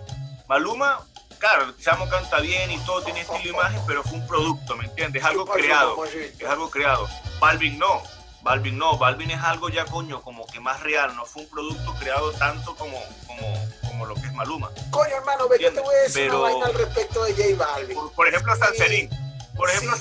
Maluma, 0.48 0.98
claro, 1.44 1.74
chamo 1.78 2.08
canta 2.08 2.40
bien 2.40 2.70
y 2.70 2.78
todo 2.78 3.02
tiene 3.02 3.20
estilo 3.20 3.44
y 3.44 3.48
imagen, 3.48 3.80
pero 3.86 4.02
fue 4.02 4.14
un 4.14 4.26
producto, 4.26 4.76
¿me 4.76 4.86
entiendes? 4.86 5.22
Es 5.22 5.28
algo 5.28 5.44
creado. 5.44 6.04
Es 6.06 6.48
algo 6.48 6.70
creado. 6.70 7.06
Balvin 7.38 7.78
no 7.78 8.02
Balvin 8.42 8.76
no, 8.76 8.98
Balvin 8.98 9.30
es 9.30 9.42
algo 9.42 9.70
ya 9.70 9.86
coño 9.86 10.20
como 10.20 10.46
que 10.46 10.60
más 10.60 10.80
real, 10.80 11.16
no 11.16 11.24
fue 11.24 11.42
un 11.42 11.48
producto 11.48 11.94
creado 11.94 12.30
tanto 12.32 12.74
como, 12.76 13.02
como, 13.26 13.68
como 13.88 14.06
lo 14.06 14.14
que 14.14 14.20
es 14.20 14.32
Maluma. 14.34 14.70
Coño 14.90 15.16
hermano, 15.16 15.48
ve, 15.48 15.56
yo 15.60 15.72
te 15.72 15.80
voy 15.80 15.94
a 15.94 15.98
decir 16.00 16.24
Pero, 16.24 16.40
una 16.40 16.50
vaina 16.50 16.66
al 16.66 16.74
respecto 16.74 17.24
de 17.24 17.32
J 17.32 17.64
Balvin. 17.64 17.98
Por, 18.14 18.28
ejemplo, 18.28 18.56
Salserín. 18.56 19.10
Por 19.56 19.70
ejemplo, 19.70 19.96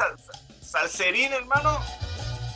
Salserín, 0.62 1.32
hermano, 1.32 1.80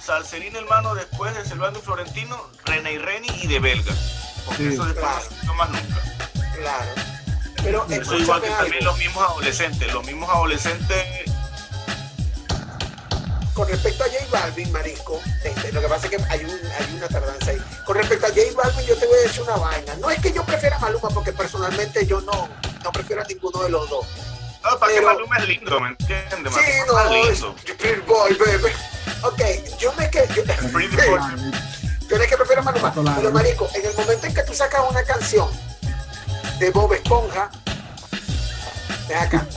Salserín, 0.04 0.58
hermano, 0.58 0.93
después 0.93 1.34
de 1.36 1.45
Silvano 1.45 1.80
y 1.80 1.82
Florentino, 1.82 2.50
René 2.65 2.93
y 2.93 2.97
Reni 2.97 3.30
y 3.41 3.47
de 3.47 3.60
Belga. 3.60 3.93
Porque 4.45 4.67
eso 4.67 4.86
después 4.86 5.06
claro. 5.06 5.45
no 5.45 5.54
más 5.54 5.69
nunca. 5.69 6.02
Claro. 6.58 7.17
Pero 7.68 7.86
eso 7.90 8.18
igual 8.18 8.42
que 8.42 8.50
también 8.50 8.84
los 8.86 8.98
mismos 8.98 9.30
adolescentes, 9.30 9.94
los 9.94 10.06
mismos 10.06 10.30
adolescentes 10.30 11.28
con 13.58 13.68
respecto 13.68 14.04
a 14.04 14.08
J 14.08 14.18
Balvin, 14.30 14.72
Marisco, 14.72 15.20
este, 15.44 15.72
lo 15.72 15.82
que 15.82 15.88
pasa 15.88 16.06
es 16.06 16.12
que 16.12 16.24
hay, 16.30 16.46
un, 16.46 16.52
hay 16.52 16.94
una 16.96 17.08
tardanza 17.08 17.50
ahí. 17.50 17.58
Con 17.88 17.98
respecto 17.98 18.28
a 18.28 18.30
J 18.30 18.42
Balvin, 18.56 18.86
yo 18.86 18.96
te 18.96 19.08
voy 19.08 19.18
a 19.18 19.22
decir 19.24 19.42
una 19.42 19.56
vaina. 19.56 19.96
No 19.96 20.12
es 20.12 20.20
que 20.22 20.32
yo 20.32 20.44
prefiera 20.44 20.76
a 20.76 20.80
Maluma, 20.80 21.10
porque 21.10 21.34
personalmente 21.34 22.06
yo 22.06 22.22
no, 22.22 22.48
no 22.84 22.92
prefiero 22.92 23.24
a 23.24 23.26
ninguno 23.26 23.64
de 23.64 23.72
los 23.72 23.90
dos. 23.90 24.06
No, 24.64 24.78
para 24.78 24.94
pero, 24.94 25.08
que 25.08 25.14
Maluma 25.16 25.38
es 25.38 25.48
lindo, 25.48 25.80
¿me 25.80 25.90
entiendes? 25.90 26.54
Sí, 26.54 26.72
no, 26.88 27.00
es 27.00 27.32
lindo. 27.32 27.56
Pretty 27.80 28.02
boy, 28.02 28.38
baby. 28.38 28.72
Ok, 29.24 29.42
yo 29.80 29.92
me 29.94 30.08
que... 30.12 30.28
Yo, 30.36 30.44
yo 30.44 30.54
no 32.18 32.24
es 32.24 32.30
que 32.30 32.38
prefiero 32.38 32.62
a 32.62 32.64
Maluma, 32.64 32.94
pero 32.94 33.32
Marico, 33.32 33.68
en 33.74 33.88
el 33.88 33.96
momento 33.96 34.28
en 34.28 34.36
que 34.36 34.44
tú 34.44 34.54
sacas 34.54 34.82
una 34.88 35.04
canción 35.04 35.50
de 36.60 36.70
Bob 36.70 36.94
Esponja, 36.94 37.50
ven 39.08 39.17
acá, 39.17 39.48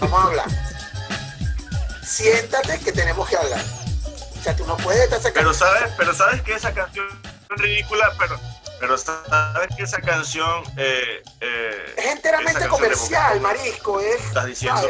vamos 0.00 0.20
a 0.20 0.24
hablar 0.24 0.72
siéntate 2.12 2.78
que 2.80 2.92
tenemos 2.92 3.28
que 3.28 3.36
hablar. 3.36 3.64
O 4.38 4.42
sea, 4.42 4.54
tú 4.54 4.66
no 4.66 4.76
puedes 4.76 5.02
estar 5.04 5.20
sacando... 5.20 5.50
Pero 5.50 5.54
sabes, 5.54 5.92
pero 5.96 6.14
sabes 6.14 6.42
que 6.42 6.54
esa 6.54 6.72
canción 6.72 7.06
es 7.24 7.62
ridícula, 7.62 8.12
pero, 8.18 8.38
pero 8.80 8.98
sabes 8.98 9.68
que 9.76 9.84
esa 9.84 10.00
canción 10.00 10.64
eh, 10.76 11.22
eh, 11.40 11.94
es 11.96 12.06
enteramente 12.06 12.68
comercial, 12.68 13.40
marisco, 13.40 14.00
es. 14.00 14.22
Estás 14.24 14.46
diciendo. 14.46 14.88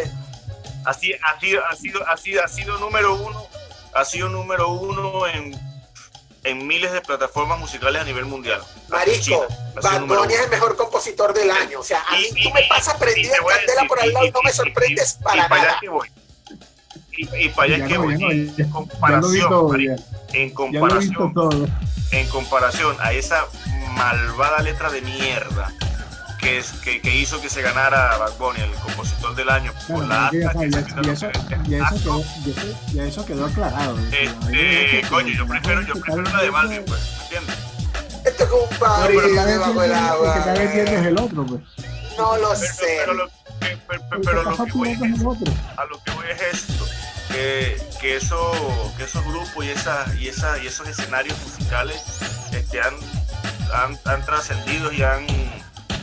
Así, 0.85 1.13
ha 1.15 1.39
sido, 1.39 1.65
ha 1.65 1.77
sido, 1.77 2.09
ha 2.09 2.17
sido, 2.17 2.43
ha 2.43 2.49
sido 2.49 2.79
número 2.79 3.15
uno, 3.15 3.47
ha 3.95 4.05
sido 4.05 4.29
número 4.29 4.69
uno 4.69 5.29
en, 5.29 5.53
en 6.45 6.67
miles 6.67 6.93
de 6.93 7.01
plataformas 7.01 7.59
musicales 7.59 8.03
a 8.03 8.05
nivel 8.05 8.25
mundial. 8.25 8.61
Marisco, 8.89 9.47
Bad 9.83 10.03
Bunny 10.07 10.35
es 10.35 10.41
el 10.41 10.51
mejor 10.51 10.77
compositor 10.77 11.33
del 11.33 11.51
año. 11.51 11.81
O 11.81 11.85
sea, 11.85 12.03
a 12.09 12.17
mí 12.17 12.27
tú 12.43 12.51
me 12.51 12.63
pasas 12.69 12.95
prendida 12.95 13.37
en 13.37 13.45
candela 13.47 13.89
por 13.89 14.01
al 14.01 14.13
lado 14.13 14.27
y 14.27 14.31
no 14.31 14.43
me 14.43 14.53
sorprendes 14.53 15.19
para 15.23 15.49
nada. 15.49 15.79
y, 17.13 17.49
para 17.51 17.75
allá 17.75 17.87
que 17.87 17.99
voy, 17.99 18.55
en 18.57 18.71
comparación, 18.71 19.99
en 20.33 20.51
comparación, 20.51 21.73
en 22.11 22.29
comparación 22.29 22.97
a 23.01 23.13
esa 23.13 23.47
malvada 23.95 24.63
letra 24.63 24.91
de 24.91 25.03
mierda 25.03 25.73
que, 26.43 26.59
es, 26.59 26.73
que, 26.85 27.01
que, 27.01 27.17
hizo 27.17 27.41
que 27.41 27.49
se 27.49 27.63
ganara 27.63 28.19
Bad 28.19 28.37
Bunny, 28.37 28.61
el 28.61 28.71
compositor 28.73 29.35
del 29.35 29.49
año, 29.49 29.73
por 29.89 30.07
la 30.07 30.31
eso, 30.33 31.31
ya, 32.93 33.05
eso 33.05 33.25
quedó, 33.25 33.47
aclarado. 33.47 33.97
Este, 34.11 35.03
coño, 35.09 35.33
yo 35.35 35.47
prefiero, 35.47 35.83
yo 35.83 35.95
prefiero 35.95 36.23
la 36.23 36.43
de 36.43 36.51
Balvin, 36.51 36.85
pues, 36.85 37.01
¿entiendes? 37.23 37.57
Este 38.25 38.47
compadre 38.47 39.21
debajo 39.21 39.83
el 39.83 39.95
agua. 39.95 40.27
El 40.27 40.33
que 40.33 40.39
está 40.39 40.53
vendiendo 40.53 40.93
es 40.93 41.07
el 41.07 41.19
otro, 41.19 41.47
pues. 41.47 41.61
No 42.19 42.37
lo 42.37 42.55
sé. 42.55 42.69
Pero, 42.79 43.15
lo, 43.15 43.29
pero, 44.23 44.43
lo 44.43 44.65
que 44.65 44.73
voy 44.73 44.91
es, 44.91 45.01
a 45.01 45.85
lo 45.87 46.03
que 46.03 46.11
voy 46.13 46.27
es 46.31 46.43
esto 46.53 46.85
que, 48.01 48.17
eso, 48.17 48.53
que 48.97 49.05
esos 49.05 49.25
grupos 49.25 49.65
y, 49.65 49.71
esa, 49.71 50.05
y, 50.19 50.29
esa, 50.29 50.59
y 50.63 50.67
esos 50.67 50.89
escenarios 50.89 51.39
musicales 51.45 52.03
este, 52.53 52.81
han, 52.81 52.95
han, 54.05 54.25
trascendido 54.25 54.93
y 54.93 55.03
han, 55.03 55.27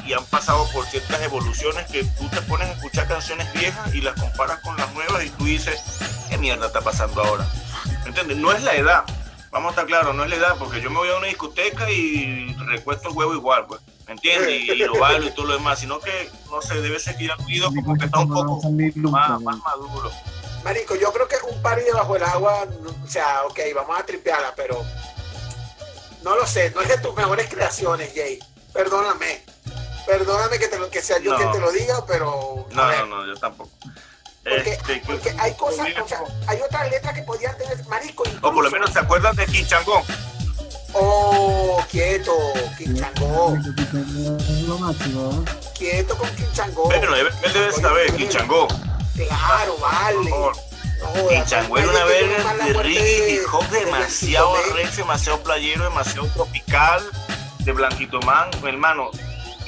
y 0.10 0.14
han 0.14 0.26
pasado 0.26 0.68
por 0.74 0.88
ciertas 0.88 1.22
evoluciones 1.22 1.86
que 1.86 2.04
tú 2.04 2.28
te 2.30 2.42
pones 2.42 2.68
a 2.68 2.72
escuchar 2.72 3.08
canciones 3.08 3.52
viejas 3.54 3.94
y 3.94 4.02
las 4.02 4.20
comparas 4.20 4.60
con 4.62 4.76
las 4.76 4.92
nuevas 4.96 5.24
y 5.24 5.30
tú 5.30 5.46
dices, 5.46 5.80
¿qué 6.28 6.38
mierda 6.40 6.66
está 6.66 6.82
pasando 6.82 7.24
ahora? 7.24 7.48
¿Entiendes? 8.08 8.38
No 8.38 8.52
es 8.52 8.64
la 8.64 8.74
edad, 8.74 9.04
vamos 9.52 9.68
a 9.68 9.70
estar 9.72 9.86
claros, 9.86 10.16
no 10.16 10.24
es 10.24 10.32
la 10.32 10.38
edad, 10.38 10.56
porque 10.58 10.82
yo 10.82 10.90
me 10.90 10.98
voy 10.98 11.10
a 11.10 11.18
una 11.18 11.28
discoteca 11.28 11.92
y 11.92 12.56
recuesto 12.56 13.10
el 13.10 13.16
huevo 13.16 13.36
igual, 13.36 13.68
pues, 13.68 13.82
¿me 14.08 14.14
entiendes? 14.14 14.50
Y, 14.50 14.76
lo 14.78 14.94
bailo 15.00 15.28
y 15.28 15.32
todo 15.32 15.46
lo 15.46 15.54
demás, 15.54 15.80
sino 15.80 16.00
que, 16.00 16.32
no 16.50 16.60
sé, 16.60 16.82
debe 16.82 17.00
ser 17.00 17.16
que 17.16 17.28
ya 17.28 17.36
ruido 17.36 17.68
como 17.68 17.96
que 17.96 18.06
está 18.06 18.20
un 18.20 18.34
poco 18.34 18.72
más, 18.72 19.42
más 19.42 19.58
maduro. 19.60 20.12
Marico, 20.64 20.96
yo 20.96 21.14
creo 21.14 21.28
que 21.28 21.36
un 21.52 21.62
par 21.62 21.80
debajo 21.84 22.16
del 22.16 22.24
agua, 22.24 22.66
o 23.04 23.08
sea, 23.08 23.44
ok, 23.46 23.60
vamos 23.76 24.00
a 24.00 24.04
tripearla, 24.04 24.56
pero 24.56 24.84
no 26.24 26.36
lo 26.36 26.48
sé, 26.48 26.72
no 26.72 26.82
es 26.82 26.90
de 26.90 26.98
tus 26.98 27.16
mejores 27.16 27.48
creaciones, 27.48 28.12
Jay. 28.16 28.40
Perdóname. 28.74 29.44
Perdóname 30.10 30.58
que, 30.58 30.68
te 30.68 30.80
lo, 30.80 30.90
que 30.90 31.04
sea 31.04 31.20
yo 31.20 31.36
quien 31.36 31.52
te 31.52 31.60
lo 31.60 31.72
diga, 31.72 32.04
pero. 32.08 32.66
No, 32.72 32.92
no, 32.92 33.06
no, 33.06 33.28
yo 33.28 33.36
tampoco. 33.36 33.70
Porque, 34.44 34.72
este, 34.72 35.04
porque 35.06 35.36
hay 35.38 35.54
cosas, 35.54 35.88
o 36.04 36.08
sea, 36.08 36.24
hay 36.48 36.60
otras 36.62 36.90
letras 36.90 37.14
que 37.14 37.22
podían 37.22 37.56
tener 37.60 37.86
marico. 37.86 38.24
O 38.42 38.52
por 38.52 38.64
lo 38.64 38.72
menos 38.72 38.92
se 38.92 38.98
acuerdan 38.98 39.36
de 39.36 39.46
Quinchangón. 39.46 40.02
Oh, 40.94 41.80
quieto, 41.92 42.34
Quinchangón. 42.76 43.62
Quieto 45.78 46.18
con 46.18 46.36
Quinchangón. 46.36 46.88
Bueno, 46.88 47.16
él 47.16 47.30
debe 47.54 47.72
saber. 47.72 48.12
Claro, 48.16 49.78
vale. 49.80 50.32
No, 50.32 51.32
y 51.32 51.36
era 51.36 51.90
una 51.90 52.04
verga 52.06 52.54
de 52.66 53.42
hop 53.52 53.70
demasiado 53.70 54.56
recho, 54.74 54.98
demasiado 54.98 55.44
playero, 55.44 55.84
demasiado 55.84 56.28
tropical, 56.30 57.04
de 57.60 57.72
Blanquito 57.74 58.20
Man, 58.22 58.50
hermano. 58.66 59.12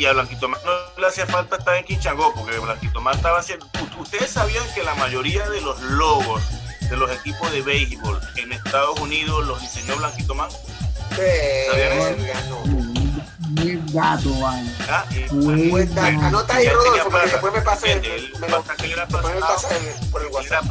Y 0.02 0.06
a 0.08 0.14
Blanquito 0.14 0.50
Man 0.50 0.60
no 0.66 1.00
le 1.00 1.08
hacía 1.08 1.28
falta 1.28 1.58
estar 1.58 1.76
en 1.76 1.86
Quinchangó, 1.86 2.34
porque 2.34 2.58
Blanquito 2.58 3.00
Man 3.02 3.16
estaba 3.16 3.38
haciendo. 3.38 3.68
Ustedes 4.00 4.32
sabían 4.32 4.66
que 4.74 4.82
la 4.82 4.96
mayoría 4.96 5.48
de 5.48 5.62
los 5.62 5.80
logos 5.80 6.42
de 6.90 6.98
los 6.98 7.12
equipos 7.12 7.52
de 7.52 7.62
béisbol 7.62 8.20
en 8.38 8.52
Estados 8.52 9.00
Unidos 9.00 9.46
los 9.46 9.62
diseñó 9.62 9.96
Blanquito 9.98 10.34
Man. 10.34 10.50
¿Sabían 11.12 11.92
eso? 12.00 12.66
muy 12.66 13.80
gato, 13.94 14.40
vale. 14.40 14.72
Ah, 14.90 15.06
muy 15.34 15.86
gato. 15.86 16.26
Anota 16.26 16.56
ahí, 16.56 16.68
Rodolfo, 16.68 17.10
porque 17.12 17.28
después 17.28 17.54
me 17.54 17.62
pasa 17.62 17.92
el, 17.92 18.02
me, 18.40 18.48
después 18.48 19.36
me 19.36 19.40
pasa 19.40 19.78
el, 19.78 20.10
por 20.10 20.24
el 20.24 20.30
WhatsApp. 20.30 20.66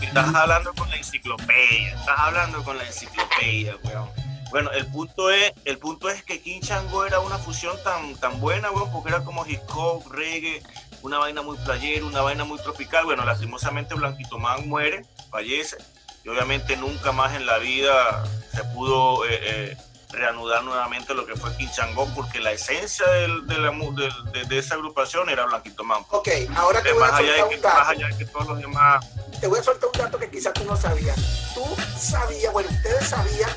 estás 0.00 0.34
hablando 0.34 0.72
con 0.72 0.88
la 0.88 0.96
enciclopedia, 0.96 1.94
estás 1.98 2.18
hablando 2.18 2.64
con 2.64 2.78
la 2.78 2.86
enciclopedia, 2.86 3.76
weón. 3.84 4.19
Bueno, 4.50 4.70
el 4.72 4.86
punto 4.86 5.30
es, 5.30 5.52
el 5.64 5.78
punto 5.78 6.08
es 6.08 6.24
que 6.24 6.40
King 6.40 6.60
Chango 6.60 7.06
era 7.06 7.20
una 7.20 7.38
fusión 7.38 7.76
tan, 7.84 8.16
tan 8.16 8.40
buena, 8.40 8.70
weón, 8.72 8.90
porque 8.90 9.10
era 9.10 9.24
como 9.24 9.46
hip 9.46 9.60
hop, 9.74 10.10
reggae, 10.10 10.62
una 11.02 11.18
vaina 11.18 11.40
muy 11.42 11.56
playera, 11.58 12.04
una 12.04 12.20
vaina 12.20 12.44
muy 12.44 12.58
tropical. 12.58 13.04
Bueno, 13.04 13.24
lastimosamente 13.24 13.94
Blanquito 13.94 14.38
Man 14.38 14.68
muere, 14.68 15.04
fallece, 15.30 15.76
y 16.24 16.28
obviamente 16.28 16.76
nunca 16.76 17.12
más 17.12 17.34
en 17.34 17.46
la 17.46 17.58
vida 17.58 18.24
se 18.52 18.64
pudo 18.64 19.24
eh, 19.24 19.38
eh, 19.40 19.76
reanudar 20.10 20.64
nuevamente 20.64 21.14
lo 21.14 21.26
que 21.26 21.36
fue 21.36 21.56
Quinchango, 21.56 22.08
porque 22.16 22.40
la 22.40 22.50
esencia 22.50 23.06
de, 23.06 24.44
de, 24.48 24.58
esa 24.58 24.74
agrupación 24.74 25.28
era 25.28 25.46
Blanquito 25.46 25.84
Man. 25.84 26.02
Ok, 26.10 26.28
ahora 26.56 26.82
te 26.82 26.92
voy 26.92 27.04
a 27.04 27.16
soltar 27.16 27.44
un 27.44 27.60
dato. 27.60 27.78
Más 27.78 27.88
allá 27.88 28.06
de 28.08 28.18
que 28.18 28.24
todos 28.24 28.48
los 28.48 28.58
demás... 28.58 29.06
Te 29.40 29.46
voy 29.46 29.60
a 29.60 29.62
soltar 29.62 29.90
un 29.94 29.98
dato 30.00 30.18
que 30.18 30.28
quizás 30.28 30.52
tú 30.52 30.64
no 30.64 30.76
sabías. 30.76 31.16
Tú 31.54 31.64
sabías, 31.96 32.52
bueno, 32.52 32.68
ustedes 32.68 33.08
sabían 33.08 33.50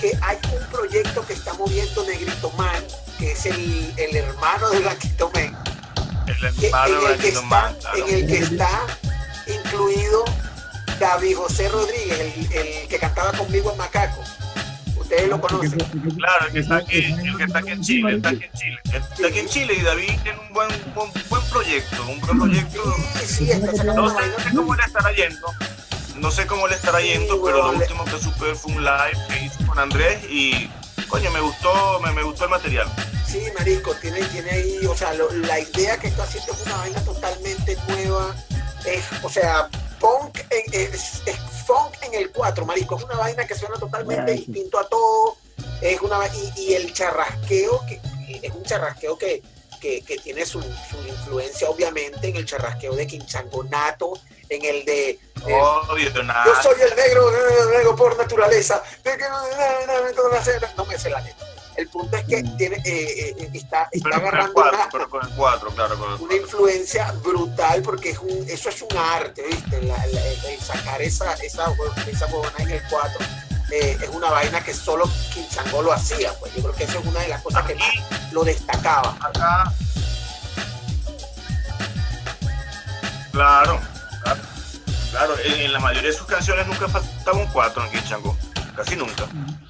que 0.00 0.16
hay 0.22 0.38
un 0.58 0.66
proyecto 0.70 1.26
que 1.26 1.32
está 1.32 1.52
moviendo 1.54 2.04
Negrito 2.04 2.50
Man, 2.52 2.82
que 3.18 3.32
es 3.32 3.46
el, 3.46 3.92
el 3.96 4.16
hermano 4.16 4.70
de 4.70 4.80
Blanquito 4.80 5.30
Man. 5.34 5.56
El 6.26 6.64
hermano 6.64 6.94
de 6.94 7.06
Blanquito 7.06 7.42
Man. 7.44 7.76
En 7.96 8.14
el 8.14 8.26
que 8.26 8.38
está 8.38 8.70
incluido 9.46 10.24
David 10.98 11.36
José 11.36 11.68
Rodríguez, 11.68 12.20
el, 12.20 12.52
el 12.52 12.88
que 12.88 12.98
cantaba 12.98 13.32
conmigo 13.32 13.72
en 13.72 13.78
Macaco 13.78 14.22
ustedes 15.08 15.28
lo 15.28 15.40
conocen. 15.40 15.78
Claro, 15.78 16.46
el 16.46 16.52
que 16.52 16.58
está 16.60 16.76
aquí, 16.76 16.96
el 16.96 17.36
que 17.36 17.44
está 17.44 17.58
aquí 17.58 17.70
en 17.70 17.82
Chile, 17.82 18.16
está 18.16 18.28
aquí 18.28 18.44
en 18.44 18.52
Chile. 18.52 18.80
Está 18.84 19.26
aquí 19.26 19.38
en 19.38 19.48
Chile 19.48 19.74
y 19.74 19.82
David 19.82 20.10
tiene 20.22 20.38
un 20.38 20.52
buen, 20.52 20.68
buen, 20.94 21.10
buen 21.28 21.42
proyecto, 21.50 22.06
un 22.08 22.20
buen 22.20 22.38
proyecto. 22.38 22.94
Sí, 23.20 23.26
sí, 23.26 23.50
está 23.50 23.84
no, 23.84 24.08
sé, 24.08 24.26
no 24.26 24.44
sé 24.44 24.50
cómo 24.54 24.74
le 24.74 24.82
estará 24.82 25.12
yendo, 25.12 25.46
no 26.18 26.30
sé 26.30 26.46
cómo 26.46 26.66
le 26.68 26.74
estará 26.74 27.00
yendo, 27.00 27.42
pero 27.42 27.58
lo 27.58 27.78
último 27.78 28.04
que 28.04 28.18
supe 28.18 28.54
fue 28.54 28.72
un 28.72 28.84
live 28.84 29.18
que 29.28 29.44
hizo 29.44 29.66
con 29.66 29.78
Andrés 29.78 30.22
y, 30.28 30.70
coño, 31.08 31.30
me 31.30 31.40
gustó, 31.40 32.00
me, 32.00 32.12
me 32.12 32.22
gustó 32.22 32.44
el 32.44 32.50
material. 32.50 32.88
Sí, 33.26 33.42
marico, 33.56 33.94
tiene, 33.96 34.22
tiene 34.24 34.50
ahí, 34.50 34.86
o 34.86 34.96
sea, 34.96 35.12
lo, 35.12 35.30
la 35.30 35.60
idea 35.60 35.98
que 35.98 36.08
está 36.08 36.22
haciendo 36.22 36.52
es 36.52 36.62
una 36.64 36.76
vaina 36.78 37.04
totalmente 37.04 37.76
nueva. 37.86 38.34
Es, 38.86 39.04
o 39.22 39.28
sea, 39.28 39.68
punk 40.00 40.38
en, 40.50 40.72
es, 40.72 41.22
es, 41.26 41.36
funk 41.66 41.94
en 42.02 42.14
el 42.14 42.30
4, 42.30 42.64
marico. 42.64 42.96
Es 42.96 43.04
una 43.04 43.16
vaina 43.16 43.46
que 43.46 43.54
suena 43.54 43.76
totalmente 43.76 44.32
distinto 44.32 44.78
a 44.78 44.88
todo. 44.88 45.36
Es 45.82 46.00
una, 46.00 46.20
y, 46.28 46.60
y, 46.62 46.74
el 46.74 46.92
charrasqueo, 46.92 47.84
que 47.86 48.00
es 48.42 48.54
un 48.54 48.62
charrasqueo 48.62 49.18
que, 49.18 49.42
que, 49.78 50.00
que 50.00 50.16
tiene 50.18 50.46
su, 50.46 50.62
su, 50.62 50.96
influencia, 51.06 51.68
obviamente, 51.68 52.28
en 52.28 52.36
el 52.36 52.46
charrasqueo 52.46 52.94
de 52.94 53.06
Quinchangonato, 53.06 54.14
en 54.48 54.64
el 54.64 54.84
de. 54.84 55.18
Eh, 55.46 55.54
Obvio, 55.54 56.10
yo 56.10 56.62
soy 56.62 56.80
el 56.80 56.96
negro, 56.96 57.30
el 57.30 57.70
negro 57.70 57.96
por 57.96 58.16
naturaleza. 58.16 58.82
No, 60.76 60.84
me 60.84 60.98
sé 60.98 61.10
la 61.10 61.20
neta. 61.20 61.44
El 61.76 61.88
punto 61.88 62.16
es 62.16 62.24
que 62.24 62.42
tiene, 62.56 62.76
eh, 62.84 63.36
eh, 63.38 63.50
está, 63.54 63.88
está 63.92 64.16
agarrando 64.16 64.52
cuatro, 64.52 64.78
una, 64.78 64.88
pero 64.90 65.08
con 65.08 65.24
el 65.24 65.32
cuatro, 65.36 65.70
claro, 65.70 65.96
con 65.96 66.12
el 66.12 66.20
una 66.20 66.34
influencia 66.34 67.12
brutal 67.22 67.82
porque 67.82 68.10
es 68.10 68.18
un, 68.18 68.44
eso 68.48 68.68
es 68.68 68.82
un 68.82 68.98
arte, 68.98 69.42
¿viste? 69.42 69.82
La, 69.82 69.96
la, 70.08 70.26
el 70.26 70.60
sacar 70.60 71.00
esa, 71.00 71.34
esa, 71.34 71.72
esa 72.08 72.26
en 72.58 72.70
el 72.70 72.82
4 72.90 73.26
eh, 73.70 73.96
es 74.02 74.08
una 74.08 74.28
vaina 74.28 74.60
que 74.64 74.74
solo 74.74 75.08
Quinchango 75.32 75.82
lo 75.82 75.92
hacía, 75.92 76.32
pues 76.40 76.52
yo 76.54 76.62
creo 76.62 76.74
que 76.74 76.82
eso 76.82 76.98
es 76.98 77.06
una 77.06 77.20
de 77.20 77.28
las 77.28 77.42
cosas 77.42 77.62
Aquí, 77.62 77.74
que 77.74 77.78
más 77.78 78.32
lo 78.32 78.42
destacaba. 78.42 79.16
Acá. 79.20 79.72
Claro, 83.30 83.80
claro. 85.18 85.34
En, 85.44 85.60
en, 85.60 85.72
la 85.72 85.80
mayoría 85.80 86.10
de 86.10 86.16
sus 86.16 86.26
canciones 86.26 86.66
nunca 86.66 86.88
faltaba 86.88 87.38
un 87.38 87.46
4 87.46 87.84
en 87.84 87.90
Quinchango, 87.90 88.36
casi 88.76 88.96
nunca. 88.96 89.26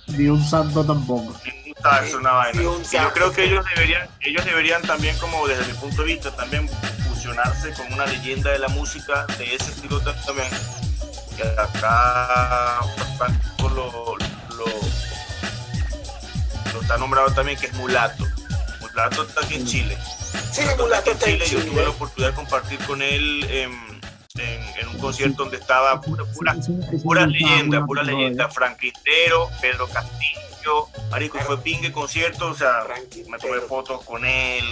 Ni 0.06 0.28
un 0.28 0.42
santo 0.44 0.84
tampoco. 0.84 1.34
Ni 1.44 1.68
es 2.04 2.14
una 2.14 2.32
vaina. 2.32 2.60
Y 2.60 2.64
yo 2.64 3.12
creo 3.12 3.32
que 3.32 3.44
ellos 3.44 3.64
deberían, 3.74 4.08
ellos 4.20 4.44
deberían 4.44 4.82
también, 4.82 5.16
como 5.18 5.46
desde 5.46 5.64
mi 5.66 5.72
punto 5.74 6.02
de 6.02 6.08
vista, 6.14 6.30
también 6.32 6.68
fusionarse 7.08 7.72
con 7.72 7.92
una 7.92 8.06
leyenda 8.06 8.50
de 8.50 8.58
la 8.58 8.68
música 8.68 9.26
de 9.38 9.54
ese 9.54 9.70
estilo 9.70 10.00
también. 10.00 10.48
Que 11.36 11.44
acá 11.44 12.80
lo, 13.60 14.16
lo, 14.56 14.64
lo 16.72 16.80
está 16.80 16.96
nombrado 16.96 17.30
también, 17.32 17.58
que 17.58 17.66
es 17.66 17.74
Mulato. 17.74 18.26
Mulato 18.80 19.22
está 19.22 19.44
aquí 19.44 19.54
en 19.54 19.66
Chile. 19.66 19.96
Sí, 20.50 20.62
Mulato 20.76 21.12
está 21.12 21.30
en 21.30 21.40
Chile. 21.40 21.46
Yo 21.48 21.70
tuve 21.70 21.82
la 21.84 21.90
oportunidad 21.90 22.30
de 22.30 22.36
compartir 22.36 22.78
con 22.86 23.02
él 23.02 23.46
en, 23.50 23.87
en, 24.40 24.62
en 24.80 24.88
un 24.88 24.98
concierto 24.98 25.44
donde 25.44 25.58
estaba 25.58 26.00
pura, 26.00 26.24
pura, 26.34 26.56
pura 27.02 27.26
leyenda, 27.26 27.84
pura 27.84 28.02
leyenda. 28.02 28.48
Frank 28.48 28.78
Quintero, 28.78 29.48
Pedro 29.60 29.86
Castillo. 29.88 30.38
Marico, 31.10 31.38
fue 31.38 31.58
pingue 31.58 31.92
concierto, 31.92 32.48
o 32.48 32.54
sea, 32.54 32.84
me 33.28 33.38
tomé 33.38 33.60
fotos 33.60 34.04
con 34.04 34.24
él, 34.24 34.64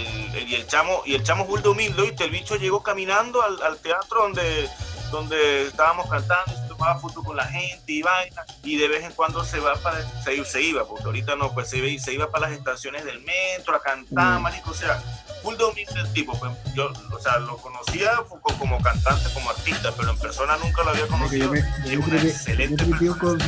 y 0.47 0.53
el 0.53 0.67
chamo, 0.67 1.01
y 1.05 1.15
el 1.15 1.23
chamo 1.23 1.47
es 1.55 1.63
de 1.63 1.69
humilde, 1.69 2.03
¿viste? 2.03 2.25
El 2.25 2.31
bicho 2.31 2.55
llegó 2.55 2.83
caminando 2.83 3.41
al, 3.41 3.59
al, 3.63 3.77
teatro 3.79 4.21
donde, 4.21 4.69
donde 5.11 5.67
estábamos 5.67 6.09
cantando, 6.09 6.55
se 6.55 6.67
tomaba 6.67 6.99
fotos 6.99 7.23
con 7.23 7.35
la 7.35 7.45
gente 7.45 7.91
y 7.91 8.01
vaina, 8.01 8.45
y 8.63 8.77
de 8.77 8.87
vez 8.87 9.03
en 9.03 9.11
cuando 9.13 9.43
se 9.43 9.59
va 9.59 9.75
para, 9.75 9.99
se, 10.23 10.43
se 10.45 10.61
iba, 10.61 10.87
porque 10.87 11.05
ahorita 11.05 11.35
no, 11.35 11.53
pues 11.53 11.69
se, 11.69 11.99
se 11.99 12.13
iba 12.13 12.29
para 12.29 12.49
las 12.49 12.57
estaciones 12.57 13.05
del 13.05 13.21
metro 13.21 13.75
a 13.75 13.81
cantar, 13.81 14.39
mm. 14.39 14.43
marico, 14.43 14.71
o 14.71 14.73
sea, 14.73 15.01
full 15.41 15.55
humilde 15.55 15.99
el 15.99 16.13
tipo, 16.13 16.37
pues, 16.39 16.51
yo, 16.75 16.91
o 17.11 17.19
sea, 17.19 17.39
lo 17.39 17.57
conocía 17.57 18.11
como 18.59 18.81
cantante, 18.81 19.29
como 19.33 19.49
artista, 19.49 19.91
pero 19.97 20.11
en 20.11 20.17
persona 20.17 20.57
nunca 20.57 20.83
lo 20.83 20.89
había 20.91 21.07
conocido, 21.07 21.55
y 21.55 21.59
es 21.93 21.97
una 21.97 22.21
excelente 22.21 22.85
persona 22.85 23.45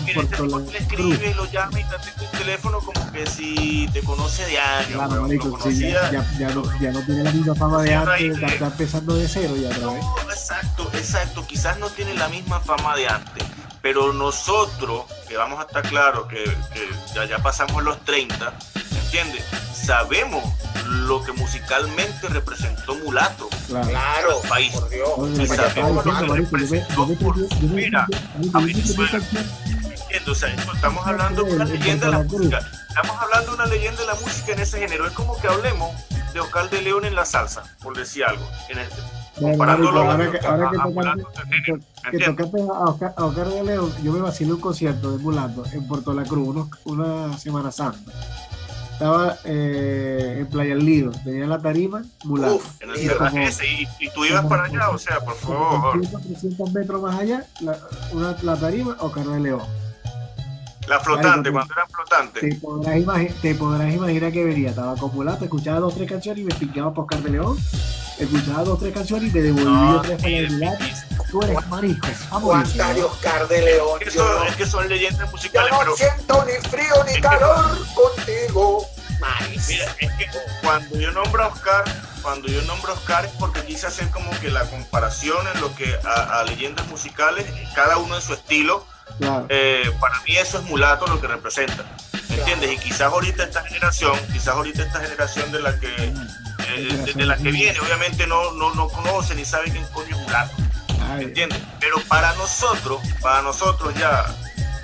que 0.00 0.12
este 0.12 0.42
le 0.42 0.78
escribe, 0.78 1.34
lo 1.34 1.50
llama 1.50 1.80
y 1.80 1.84
te 1.84 1.94
atiende 1.96 2.24
el 2.24 2.38
teléfono 2.38 2.78
como 2.80 3.12
que 3.12 3.26
si 3.26 3.88
te 3.92 4.02
conoce 4.02 4.46
de 4.46 4.58
años. 4.58 4.92
Claro, 4.92 5.08
bueno, 5.08 5.22
marico, 5.22 5.58
sí, 5.62 5.80
ya, 5.80 6.10
ya, 6.10 6.38
ya, 6.38 6.50
no, 6.50 6.80
ya, 6.80 6.92
no, 6.92 7.00
tiene 7.04 7.24
la 7.24 7.32
misma 7.32 7.54
fama 7.54 7.82
de 7.82 7.94
antes, 7.94 8.40
de, 8.40 8.46
está 8.46 8.66
empezando 8.66 9.14
de 9.14 9.28
cero 9.28 9.54
ya 9.56 9.76
no, 9.78 9.96
exacto, 9.96 10.90
exacto. 10.94 11.46
Quizás 11.46 11.78
no 11.78 11.88
tiene 11.90 12.14
la 12.14 12.28
misma 12.28 12.60
fama 12.60 12.96
de 12.96 13.08
antes, 13.08 13.44
pero 13.80 14.12
nosotros, 14.12 15.04
que 15.28 15.36
vamos 15.36 15.58
a 15.60 15.62
estar 15.62 15.82
claros 15.82 16.26
que, 16.26 16.44
que 16.44 16.88
ya, 17.14 17.24
ya 17.24 17.38
pasamos 17.38 17.82
los 17.82 18.04
30, 18.04 18.54
¿entiendes? 19.04 19.44
Sabemos 19.74 20.44
lo 20.86 21.22
que 21.22 21.32
musicalmente 21.32 22.28
representó 22.28 22.94
Mulato 22.96 23.48
claro, 23.68 23.88
claro 23.88 24.40
país. 24.48 24.72
Por 24.72 24.88
Dios. 24.90 25.08
Y 25.40 25.46
sabemos 25.46 26.04
lo 26.04 26.18
que 26.18 26.40
representó 26.40 27.14
por 27.14 27.48
fuera 27.48 28.06
a 28.52 28.58
Venezuela. 28.60 29.20
O 30.28 30.34
sea, 30.34 30.54
estamos 30.54 31.06
hablando 31.06 31.42
de 31.42 31.54
una 31.54 31.64
leyenda 31.64 32.06
de 32.06 32.12
la 32.12 32.22
música. 32.22 32.60
Estamos 32.88 33.16
hablando 33.20 33.50
de 33.50 33.54
una 33.56 33.66
leyenda 33.66 34.00
de 34.00 34.06
la 34.06 34.14
música 34.14 34.52
en 34.52 34.60
ese 34.60 34.78
género. 34.78 35.06
Es 35.06 35.12
como 35.12 35.38
que 35.40 35.48
hablemos 35.48 35.90
de 36.32 36.40
Oscar 36.40 36.70
de 36.70 36.82
León 36.82 37.04
en 37.04 37.14
la 37.14 37.24
salsa, 37.24 37.62
por 37.82 37.96
decir 37.96 38.24
algo. 38.24 38.48
En 38.68 38.78
este, 38.78 39.02
comparándolo 39.40 40.00
ahora 40.00 40.30
que, 40.30 40.46
ahora 40.46 40.70
que, 40.70 40.78
tocaste, 42.24 42.62
a 42.62 43.24
Oscar, 43.24 43.48
de 43.48 43.64
León, 43.64 43.94
yo 44.02 44.12
me 44.12 44.20
vacilé 44.20 44.52
un 44.52 44.60
concierto 44.60 45.12
de 45.12 45.18
Mulato 45.18 45.64
en 45.72 45.86
Puerto 45.86 46.12
La 46.12 46.24
Cruz, 46.24 46.68
una 46.84 47.36
Semana 47.36 47.72
Santa 47.72 48.12
estaba 48.92 49.36
eh, 49.44 50.36
en 50.38 50.46
Playa 50.46 50.76
del 50.76 50.84
Lido, 50.84 51.10
tenía 51.24 51.46
la 51.46 51.58
tarima 51.58 52.02
Mulato. 52.24 52.56
Uf, 52.56 52.82
en 52.82 52.90
el 52.90 52.98
y, 53.00 53.82
y, 53.82 54.06
y, 54.06 54.10
tú 54.10 54.24
ibas 54.24 54.46
para 54.46 54.64
allá, 54.64 54.90
o 54.90 54.98
sea, 54.98 55.18
por 55.18 55.34
favor. 55.34 56.00
300 56.00 56.72
metros 56.72 57.02
más 57.02 57.18
allá, 57.18 57.44
la, 57.62 57.76
una, 58.12 58.36
la 58.42 58.56
tarima 58.56 58.96
o 59.00 59.08
de 59.08 59.40
León. 59.40 59.81
La 60.92 61.00
flotante, 61.00 61.48
Ay, 61.48 61.52
cuando 61.54 61.72
era 61.72 61.86
flotante. 61.86 62.40
Te 62.40 62.54
podrás, 62.56 63.40
te 63.40 63.54
podrás, 63.54 63.94
imaginar 63.94 64.30
que 64.30 64.44
venía, 64.44 64.68
estaba 64.68 64.92
acumulado, 64.92 65.42
escuchaba 65.42 65.80
dos 65.80 65.94
o 65.94 65.96
tres 65.96 66.10
canciones 66.10 66.42
y 66.42 66.44
me 66.44 66.54
picaba 66.54 66.92
por 66.92 67.04
Oscar 67.04 67.22
de 67.22 67.30
León. 67.30 67.56
Escuchaba 68.18 68.62
dos 68.62 68.74
o 68.74 68.76
tres 68.76 68.92
canciones 68.92 69.30
y 69.30 69.32
me 69.34 69.40
devolvía 69.40 69.70
no, 69.70 70.02
tres 70.02 70.20
para 70.20 70.28
el 70.28 70.78
Tú 71.30 71.42
eres 71.42 71.66
marico. 71.68 72.06
Vamos 72.30 72.74
de 72.74 73.04
Oscar 73.04 73.48
de 73.48 73.62
León. 73.62 73.98
Es 74.02 74.04
que, 74.04 74.10
son, 74.18 74.46
es 74.46 74.56
que 74.56 74.66
son 74.66 74.86
leyendas 74.86 75.32
musicales. 75.32 75.70
Yo 75.70 75.78
no 75.78 75.82
pero... 75.82 75.96
siento 75.96 76.44
ni 76.44 76.68
frío 76.68 77.04
ni 77.06 77.20
calor 77.22 77.78
contigo. 77.94 78.86
Mira, 79.68 79.96
es 79.98 80.12
que 80.12 80.26
cuando 80.62 80.98
yo 80.98 81.10
nombro 81.12 81.44
a 81.44 81.46
Oscar, 81.46 81.84
cuando 82.20 82.48
yo 82.48 82.60
nombro 82.62 82.92
a 82.92 82.96
Oscar 82.96 83.24
es 83.24 83.32
porque 83.38 83.62
quise 83.62 83.86
hacer 83.86 84.10
como 84.10 84.30
que 84.40 84.50
la 84.50 84.68
comparación 84.68 85.38
en 85.54 85.60
lo 85.62 85.74
que 85.74 85.96
a, 86.04 86.40
a 86.40 86.44
leyendas 86.44 86.86
musicales, 86.88 87.46
cada 87.74 87.96
uno 87.96 88.16
en 88.16 88.20
su 88.20 88.34
estilo 88.34 88.91
Claro. 89.18 89.46
Eh, 89.48 89.90
para 90.00 90.20
mí 90.20 90.36
eso 90.36 90.58
es 90.58 90.64
mulato 90.64 91.06
lo 91.06 91.20
que 91.20 91.26
representa. 91.26 91.84
¿Me 92.28 92.36
entiendes? 92.36 92.72
Y 92.72 92.78
quizás 92.78 93.12
ahorita 93.12 93.44
esta 93.44 93.62
generación, 93.62 94.18
quizás 94.32 94.48
ahorita 94.48 94.82
esta 94.82 95.00
generación 95.00 95.52
de 95.52 95.60
la 95.60 95.78
que, 95.78 95.86
eh, 95.86 97.02
de, 97.04 97.12
de, 97.12 97.26
la 97.26 97.36
que 97.36 97.50
viene, 97.50 97.78
obviamente 97.80 98.26
no, 98.26 98.52
no, 98.52 98.74
no 98.74 98.88
conoce 98.88 99.34
ni 99.34 99.44
sabe 99.44 99.70
quién 99.70 99.84
coño 99.92 100.16
es 100.16 100.22
mulato. 100.22 100.56
¿Me 101.16 101.24
entiendes? 101.24 101.58
Pero 101.80 102.00
para 102.08 102.32
nosotros, 102.34 103.00
para 103.20 103.42
nosotros 103.42 103.92
ya, 103.94 104.24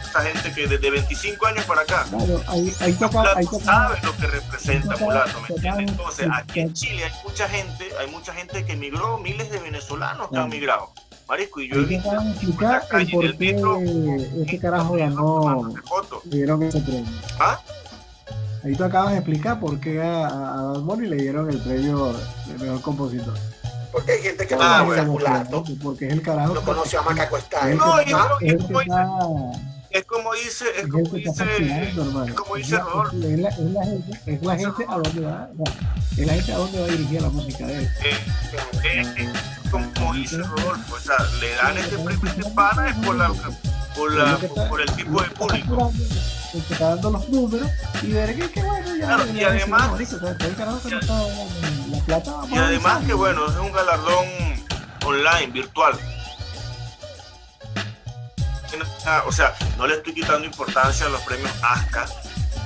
esta 0.02 0.22
gente 0.22 0.52
que 0.52 0.66
desde 0.66 0.90
25 0.90 1.46
años 1.46 1.64
para 1.64 1.82
acá, 1.82 2.04
claro, 2.08 2.42
ahí, 2.48 2.74
ahí 2.80 2.92
toca, 2.94 3.18
mulato 3.18 3.38
ahí 3.38 3.46
toca, 3.46 3.64
sabe 3.64 3.98
lo 4.02 4.16
que 4.16 4.26
representa 4.26 4.94
toca, 4.94 5.04
mulato, 5.04 5.40
¿me 5.40 5.54
entiendes? 5.54 5.88
Entonces, 5.88 6.28
aquí 6.32 6.60
en 6.60 6.74
Chile 6.74 7.04
hay 7.04 7.12
mucha 7.24 7.48
gente, 7.48 7.88
hay 7.98 8.06
mucha 8.08 8.34
gente 8.34 8.64
que 8.64 8.72
emigró, 8.72 9.18
miles 9.18 9.50
de 9.50 9.58
venezolanos 9.58 10.28
que 10.30 10.36
han 10.36 10.48
migrado. 10.48 10.92
Marisco, 11.28 11.60
y 11.60 11.68
yo 11.68 11.76
he 11.76 11.84
visto 11.84 12.10
de 12.10 12.16
en 12.16 12.28
explicar 12.28 12.70
la 12.70 12.78
el 12.78 12.88
calle, 12.88 13.26
el 13.26 13.36
qué 13.36 13.52
metro, 13.52 13.80
este 14.42 14.58
carajo 14.58 14.94
ganó, 14.94 15.68
le 16.24 16.36
dieron 16.36 16.62
ese 16.62 16.80
premio. 16.80 17.04
¿Ah? 17.38 17.60
Ahí 18.64 18.74
tú 18.74 18.84
acabas 18.84 19.12
de 19.12 19.18
explicar 19.18 19.60
por 19.60 19.78
qué 19.78 20.00
a, 20.02 20.26
a 20.26 20.62
Bad 20.72 20.80
Bunny 20.80 21.06
le 21.08 21.16
dieron 21.16 21.48
el 21.50 21.58
premio 21.58 22.12
de 22.46 22.58
mejor 22.64 22.80
compositor. 22.80 23.34
Porque 23.92 24.12
hay 24.12 24.20
gente 24.22 24.46
que 24.46 24.56
no 24.56 24.62
Ah, 24.62 24.78
conoce 24.80 25.00
a 25.00 25.04
bueno, 25.04 25.12
Mulato, 25.12 25.64
Porque 25.82 26.06
es 26.08 26.12
el 26.12 26.22
carajo. 26.22 26.54
no 26.54 26.62
conoció 26.62 27.00
a 27.00 27.02
Macaco 27.04 27.36
es 27.36 27.44
Style. 27.44 27.76
No, 27.76 27.96
que 27.96 28.02
y 28.02 28.12
está- 28.12 28.28
no, 28.28 28.34
y 28.40 28.46
es 28.46 28.52
el 28.54 28.58
como 28.62 28.78
que 28.78 28.84
está- 28.84 29.77
Es 29.90 30.04
como 30.04 30.34
dice, 30.34 30.64
es 30.76 30.86
como 30.88 31.04
dice, 31.16 31.30
es 32.28 32.34
como 32.34 32.56
dice 32.56 32.74
la- 32.76 32.80
Rodolfo. 32.82 33.16
Es 33.16 33.38
la, 33.38 33.48
es 33.48 33.58
la 33.58 33.84
gente, 33.84 34.20
es 34.26 34.42
la 34.42 34.56
gente 34.58 34.84
a 34.88 34.94
dónde 34.96 35.20
va, 35.22 35.48
es 36.16 36.26
la 36.26 36.32
gente 36.34 36.52
a 36.52 36.56
dónde 36.58 36.80
va 36.80 36.86
dirigida 36.88 37.20
la 37.22 37.28
música 37.30 37.66
de 37.66 37.78
él. 37.78 37.88
eh, 38.04 38.16
eh, 38.84 39.14
eh, 39.18 39.32
como 39.70 40.12
dice 40.14 40.38
Rodolfo, 40.38 40.94
o 40.94 40.98
sea, 41.00 41.16
le 41.40 41.54
dan 41.54 41.78
este 41.78 41.96
premio 41.98 42.20
a 42.22 42.30
este 42.34 42.50
pana 42.50 42.88
es 42.90 42.96
por 43.06 43.16
la, 43.16 43.28
por 43.96 44.12
la, 44.14 44.36
por 44.68 44.80
el 44.80 44.92
tipo 44.92 45.22
de 45.22 45.28
público. 45.30 45.92
El 46.54 46.62
que 46.64 46.72
está 46.72 46.88
dando 46.90 47.10
los 47.10 47.28
números 47.28 47.70
y 48.02 48.06
ver 48.12 48.34
que, 48.38 48.50
que 48.50 48.62
bueno, 48.62 48.96
ya. 48.96 49.06
Claro, 49.06 49.24
y 49.26 49.44
además- 49.44 49.82
y 52.50 52.54
además 52.58 53.04
que 53.06 53.12
bueno, 53.14 53.46
es 53.50 53.56
un 53.56 53.72
galardón 53.72 54.26
online, 55.04 55.46
virtual. 55.52 55.94
O 59.26 59.32
sea, 59.32 59.54
no 59.76 59.86
le 59.86 59.94
estoy 59.94 60.14
quitando 60.14 60.44
importancia 60.46 61.06
a 61.06 61.08
los 61.08 61.20
premios 61.22 61.50
ASCA, 61.62 62.06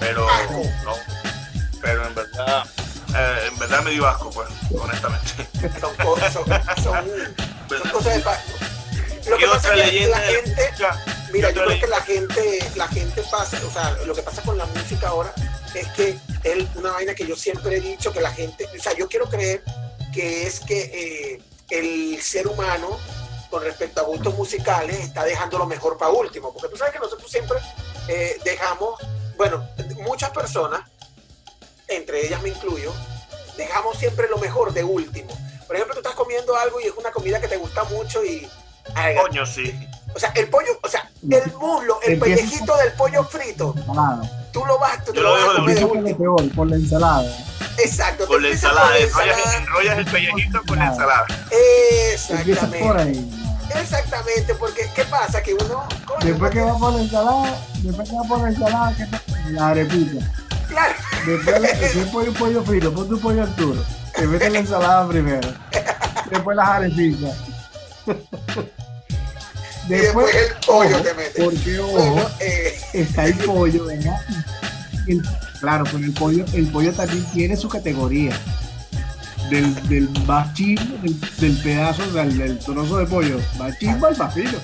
pero 0.01 0.27
no, 0.85 0.95
pero 1.81 2.07
en 2.07 2.15
verdad, 2.15 2.65
eh, 3.17 3.49
en 3.49 3.59
verdad 3.59 3.83
me 3.83 3.91
dio 3.93 4.07
asco, 4.07 4.31
pues, 4.31 4.49
honestamente. 4.79 5.49
Son, 5.81 5.95
co- 5.97 6.19
son, 6.33 6.45
son, 6.83 7.09
son 7.69 7.91
cosas 7.91 8.15
de 8.17 8.21
pa- 8.21 8.41
Lo 9.29 9.37
que 9.37 9.45
¿Qué 9.45 9.51
pasa 9.51 9.75
es 9.77 9.91
que 9.91 10.07
la 10.09 10.19
gente, 10.19 10.71
mira, 11.33 11.49
¿Qué 11.49 11.55
yo 11.55 11.65
creo 11.65 11.81
que 11.81 11.87
la 11.87 12.01
gente, 12.03 12.59
la 12.75 12.89
gente 12.89 13.23
pasa, 13.31 13.61
o 13.67 13.71
sea, 13.73 13.97
lo 14.05 14.15
que 14.15 14.23
pasa 14.23 14.43
con 14.43 14.59
la 14.59 14.67
música 14.67 15.09
ahora 15.09 15.33
es 15.75 15.87
que 15.89 16.19
es 16.43 16.67
una 16.75 16.91
vaina 16.93 17.15
que 17.15 17.27
yo 17.27 17.37
siempre 17.37 17.77
he 17.77 17.81
dicho 17.81 18.13
que 18.13 18.21
la 18.21 18.33
gente, 18.33 18.67
o 18.79 18.83
sea, 18.83 18.93
yo 18.97 19.09
quiero 19.09 19.29
creer 19.29 19.63
que 20.13 20.47
es 20.47 20.61
que 20.61 20.81
eh, 20.83 21.43
el 21.71 22.21
ser 22.21 22.47
humano 22.49 22.99
con 23.53 23.63
respecto 23.63 24.01
a 24.01 24.05
gustos 24.05 24.35
musicales 24.35 24.99
está 24.99 25.25
dejando 25.25 25.59
lo 25.59 25.67
mejor 25.67 25.99
para 25.99 26.11
último, 26.11 26.55
porque 26.55 26.71
tú 26.71 26.79
sabes 26.79 26.95
que 26.95 26.99
nosotros 26.99 27.31
siempre 27.31 27.59
eh, 28.09 28.41
dejamos, 28.43 28.99
bueno, 29.37 29.69
muchas 29.99 30.31
personas, 30.31 30.81
entre 31.87 32.27
ellas 32.27 32.41
me 32.41 32.49
incluyo, 32.49 32.91
dejamos 33.59 33.99
siempre 33.99 34.27
lo 34.31 34.39
mejor 34.39 34.73
de 34.73 34.83
último. 34.83 35.37
Por 35.67 35.77
ejemplo, 35.77 35.95
tú 35.95 36.01
estás 36.01 36.15
comiendo 36.15 36.57
algo 36.57 36.81
y 36.81 36.85
es 36.85 36.95
una 36.97 37.11
comida 37.11 37.43
que 37.43 37.49
te 37.49 37.59
gusta 37.59 37.85
mucho 37.85 38.25
y... 38.25 38.49
ay, 38.95 39.17
Coño, 39.17 39.45
sí. 39.45 39.79
o 40.15 40.19
sea, 40.19 40.33
el 40.35 40.49
pollo, 40.49 40.71
o 40.83 40.89
sea, 40.89 41.11
el 41.31 41.53
muslo, 41.53 42.01
el 42.01 42.19
pellejito 42.19 42.75
del 42.79 42.93
pollo 42.95 43.23
frito, 43.25 43.75
Ensalada. 43.77 44.49
tú 44.51 44.65
lo 44.65 44.79
vas, 44.79 45.05
tú 45.05 45.13
Yo 45.13 45.21
lo 45.21 45.37
lo 45.37 45.47
vas 45.47 45.59
a 45.59 45.63
dejo 45.75 45.89
de 45.89 45.99
comer 45.99 46.17
peor, 46.17 46.55
por 46.55 46.71
la 46.71 46.77
ensalada. 46.77 47.37
Exacto. 47.77 48.27
Con 48.27 48.41
te 48.41 48.49
la 48.49 48.55
ensalada, 48.55 48.87
por 48.87 48.95
la 48.95 49.03
enrollas, 49.03 49.37
ensalada. 49.37 49.57
enrollas 49.59 49.99
el 49.99 50.05
pellejito 50.07 50.63
con 50.67 50.79
la 50.79 50.87
ensalada. 50.87 51.27
Exactamente. 52.15 53.42
Exactamente, 53.81 54.55
porque 54.59 54.83
¿qué 54.95 55.05
pasa? 55.05 55.43
Que 55.43 55.55
uno, 55.55 55.85
coño, 56.07 56.19
Después 56.25 56.51
que 56.51 56.61
va 56.61 56.79
por 56.79 56.93
la 56.95 57.03
ensalada, 57.03 57.59
después 57.83 58.09
que 58.09 58.17
va 58.17 58.23
por 58.25 58.41
la 58.43 58.49
ensalada, 58.49 58.95
¿qué 58.97 59.07
te- 59.07 59.51
La 59.53 59.69
arepita. 59.69 60.27
claro, 60.69 60.95
Después, 61.27 61.71
si 61.93 61.99
es 62.01 62.07
pollo, 62.09 62.63
frito, 62.65 62.93
ponte 62.93 63.15
un 63.15 63.21
pollo 63.21 63.43
Arturo. 63.43 63.85
Te 64.15 64.27
metes 64.27 64.53
la 64.53 64.59
ensalada 64.59 65.09
primero. 65.09 65.49
Después 66.31 66.57
las 66.57 66.69
arepitas. 66.69 67.37
y 69.89 69.89
después 69.89 70.35
el 70.35 70.53
pollo 70.67 70.97
ojo, 70.97 71.03
te 71.05 71.15
mete. 71.15 71.43
Porque, 71.45 71.79
ojo, 71.79 71.93
Bueno, 71.93 72.29
eh, 72.41 72.81
está 72.93 73.25
el 73.27 73.35
pollo, 73.35 73.87
¿verdad? 73.87 74.21
El- 75.07 75.23
claro, 75.61 75.85
pero 75.85 75.99
el 75.99 76.13
pollo, 76.13 76.45
el 76.53 76.67
pollo 76.69 76.93
también 76.93 77.25
tiene 77.33 77.57
su 77.57 77.69
categoría. 77.69 78.39
Del, 79.53 79.75
del 79.87 80.09
chimbo, 80.55 80.97
del, 81.03 81.21
del 81.37 81.63
pedazo, 81.63 82.11
del, 82.11 82.39
del 82.39 82.59
trozo 82.59 82.97
de 82.97 83.07
pollo, 83.07 83.39
más 83.59 83.79
chimbo 83.79 84.07
al 84.07 84.17
más 84.17 84.33
fino. 84.33 84.59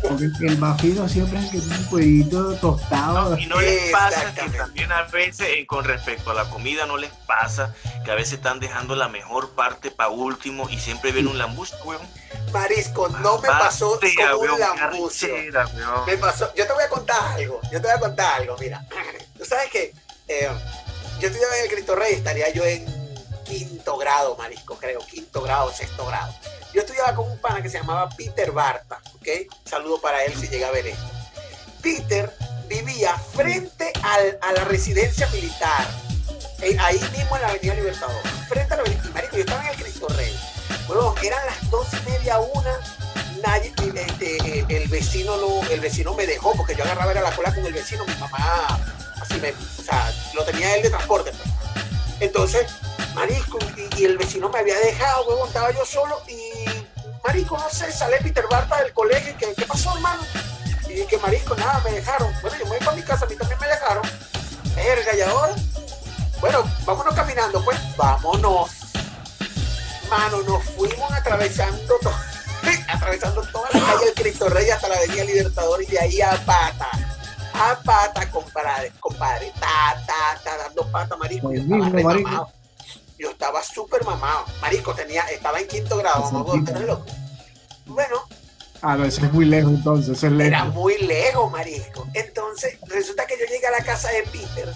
Porque 0.00 0.24
el 0.40 0.56
más 0.56 0.80
fino 0.80 1.06
siempre 1.06 1.38
es 1.38 1.44
el 1.44 1.50
que 1.50 1.58
tiene 1.58 1.76
un 1.76 1.84
pollito 1.90 2.54
tostado. 2.54 3.30
No, 3.32 3.38
y 3.38 3.44
no 3.44 3.60
les 3.60 3.90
pasa 3.90 4.32
que 4.34 4.48
también 4.56 4.90
a 4.90 5.02
veces, 5.02 5.48
eh, 5.50 5.66
con 5.66 5.84
respecto 5.84 6.30
a 6.30 6.34
la 6.34 6.48
comida, 6.48 6.86
no 6.86 6.96
les 6.96 7.10
pasa 7.26 7.74
que 8.06 8.10
a 8.10 8.14
veces 8.14 8.32
están 8.32 8.58
dejando 8.58 8.96
la 8.96 9.08
mejor 9.08 9.50
parte 9.50 9.90
para 9.90 10.08
último 10.08 10.66
y 10.70 10.78
siempre 10.78 11.12
viene 11.12 11.28
un 11.28 11.36
lambucio, 11.36 11.76
weón. 11.84 12.00
marisco, 12.54 13.10
no 13.10 13.38
me 13.38 13.48
pasó 13.48 14.00
como 14.00 14.38
un 14.40 14.50
weón. 14.50 16.06
Me 16.06 16.16
pasó, 16.16 16.50
yo 16.56 16.66
te 16.66 16.72
voy 16.72 16.84
a 16.84 16.88
contar 16.88 17.22
algo, 17.34 17.60
yo 17.64 17.82
te 17.82 17.86
voy 17.86 17.96
a 17.96 18.00
contar 18.00 18.40
algo, 18.40 18.56
mira. 18.58 18.82
Tú 19.36 19.44
sabes 19.44 19.70
que 19.70 19.92
eh, 20.28 20.48
yo 21.20 21.28
estudiaba 21.28 21.54
en 21.58 21.64
el 21.64 21.70
Cristo 21.70 21.94
Rey, 21.94 22.14
estaría 22.14 22.50
yo 22.54 22.64
en 22.64 23.01
quinto 23.44 23.96
grado, 23.96 24.36
marisco, 24.36 24.76
creo, 24.76 25.00
quinto 25.06 25.42
grado, 25.42 25.72
sexto 25.72 26.06
grado. 26.06 26.34
Yo 26.72 26.80
estudiaba 26.80 27.14
con 27.14 27.30
un 27.30 27.38
pana 27.38 27.62
que 27.62 27.68
se 27.68 27.78
llamaba 27.78 28.08
Peter 28.10 28.50
Barta, 28.52 29.00
¿ok? 29.16 29.28
Saludo 29.68 30.00
para 30.00 30.24
él 30.24 30.34
si 30.38 30.48
llega 30.48 30.68
a 30.68 30.70
ver 30.70 30.86
esto. 30.86 31.04
Peter 31.82 32.34
vivía 32.68 33.16
frente 33.18 33.92
al- 34.02 34.38
a 34.40 34.52
la 34.52 34.64
residencia 34.64 35.26
militar, 35.28 35.86
eh, 36.62 36.76
ahí 36.80 36.98
mismo 37.16 37.36
en 37.36 37.42
la 37.42 37.48
Avenida 37.48 37.74
Libertador, 37.74 38.22
frente 38.48 38.72
a 38.72 38.76
la 38.76 38.82
Avenida, 38.82 39.02
marico, 39.12 39.36
yo 39.36 39.40
estaba 39.42 39.62
en 39.64 39.68
el 39.70 39.76
Cristo 39.76 40.08
Rey. 40.08 40.38
Bueno, 40.86 41.14
eran 41.22 41.44
las 41.46 41.70
dos 41.70 41.86
y 41.92 42.10
media, 42.10 42.38
una, 42.38 42.78
nadie, 43.46 43.72
este, 43.94 44.36
eh, 44.60 44.64
el 44.68 44.88
vecino 44.88 45.36
no, 45.36 45.68
el 45.70 45.80
vecino 45.80 46.14
me 46.14 46.26
dejó 46.26 46.52
porque 46.54 46.74
yo 46.74 46.84
agarraba 46.84 47.10
era 47.10 47.20
la 47.20 47.34
cola 47.36 47.54
con 47.54 47.66
el 47.66 47.72
vecino, 47.72 48.04
mi 48.06 48.14
mamá, 48.14 48.78
así 49.20 49.34
me, 49.40 49.50
o 49.50 49.82
sea, 49.84 50.12
lo 50.34 50.44
tenía 50.44 50.74
él 50.76 50.82
de 50.82 50.90
transporte. 50.90 51.32
pues. 51.32 51.51
Entonces, 52.22 52.70
marisco, 53.16 53.58
y, 53.98 54.04
el 54.04 54.16
vecino 54.16 54.48
me 54.48 54.60
había 54.60 54.78
dejado, 54.78 55.26
huevón, 55.26 55.48
estaba 55.48 55.72
yo 55.72 55.84
solo 55.84 56.22
y, 56.28 56.64
marisco, 57.24 57.58
no 57.58 57.68
sé, 57.68 57.90
sale 57.90 58.18
Peter 58.18 58.44
Barta 58.48 58.80
del 58.80 58.92
colegio, 58.92 59.32
y 59.32 59.34
que, 59.34 59.52
¿qué 59.54 59.66
pasó, 59.66 59.92
hermano? 59.96 60.22
Y 60.88 61.04
que, 61.04 61.18
marisco, 61.18 61.56
nada, 61.56 61.80
me 61.84 61.90
dejaron. 61.90 62.32
Bueno, 62.40 62.56
yo 62.58 62.64
me 62.66 62.70
voy 62.70 62.78
para 62.78 62.96
mi 62.96 63.02
casa, 63.02 63.24
a 63.24 63.28
mí 63.28 63.34
también 63.34 63.58
me 63.58 63.66
dejaron. 63.66 64.04
Verga, 64.76 65.16
¿y 65.16 65.20
ahora? 65.22 65.54
Bueno, 66.40 66.64
vámonos 66.84 67.12
caminando, 67.12 67.64
pues, 67.64 67.78
vámonos. 67.96 68.70
Mano, 70.08 70.42
nos 70.42 70.62
fuimos 70.76 71.12
atravesando 71.12 71.98
atravesando 72.88 73.42
toda 73.50 73.68
la 73.72 73.80
calle 73.80 74.04
del 74.04 74.14
Cristo 74.14 74.48
Rey 74.48 74.70
hasta 74.70 74.88
la 74.88 74.94
Avenida 74.94 75.24
Libertador 75.24 75.82
y 75.82 75.86
de 75.86 75.98
ahí 75.98 76.20
a 76.20 76.36
pata. 76.46 76.88
A 77.54 77.78
pata, 77.84 78.30
compadre, 78.30 78.92
compadre. 79.00 79.52
Ta, 79.60 80.02
ta, 80.06 80.40
ta, 80.42 80.56
dando 80.56 80.90
pata, 80.90 81.16
marico. 81.16 81.52
Yo 81.52 81.60
Pues 81.68 81.80
estaba 81.80 81.88
re 81.90 82.02
marico. 82.04 82.28
mamado. 82.28 82.52
Yo 83.18 83.30
estaba 83.30 83.62
súper 83.62 84.04
mamado. 84.04 84.44
Marico, 84.60 84.94
tenía, 84.94 85.22
estaba 85.24 85.60
en 85.60 85.68
quinto 85.68 85.96
grado, 85.98 86.30
mamá, 86.32 86.52
tipo. 86.52 86.64
¿tú 86.64 86.70
eres 86.72 86.86
loco? 86.86 87.06
Bueno, 87.86 88.22
Ah, 88.84 88.96
no, 88.96 89.04
eso 89.04 89.24
es 89.24 89.32
muy 89.32 89.44
lejos 89.44 89.70
entonces, 89.74 90.16
eso 90.18 90.26
es 90.26 90.40
era 90.40 90.64
muy 90.64 90.98
lejos, 90.98 91.48
marisco. 91.52 92.04
Entonces, 92.14 92.78
resulta 92.88 93.24
que 93.28 93.38
yo 93.38 93.44
llegué 93.46 93.64
a 93.68 93.70
la 93.70 93.84
casa 93.84 94.08
de 94.10 94.24
Peter 94.24 94.74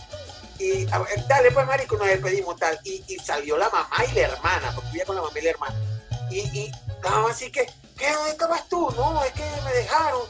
y, 0.60 0.86
a 0.92 1.04
dale, 1.28 1.50
pues, 1.50 1.66
marico, 1.66 1.96
nos 1.96 2.06
despedimos, 2.06 2.54
tal. 2.56 2.78
Y, 2.84 3.02
y 3.08 3.16
salió 3.18 3.56
la 3.58 3.68
mamá 3.68 3.96
y 4.08 4.14
la 4.14 4.20
hermana, 4.20 4.70
porque 4.76 4.90
vivía 4.90 5.06
con 5.06 5.16
la 5.16 5.22
mamá 5.22 5.36
y 5.36 5.42
la 5.42 5.50
hermana. 5.50 5.74
Y, 6.30 6.38
y 6.56 6.72
la 7.02 7.10
mamá 7.10 7.30
así 7.32 7.50
que, 7.50 7.66
¿qué? 7.98 8.12
¿Dónde 8.12 8.30
estabas 8.30 8.68
tú? 8.68 8.88
No, 8.96 9.24
es 9.24 9.32
que 9.32 9.42
me 9.64 9.72
dejaron. 9.72 10.20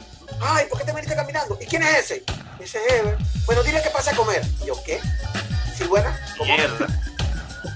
Ay, 0.41 0.65
¿por 0.69 0.79
qué 0.79 0.85
te 0.85 0.91
veniste 0.93 1.15
caminando? 1.15 1.57
¿Y 1.61 1.65
quién 1.65 1.83
es 1.83 1.97
ese? 1.99 2.23
Ese 2.59 2.79
es 2.85 2.93
Ever. 2.93 3.17
Bueno, 3.45 3.63
dile 3.63 3.81
que 3.81 3.89
pase 3.89 4.09
a 4.11 4.15
comer. 4.15 4.41
Y 4.61 4.67
yo, 4.67 4.81
¿qué? 4.83 4.99
¿Sí, 5.77 5.83
buena? 5.85 6.19
Mierda. 6.39 6.87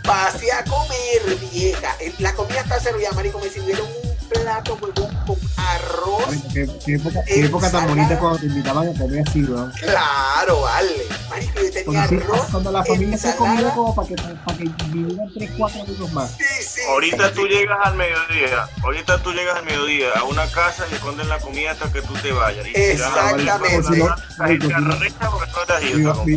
Pase 0.03 0.51
a 0.51 0.63
comer, 0.63 1.35
vieja. 1.51 1.95
El- 1.99 2.15
La 2.19 2.33
comida 2.33 2.61
está 2.61 2.79
servida, 2.79 3.11
marico. 3.11 3.39
Me 3.39 3.49
sirvieron 3.49 3.87
un 4.03 4.10
plato, 4.33 4.77
huevón, 4.81 5.15
con 5.25 5.37
arroz. 5.57 6.25
Qué, 6.53 6.69
qué 6.85 6.93
época, 6.95 7.19
qué 7.25 7.45
época 7.45 7.71
tan 7.71 7.87
bonita 7.87 8.19
cuando 8.19 8.39
te 8.39 8.45
invitaban 8.47 8.89
a 8.89 8.93
comer 8.99 9.23
así, 9.27 9.43
weón. 9.43 9.71
Claro, 9.79 10.61
vale. 10.61 10.95
Marico, 11.29 11.53
yo 11.61 11.71
tenía 11.71 11.85
Cuando, 11.85 12.09
sí, 12.09 12.15
arroz. 12.15 12.45
cuando 12.51 12.71
la 12.71 12.85
familia 12.85 13.17
se 13.17 13.27
ensalada. 13.29 13.55
comía 13.55 13.75
como 13.75 13.95
para 13.95 14.07
que, 14.07 14.15
para 14.15 14.57
que 14.57 14.63
vivieran 14.89 15.33
3, 15.33 15.49
4 15.57 15.83
minutos 15.83 16.13
más. 16.13 16.31
Sí, 16.31 16.43
sí. 16.67 16.81
Ahorita 16.89 17.29
sí, 17.29 17.35
tú 17.35 17.47
llegas 17.47 17.77
al 17.83 17.95
mediodía, 17.95 18.69
ahorita 18.83 19.23
tú 19.23 19.31
llegas 19.31 19.57
al 19.57 19.65
mediodía 19.65 20.07
a 20.17 20.23
una 20.23 20.45
casa 20.47 20.85
y 20.91 20.95
esconden 20.95 21.27
la 21.29 21.39
comida 21.39 21.71
hasta 21.71 21.91
que 21.91 22.01
tú 22.01 22.13
te 22.15 22.31
vayas. 22.31 22.67
Y 22.67 22.71
Exactamente. 22.75 23.43
la 23.45 23.57
mano, 23.57 24.15
la 24.37 24.47
gente 24.47 24.73
arrecha 24.73 25.29
porque 25.29 25.51
no 25.51 26.13
te 26.13 26.31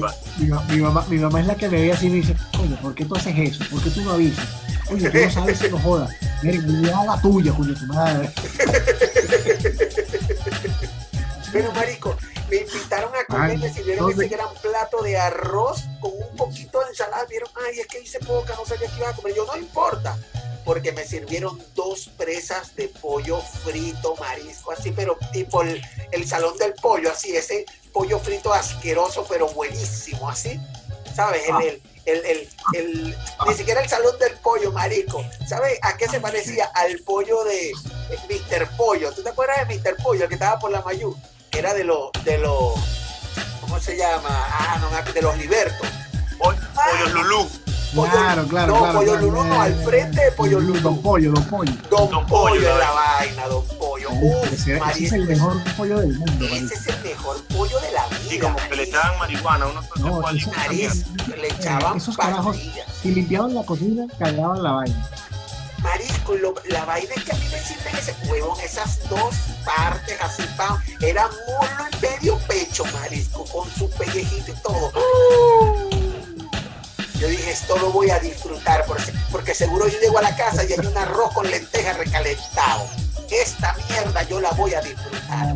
mi 0.69 0.81
mamá, 0.81 1.05
mi 1.09 1.19
mamá 1.19 1.41
es 1.41 1.47
la 1.47 1.55
que 1.55 1.69
me 1.69 1.81
ve 1.81 1.93
así 1.93 2.07
y 2.07 2.11
me 2.11 2.17
dice, 2.17 2.37
oye, 2.59 2.77
¿por 2.83 2.95
qué 2.95 3.05
tú 3.05 3.15
haces 3.17 3.37
eso? 3.39 3.65
¿Por 3.71 3.83
qué 3.83 3.91
tú 3.91 4.01
no 4.03 4.13
avisas? 4.13 4.47
Oye, 4.91 5.11
tú 5.11 5.19
no 5.19 5.31
sabes 5.31 5.59
si 5.59 5.69
no 5.69 5.79
jodas. 5.79 6.11
Mira, 6.43 7.05
la 7.05 7.21
tuya, 7.21 7.53
coño, 7.53 7.75
tu 7.75 7.87
madre. 7.87 8.31
Pero, 11.53 11.73
marico, 11.73 12.17
me 12.51 12.57
invitaron 12.57 13.13
a 13.15 13.25
comer, 13.25 13.59
me 13.59 13.73
sirvieron 13.73 14.11
ese 14.11 14.29
gran 14.29 14.53
plato 14.61 15.03
de 15.03 15.17
arroz 15.17 15.85
con 16.01 16.13
un 16.13 16.37
poquito 16.37 16.81
de 16.81 16.89
ensalada. 16.91 17.25
Vieron, 17.27 17.49
ay, 17.67 17.81
es 17.81 17.87
que 17.87 18.01
hice 18.01 18.19
poca, 18.21 18.55
no 18.57 18.67
sabía 18.67 18.89
que 18.89 18.99
iba 18.99 19.09
a 19.09 19.15
comer. 19.15 19.35
Yo, 19.35 19.47
no 19.47 19.57
importa. 19.57 20.19
porque 20.65 20.93
me 20.93 21.05
sirvieron 21.05 21.63
dos 21.75 22.11
presas 22.17 22.75
de 22.75 22.89
pollo 22.89 23.39
frito, 23.41 24.17
marisco, 24.17 24.73
así, 24.73 24.93
pero 24.93 25.19
tipo 25.33 25.63
el, 25.63 25.83
el 26.11 26.27
salón 26.27 26.57
del 26.59 26.73
pollo, 26.75 27.11
así, 27.13 27.37
ese 27.37 27.67
pollo 27.93 28.19
frito 28.19 28.53
asqueroso, 28.53 29.27
pero 29.29 29.47
buenísimo, 29.49 30.29
así, 30.29 30.59
¿sabes? 31.15 31.43
El, 31.49 31.83
el, 32.07 32.25
el, 32.27 32.49
el- 32.75 33.17
ni 33.47 33.55
siquiera 33.55 33.81
el 33.83 33.89
salón 33.89 34.19
del 34.19 34.33
pollo, 34.39 34.73
marico. 34.73 35.25
¿Sabes 35.49 35.79
a 35.83 35.97
qué 35.97 36.09
se 36.09 36.21
parecía? 36.21 36.67
Al 36.75 36.99
pollo 37.01 37.45
de 37.45 37.73
Mr. 38.29 38.69
Pollo. 38.77 39.13
¿Tú 39.13 39.23
te 39.23 39.31
acuerdas 39.31 39.67
de 39.67 39.79
Mr. 39.79 39.97
Pollo, 40.03 40.23
el 40.25 40.29
que 40.29 40.35
estaba 40.35 40.59
por 40.59 40.71
la 40.71 40.83
Mayú? 40.83 41.17
Era 41.53 41.73
de 41.73 41.85
los, 41.85 42.11
de 42.25 42.39
los, 42.39 42.75
¿cómo 43.61 43.79
se 43.81 43.97
llama? 43.97 44.29
Ah, 44.29 44.79
no, 44.81 45.13
de 45.13 45.23
los 45.23 45.37
Libertos. 45.39 45.89
Pollo, 46.39 46.59
pollo 46.75 47.09
Lulú. 47.15 47.51
Pollo- 47.95 48.11
Claro, 48.11 48.47
claro, 48.49 48.73
no, 48.73 48.79
claro. 48.81 48.99
Pollo 48.99 49.13
claro, 49.13 49.27
Lulú, 49.27 49.45
no, 49.45 49.55
eh, 49.55 49.59
al 49.59 49.75
frente 49.85 50.25
de 50.25 50.33
Pollo 50.33 50.57
Don 50.61 50.67
Lulú. 50.67 51.03
Pollo, 51.03 51.33
Don 51.33 51.45
Pollo. 51.45 51.73
Don, 51.91 52.11
Don 52.11 52.27
Pollo 52.27 52.55
Pollo, 52.55 52.61
de 52.75 52.79
la 52.79 52.91
vaina, 52.91 53.47
Don 53.49 53.65
Pollo. 53.79 54.09
Uf, 54.11 54.53
Ese, 54.53 54.77
ese 54.77 55.05
es 55.07 55.13
el 55.13 55.27
mejor 55.27 55.63
pollo 55.77 55.99
del 56.01 56.19
mundo, 56.19 56.45
Ese 56.47 56.75
es 56.75 56.87
el 56.89 57.03
mejor 57.03 57.43
pollo 57.45 57.81
de 57.81 57.93
la 57.93 58.07
vida. 58.09 58.21
Sí, 58.29 58.39
como 58.39 58.57
que 58.57 58.77
le 58.77 58.83
echaban 58.85 59.19
marihuana, 59.19 59.67
uno 59.67 59.81
No, 59.97 60.21
fue 60.23 60.37
eso- 60.37 60.51
Nariz, 60.51 61.05
le 61.37 61.49
echaban 61.49 61.97
esos 61.97 62.17
carajos-. 62.17 62.57
Si 63.03 63.11
limpiaban 63.13 63.55
la 63.55 63.63
cocina, 63.65 64.07
cagaban 64.19 64.63
la 64.63 64.73
vaina. 64.73 65.09
Marisco, 65.79 66.35
lo- 66.37 66.55
la 66.71 66.85
vaina 66.87 67.11
es 67.15 67.25
que 67.25 67.33
a 67.33 67.35
mí 67.35 67.45
me 67.53 67.59
sirven 67.61 67.95
ese 67.97 68.15
huevón, 68.27 68.59
esas 68.61 69.07
dos 69.11 69.35
partes 69.65 70.19
así, 70.23 70.43
pam, 70.57 70.79
era 71.01 71.29
muslo 71.29 71.85
y 71.93 72.01
medio 72.07 72.39
pecho, 72.49 72.85
marisco, 72.93 73.45
con 73.45 73.69
su 73.71 73.91
pellejito 73.91 74.51
y 74.51 74.55
todo. 74.63 74.93
Yo 77.15 77.29
dije, 77.29 77.51
esto 77.53 77.77
lo 77.79 77.91
voy 77.91 78.11
a 78.11 78.19
disfrutar, 78.19 78.85
porque, 78.87 79.13
porque 79.31 79.55
seguro 79.55 79.87
yo 79.89 79.99
llego 80.01 80.19
a 80.19 80.23
la 80.23 80.37
casa 80.37 80.65
y 80.65 80.73
hay 80.73 80.87
un 80.87 80.97
arroz 80.97 81.33
con 81.33 81.49
lentejas 81.51 81.97
recalentado. 81.97 82.87
Esta 83.31 83.75
mierda 83.89 84.23
yo 84.25 84.41
la 84.41 84.51
voy 84.53 84.75
a 84.75 84.81
disfrutar. 84.81 85.55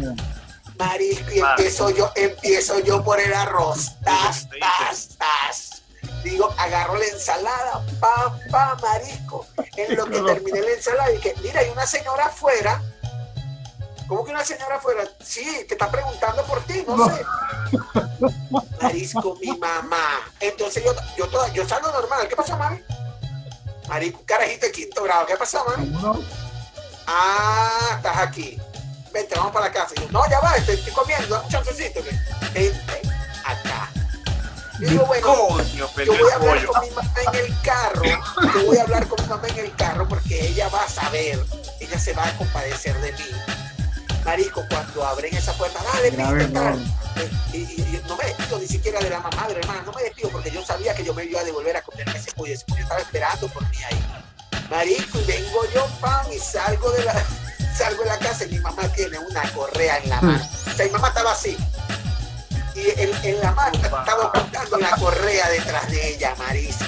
Marisco, 0.78 1.30
y 1.32 1.40
Vale. 1.40 1.54
empiezo 1.56 1.90
yo, 1.90 2.12
empiezo 2.14 2.78
yo 2.80 3.02
por 3.02 3.18
el 3.20 3.32
arroz. 3.34 3.92
Tas, 4.04 4.48
tas, 4.61 5.09
tas. 5.18 5.82
Digo, 6.22 6.54
agarro 6.59 6.96
la 6.96 7.04
ensalada, 7.06 7.84
pa, 8.00 8.38
pa, 8.50 8.76
marisco. 8.80 9.46
En 9.76 9.96
lo 9.96 10.06
que 10.06 10.20
terminé 10.34 10.61
la 10.61 10.70
ensalada, 10.70 11.09
dije, 11.11 11.34
mira, 11.42 11.61
hay 11.61 11.68
una 11.70 11.86
señora 11.86 12.26
afuera. 12.26 12.80
¿Cómo 14.06 14.24
que 14.24 14.30
una 14.30 14.44
señora 14.44 14.76
afuera? 14.76 15.02
Sí, 15.22 15.44
que 15.66 15.74
está 15.74 15.90
preguntando 15.90 16.42
por 16.44 16.64
ti, 16.64 16.82
no, 16.86 16.96
No. 16.96 17.06
sé. 17.09 17.22
Marisco, 18.83 19.37
mi 19.41 19.57
mamá. 19.59 20.21
Entonces 20.41 20.83
yo, 20.85 20.95
yo, 21.16 21.27
toda, 21.29 21.49
yo 21.53 21.66
salgo 21.69 21.91
normal. 21.91 22.27
¿Qué 22.29 22.37
pasó, 22.37 22.57
mami? 22.57 22.81
Marisco, 23.89 24.23
carajito 24.27 24.66
de 24.66 24.73
quinto 24.73 25.03
grado. 25.05 25.27
¿Qué 25.27 25.37
pasó, 25.37 25.64
mami? 25.64 25.93
Ah, 27.07 27.95
estás 27.97 28.16
aquí. 28.19 28.59
Vente, 29.12 29.35
vamos 29.37 29.53
para 29.53 29.66
la 29.66 29.73
casa. 29.73 29.95
Y 29.97 30.01
yo, 30.01 30.09
no, 30.11 30.29
ya 30.31 30.41
va, 30.41 30.57
estoy, 30.57 30.75
estoy 30.75 30.93
comiendo, 30.93 31.43
un 31.43 31.49
chancecito. 31.49 32.01
que- 32.05 32.11
Vente 32.53 33.03
acá. 33.45 33.91
Y 34.81 34.85
digo, 34.85 35.07
bueno, 35.07 35.27
Coño, 35.27 35.64
yo 35.97 36.12
voy 36.16 36.31
a 36.31 36.35
hablar 36.37 36.66
con 36.66 36.81
mi 36.83 36.91
mamá 36.91 37.12
en 37.33 37.35
el 37.47 37.61
carro. 37.62 38.03
Yo 38.05 38.64
voy 38.66 38.77
a 38.79 38.83
hablar 38.83 39.09
con 39.09 39.23
mi 39.23 39.29
mamá 39.29 39.49
en 39.49 39.59
el 39.59 39.75
carro 39.75 40.07
porque 40.09 40.47
ella 40.49 40.69
va 40.69 40.85
a 40.85 40.89
saber, 40.89 41.45
ella 41.81 41.99
se 41.99 42.12
va 42.12 42.29
a 42.29 42.37
compadecer 42.37 42.97
de 43.01 43.12
mí. 43.12 43.25
Marico, 44.29 44.62
cuando 44.68 45.07
abren 45.07 45.35
esa 45.35 45.55
puerta, 45.55 45.81
dale, 45.91 46.09
error. 46.09 46.79
eh, 47.16 47.31
y, 47.55 47.57
y- 47.57 47.61
y 47.81 48.03
no 48.07 48.14
me 48.16 48.24
despido 48.26 48.59
ni 48.59 48.66
siquiera 48.68 49.01
de 49.01 49.09
la 49.09 49.20
mamá, 49.20 49.47
de 49.49 49.55
la 49.55 49.61
hermana, 49.61 49.83
no 49.87 49.93
me 49.93 50.03
despido 50.03 50.29
porque 50.29 50.51
yo 50.51 50.62
sabía 50.62 50.95
que 50.95 51.03
yo 51.03 51.14
me 51.14 51.24
iba 51.24 51.41
a 51.41 51.45
devolver 51.45 51.74
a 51.79 51.83
comerme 51.83 52.12
ese 52.18 52.31
pollo, 52.33 52.53
ese 52.53 52.66
pollo 52.66 52.83
estaba 52.83 53.01
esperando 53.01 53.49
por 53.49 53.62
mí 53.70 53.79
ahí. 53.91 54.05
Marico, 54.68 55.18
y 55.18 55.24
vengo 55.24 55.61
yo, 55.74 55.87
pam, 56.01 56.31
y 56.31 56.39
salgo 56.39 56.91
de 56.91 57.05
la, 57.05 57.14
salgo 57.79 58.03
de 58.03 58.09
la 58.11 58.18
casa 58.18 58.45
y 58.45 58.49
mi 58.51 58.59
mamá 58.61 58.83
tiene 58.93 59.18
una 59.18 59.51
correa 59.53 59.97
en 59.97 60.11
la 60.11 60.20
mano. 60.20 60.49
O 60.70 60.76
sea, 60.76 60.85
mi 60.85 60.93
mamá 60.93 61.09
estaba 61.09 61.33
así. 61.33 61.57
Y 62.74 63.01
en, 63.01 63.11
en 63.24 63.41
la 63.41 63.53
mano 63.53 63.76
estaba 63.83 64.26
ocultando 64.26 64.76
la 64.76 64.91
correa 64.97 65.49
detrás 65.49 65.91
de 65.91 66.07
ella, 66.14 66.35
marisco. 66.37 66.85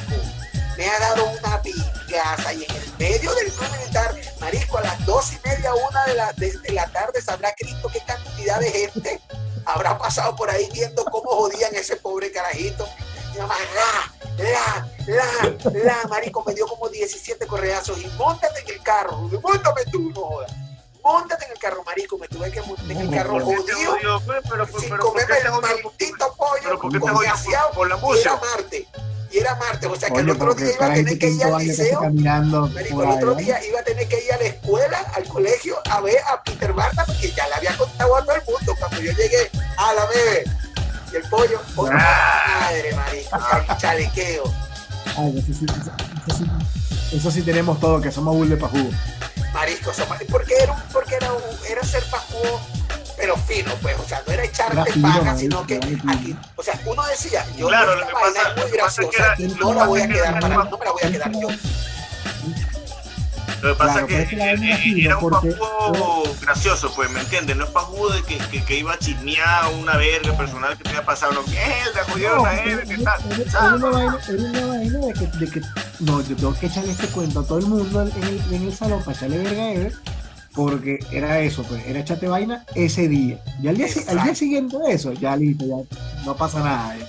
Me 0.76 0.86
ha 0.91 0.99
dado 1.01 1.24
una 1.30 1.62
pigaza 1.62 2.53
y 2.53 2.64
en 2.64 2.76
el 2.76 2.93
medio 2.99 3.34
del 3.34 3.51
club 3.51 3.70
militar, 3.78 4.14
marisco, 4.41 4.78
a 4.78 4.82
las 4.82 5.05
dos 5.07 5.32
y 5.32 5.38
media, 5.49 5.72
una 5.74 6.05
de 6.07 6.14
la, 6.14 6.32
de, 6.32 6.51
de 6.59 6.72
la 6.72 6.86
tarde, 6.91 7.20
sabrá 7.22 7.53
Cristo 7.57 7.88
qué 7.93 8.01
cantidad 8.07 8.59
de 8.59 8.70
gente 8.70 9.20
habrá 9.66 9.99
pasado 9.99 10.34
por 10.36 10.51
ahí 10.51 10.68
viendo 10.72 11.05
cómo 11.05 11.30
jodían 11.30 11.74
ese 11.74 11.97
pobre 11.97 12.32
carajito. 12.32 12.88
Mi 13.32 13.38
mamá, 13.38 13.55
la, 14.38 14.45
la, 14.45 14.88
la, 15.07 15.70
la, 15.84 16.09
marico, 16.09 16.43
me 16.45 16.55
dio 16.55 16.66
como 16.66 16.88
17 16.88 17.47
correazos 17.47 17.99
y 18.01 18.07
montate 18.18 18.61
en 18.61 18.70
el 18.70 18.82
carro, 18.82 19.16
montame 19.43 19.84
tú, 19.93 20.11
no 20.11 20.20
jodas. 20.22 20.53
Móntate 21.03 21.47
en 21.47 21.53
el 21.53 21.59
carro, 21.59 21.82
marico, 21.84 22.18
me 22.18 22.28
tuve 22.28 22.51
que 22.51 22.61
montar 22.61 22.91
en 22.91 22.99
el 22.99 23.11
carro 23.11 23.38
¿Por 23.38 23.47
qué 23.47 23.62
te 23.62 23.72
jodido 23.72 24.20
pues? 24.26 24.38
Pero, 24.49 24.66
sin 24.66 24.80
pero, 24.91 25.03
¿por 25.03 25.12
comerme 25.12 25.38
el 25.38 25.51
maldito 25.53 26.34
pollo 26.36 26.61
Pero 26.62 26.78
¿por 26.78 26.93
qué 26.93 26.99
te 26.99 27.01
con. 27.01 27.11
Por- 27.74 27.88
la 27.88 27.95
Y 27.97 27.99
era 27.99 28.07
música. 28.07 28.36
Marte. 28.36 28.88
Y 29.33 29.39
era 29.39 29.55
Marte. 29.57 29.87
O 29.87 29.97
sea 29.97 30.11
que 30.11 30.20
el 30.20 30.31
otro 30.31 30.55
día 30.55 30.70
iba 30.74 30.87
a 30.87 30.95
tener 30.95 31.18
que 31.18 31.28
ir 31.31 31.45
al 31.45 31.59
liceo. 31.59 32.01
Marico, 32.12 33.03
el 33.03 33.11
otro 33.11 33.35
día 33.35 33.64
iba 33.64 33.81
a 33.81 33.83
tener 33.85 34.09
que 34.09 34.24
ir 34.24 34.33
a 34.33 34.37
la 34.39 34.45
escuela, 34.45 34.99
al 35.14 35.24
colegio, 35.24 35.76
a 35.89 36.01
ver 36.01 36.18
a 36.33 36.43
Peter 36.43 36.72
Barta, 36.72 37.05
porque 37.07 37.31
ya 37.33 37.47
le 37.49 37.55
había 37.55 37.76
contado 37.76 38.16
a 38.16 38.24
todo 38.24 38.35
el 38.35 38.43
mundo 38.45 38.74
cuando 38.78 39.01
yo 39.01 39.12
llegué 39.12 39.51
a 39.76 39.93
la 39.95 40.07
bebé. 40.07 40.45
Y 41.12 41.16
el 41.16 41.22
pollo, 41.28 41.61
oh, 41.76 41.89
Ah. 41.93 42.61
madre, 42.61 42.93
marico, 42.95 43.31
chal- 43.39 43.76
chalequeo. 43.78 44.45
Ay, 45.16 45.39
eso, 45.39 45.59
sí, 45.59 45.66
eso, 45.66 45.91
eso 46.26 46.37
sí, 46.39 47.16
eso 47.16 47.31
sí 47.31 47.43
tenemos 47.43 47.81
todo, 47.81 48.01
que 48.01 48.11
somos 48.12 48.35
bull 48.37 48.49
de 48.49 48.57
pajugo. 49.53 49.59
Marisco, 49.59 49.92
so- 49.92 50.07
porque 50.30 50.55
era, 50.61 50.72
un- 50.72 50.82
porque 50.92 51.14
era, 51.16 51.32
un- 51.32 51.42
era 51.68 51.82
ser 51.84 52.03
pajugo, 52.11 52.61
pero 53.16 53.36
fino, 53.36 53.72
pues, 53.82 53.96
o 53.98 54.09
sea, 54.09 54.22
no 54.26 54.32
era 54.32 54.42
Era 54.42 54.51
echarte 54.51 54.92
fino, 54.92 55.09
paja, 55.09 55.36
sino 55.36 55.66
que 55.66 55.76
aquí, 56.09 56.36
o 56.57 56.62
sea, 56.62 56.80
uno 56.86 57.07
decía, 57.07 57.44
yo 57.57 57.68
Claro, 57.68 57.92
esta 57.92 58.01
lo 58.01 58.07
que 58.07 58.12
vaina 58.14 58.40
pasa- 58.40 58.48
es 58.51 58.57
muy 58.57 58.64
lo 58.64 58.70
que 58.72 58.78
pasa 58.78 59.03
es 59.03 59.09
que 59.09 59.16
graciosa 59.16 59.34
era- 59.38 59.51
y 59.53 59.55
no 59.59 59.74
la 59.74 59.84
voy 59.84 60.01
a 60.01 60.09
quedar 60.09 60.40
para, 60.40 60.57
no 60.64 60.78
me 60.78 60.84
la 60.84 60.92
voy 60.92 61.03
a 61.05 61.11
quedar 61.11 61.32
yo. 61.32 61.48
Lo 63.62 63.68
que 63.72 63.74
pasa 63.78 64.06
Claro, 64.06 64.06
es 64.22 64.28
que 64.28 64.36
eh, 64.36 65.04
era 65.04 65.16
un 65.18 65.20
porque- 65.30 65.54
gracioso, 66.40 66.92
pues, 66.94 67.11
¿me 67.11 67.20
entiendes? 67.20 67.56
No 67.56 67.64
es 67.64 67.70
pajugo 67.70 68.08
de 68.11 68.22
que, 68.22 68.38
que, 68.38 68.64
que 68.64 68.78
iba 68.78 68.94
a 68.94 68.98
chismear 68.98 69.66
una 69.80 69.96
verga 69.96 70.36
personal 70.36 70.76
que 70.78 70.84
te 70.84 70.88
había 70.90 71.04
pasado, 71.04 71.32
no, 71.32 71.42
mierda, 71.42 72.04
jodieron 72.11 72.38
No, 72.38 72.44
a 72.46 72.54
era, 72.54 72.82
él, 72.82 72.88
¿qué 72.88 72.98
tal? 72.98 73.20
era 73.40 73.74
una 73.74 73.90
vaina, 73.90 74.18
era 74.28 74.42
una 74.42 74.66
vaina 74.66 74.98
de 74.98 75.12
que, 75.12 75.26
de 75.38 75.50
que 75.50 75.61
no, 76.00 76.22
yo 76.22 76.36
tengo 76.36 76.58
que 76.58 76.66
echarle 76.66 76.92
este 76.92 77.06
cuento 77.08 77.40
a 77.40 77.46
todo 77.46 77.58
el 77.58 77.66
mundo 77.66 78.02
en 78.02 78.22
el, 78.22 78.40
en 78.54 78.62
el 78.62 78.74
salón 78.74 79.00
para 79.04 79.16
echarle 79.16 79.38
verga 79.38 79.62
a 79.62 79.72
Ever, 79.72 79.92
porque 80.54 80.98
era 81.12 81.40
eso, 81.40 81.62
pues, 81.64 81.86
era 81.86 82.00
echarte 82.00 82.28
vaina 82.28 82.64
ese 82.74 83.08
día. 83.08 83.38
Y 83.62 83.68
al 83.68 83.76
día, 83.76 83.86
al 84.08 84.22
día 84.22 84.34
siguiente 84.34 84.78
de 84.78 84.92
eso, 84.92 85.12
ya 85.12 85.36
listo, 85.36 85.64
ya 85.66 86.24
no 86.24 86.34
pasa 86.36 86.61
nada. 86.61 86.96
eh. 86.96 87.06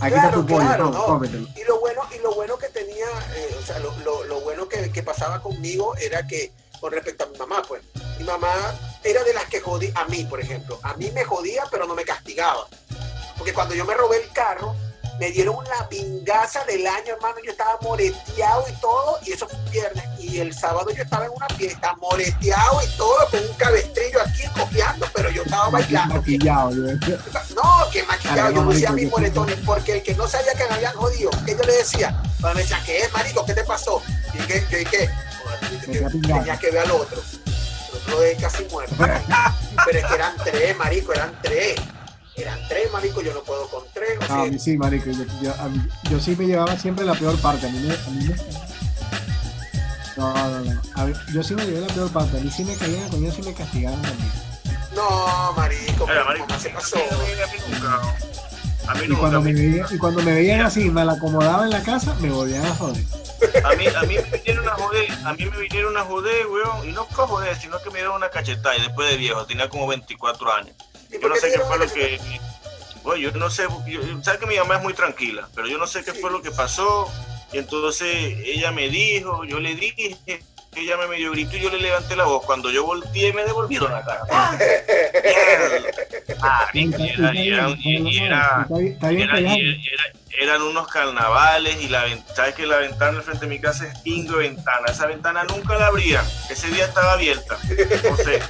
Aquí 0.00 0.12
Claro, 0.12 0.28
está 0.28 0.32
tu 0.40 0.46
pollo, 0.46 0.58
claro, 0.66 0.90
no. 0.90 1.24
Y 1.24 1.64
lo 1.66 1.80
bueno, 1.80 2.02
y 2.14 2.22
lo 2.22 2.34
bueno 2.34 2.58
que 2.58 2.66
tenía, 2.68 3.06
eh, 3.34 3.56
o 3.58 3.64
sea, 3.64 3.78
lo, 3.78 3.96
lo- 4.04 4.24
lo 4.24 4.35
que, 4.96 5.02
pasaba 5.02 5.42
conmigo 5.42 5.94
era 5.96 6.26
que, 6.26 6.52
con 6.80 6.90
respecto 6.90 7.24
a 7.24 7.26
mi 7.26 7.36
mamá, 7.36 7.62
pues, 7.68 7.82
mi 8.18 8.24
mamá 8.24 8.52
era 9.04 9.22
de 9.24 9.34
las 9.34 9.44
que 9.44 9.60
jodía, 9.60 9.92
a 9.94 10.06
mí, 10.06 10.24
por 10.24 10.40
ejemplo, 10.40 10.80
a 10.82 10.94
mí 10.94 11.10
me 11.10 11.22
jodía, 11.22 11.64
pero 11.70 11.86
no 11.86 11.94
me 11.94 12.04
castigaba. 12.04 12.66
Porque 13.36 13.52
cuando 13.52 13.74
yo 13.74 13.84
me 13.84 13.94
robé 13.94 14.22
el 14.22 14.32
carro, 14.32 14.74
me 15.18 15.30
dieron 15.30 15.56
la 15.64 15.88
pingaza 15.88 16.64
del 16.64 16.86
año, 16.86 17.14
hermano, 17.14 17.36
yo 17.44 17.50
estaba 17.50 17.78
moreteado 17.82 18.64
y 18.68 18.72
todo, 18.80 19.18
y 19.24 19.32
eso 19.32 19.48
fue 19.48 19.58
un 19.58 19.70
viernes, 19.70 20.04
y 20.18 20.40
el 20.40 20.54
sábado 20.54 20.90
yo 20.90 21.02
estaba 21.02 21.26
en 21.26 21.32
una 21.32 21.48
fiesta, 21.50 21.94
moreteado 22.00 22.80
y 22.82 22.96
todo, 22.96 23.16
con 23.30 23.40
un 23.40 23.54
cabestrillo 23.56 24.20
aquí 24.22 24.42
cojeando, 24.58 25.06
pero 25.14 25.30
yo 25.30 25.42
estaba 25.42 25.70
bailando. 25.70 26.16
Maquillado, 26.16 26.70
yo 26.72 26.82
decía, 26.82 27.18
No, 27.54 27.90
que 27.90 28.02
maquillado, 28.04 28.54
yo 28.54 28.64
decía 28.66 28.90
marico, 28.90 28.94
mis 28.94 29.10
moretones, 29.10 29.58
porque 29.64 29.92
el 29.94 30.02
que 30.02 30.14
no 30.14 30.28
sabía 30.28 30.54
que 30.54 30.66
me 30.68 30.74
habían 30.74 30.94
jodido, 30.94 31.30
que 31.44 31.52
yo 31.56 31.62
le 31.62 31.72
decía, 31.72 32.22
me 32.40 32.54
decían, 32.54 32.82
¿qué 32.84 32.98
es, 32.98 33.12
marico? 33.12 33.44
¿Qué 33.46 33.54
te 33.54 33.64
pasó? 33.64 34.02
Y 34.34 34.38
que, 34.46 34.64
yo 34.70 34.78
dije, 34.78 35.10
"Joder, 35.42 35.60
yo 35.60 35.92
dije, 35.92 36.00
Me 36.02 36.10
tenía 36.10 36.58
que 36.58 36.70
ver 36.70 36.80
al 36.84 36.90
otro. 36.90 37.22
El 37.26 37.96
otro 37.96 38.22
es 38.22 38.40
casi 38.40 38.64
muerto. 38.66 38.94
Pero 39.86 39.98
es 39.98 40.04
que 40.06 40.14
eran 40.14 40.36
tres, 40.44 40.76
marico, 40.76 41.12
eran 41.12 41.38
tres. 41.42 41.76
Eran 42.36 42.58
tres, 42.68 42.92
marico, 42.92 43.22
yo 43.22 43.32
no 43.34 43.40
puedo 43.40 43.66
con 43.68 43.82
tres. 43.94 44.18
O 44.18 44.20
No, 44.20 44.26
sea, 44.26 44.42
a 44.42 44.44
mí 44.46 44.58
sí, 44.58 44.76
marico. 44.76 45.10
Yo, 45.10 45.24
yo, 45.42 45.54
a 45.58 45.68
mí- 45.68 45.88
yo 46.10 46.20
sí 46.20 46.36
me 46.36 46.46
llevaba 46.46 46.76
siempre 46.78 47.04
la 47.04 47.14
peor 47.14 47.36
parte. 47.40 47.66
A 47.66 47.70
mí 47.70 47.78
me, 47.80 47.94
a 47.94 48.10
mí 48.10 48.24
me- 48.28 48.36
No, 50.16 50.32
no, 50.34 50.60
no. 50.60 50.82
A 50.94 51.04
ver, 51.04 51.16
yo 51.32 51.42
sí 51.42 51.54
me 51.54 51.64
llevé 51.64 51.80
la 51.80 51.92
peor 51.94 52.10
parte. 52.10 52.38
A 52.38 52.40
mí 52.40 52.50
sí 52.50 52.64
me 52.64 52.74
caían 52.76 53.04
a 53.04 53.08
coño, 53.10 53.30
sí 53.32 53.42
me 53.42 53.54
castigaban 53.54 54.00
también. 54.02 54.32
no, 54.94 55.52
marico, 55.56 56.06
pero 56.06 56.24
marico, 56.24 56.46
¿cómo 56.46 56.58
se 56.60 56.70
pasó? 56.70 56.96
A 56.96 57.00
mí, 57.00 57.32
a 57.42 57.46
mí 57.52 57.58
nunca. 57.74 58.00
A 58.88 58.94
mí 58.94 59.00
Y 59.04 59.08
nunca. 59.08 59.20
cuando, 59.20 59.38
a 59.38 59.40
me 59.40 59.52
mí- 59.52 59.60
veía, 59.60 59.86
y 59.90 59.98
cuando 59.98 60.22
me 60.22 60.32
veían 60.32 60.60
así, 60.60 60.90
me 60.90 61.04
la 61.04 61.12
acomodaba 61.12 61.64
en 61.64 61.70
la 61.70 61.82
casa, 61.82 62.14
me 62.20 62.30
volvían 62.30 62.64
a 62.64 62.74
joder. 62.74 63.04
A 63.64 63.74
mí, 63.74 63.86
a 63.88 64.02
mí 64.02 64.14
me 64.16 64.38
vinieron 64.38 64.68
a 64.68 64.72
joder, 64.72 65.08
a 65.24 65.32
mí 65.34 65.44
me 65.44 65.58
vinieron 65.58 65.96
a 65.96 66.02
joder, 66.04 66.46
weón, 66.46 66.88
y 66.88 66.92
no 66.92 67.02
a 67.02 67.14
joder, 67.26 67.56
sino 67.56 67.78
que 67.82 67.90
me 67.90 67.96
dieron 67.96 68.14
una 68.16 68.30
cachetada 68.30 68.76
y 68.76 68.80
después 68.82 69.10
de 69.10 69.16
viejo, 69.18 69.44
tenía 69.46 69.68
como 69.68 69.86
24 69.86 70.52
años. 70.54 70.74
¿Y 71.10 71.20
Yo 71.20 71.28
no 71.28 71.36
sé 71.36 71.52
qué 71.52 71.60
fue 71.60 71.78
lo 71.78 71.92
que... 71.92 72.20
Bueno, 73.02 73.20
yo 73.20 73.30
no 73.32 73.50
sé, 73.50 73.64
yo, 73.86 74.00
sabes 74.22 74.40
que 74.40 74.46
mi 74.46 74.56
mamá 74.56 74.76
es 74.76 74.82
muy 74.82 74.92
tranquila, 74.92 75.48
pero 75.54 75.68
yo 75.68 75.78
no 75.78 75.86
sé 75.86 76.02
qué 76.04 76.12
Sí. 76.12 76.18
fue 76.20 76.30
lo 76.30 76.42
que 76.42 76.50
pasó. 76.50 77.10
Y 77.52 77.58
entonces 77.58 78.08
ella 78.44 78.72
me 78.72 78.88
dijo, 78.88 79.44
yo 79.44 79.60
le 79.60 79.76
dije, 79.76 80.16
ella 80.74 80.96
me 80.96 81.06
medio 81.06 81.30
gritó 81.30 81.56
y 81.56 81.60
yo 81.60 81.70
le 81.70 81.78
levanté 81.78 82.16
la 82.16 82.24
voz. 82.24 82.44
Cuando 82.44 82.70
yo 82.72 82.84
volteé 82.84 83.32
me 83.32 83.44
devolvieron 83.44 83.92
la 83.92 84.04
cara. 84.04 84.22
Ah, 86.42 86.68
y 86.74 86.90
eran 90.38 90.62
unos 90.62 90.88
carnavales 90.88 91.80
y 91.80 91.88
la 91.88 92.04
sabes 92.34 92.54
que 92.54 92.66
la 92.66 92.78
ventana 92.78 93.22
frente 93.22 93.46
a 93.46 93.48
mi 93.48 93.58
casa 93.60 93.86
es 93.86 93.98
pingo 94.00 94.36
ventana. 94.38 94.86
Esa 94.88 95.06
ventana 95.06 95.44
nunca 95.44 95.76
la 95.76 95.86
abrían. 95.86 96.24
Ese 96.50 96.68
día 96.68 96.84
estaba 96.86 97.12
abierta. 97.14 97.56
No 98.10 98.16
sé. 98.16 98.42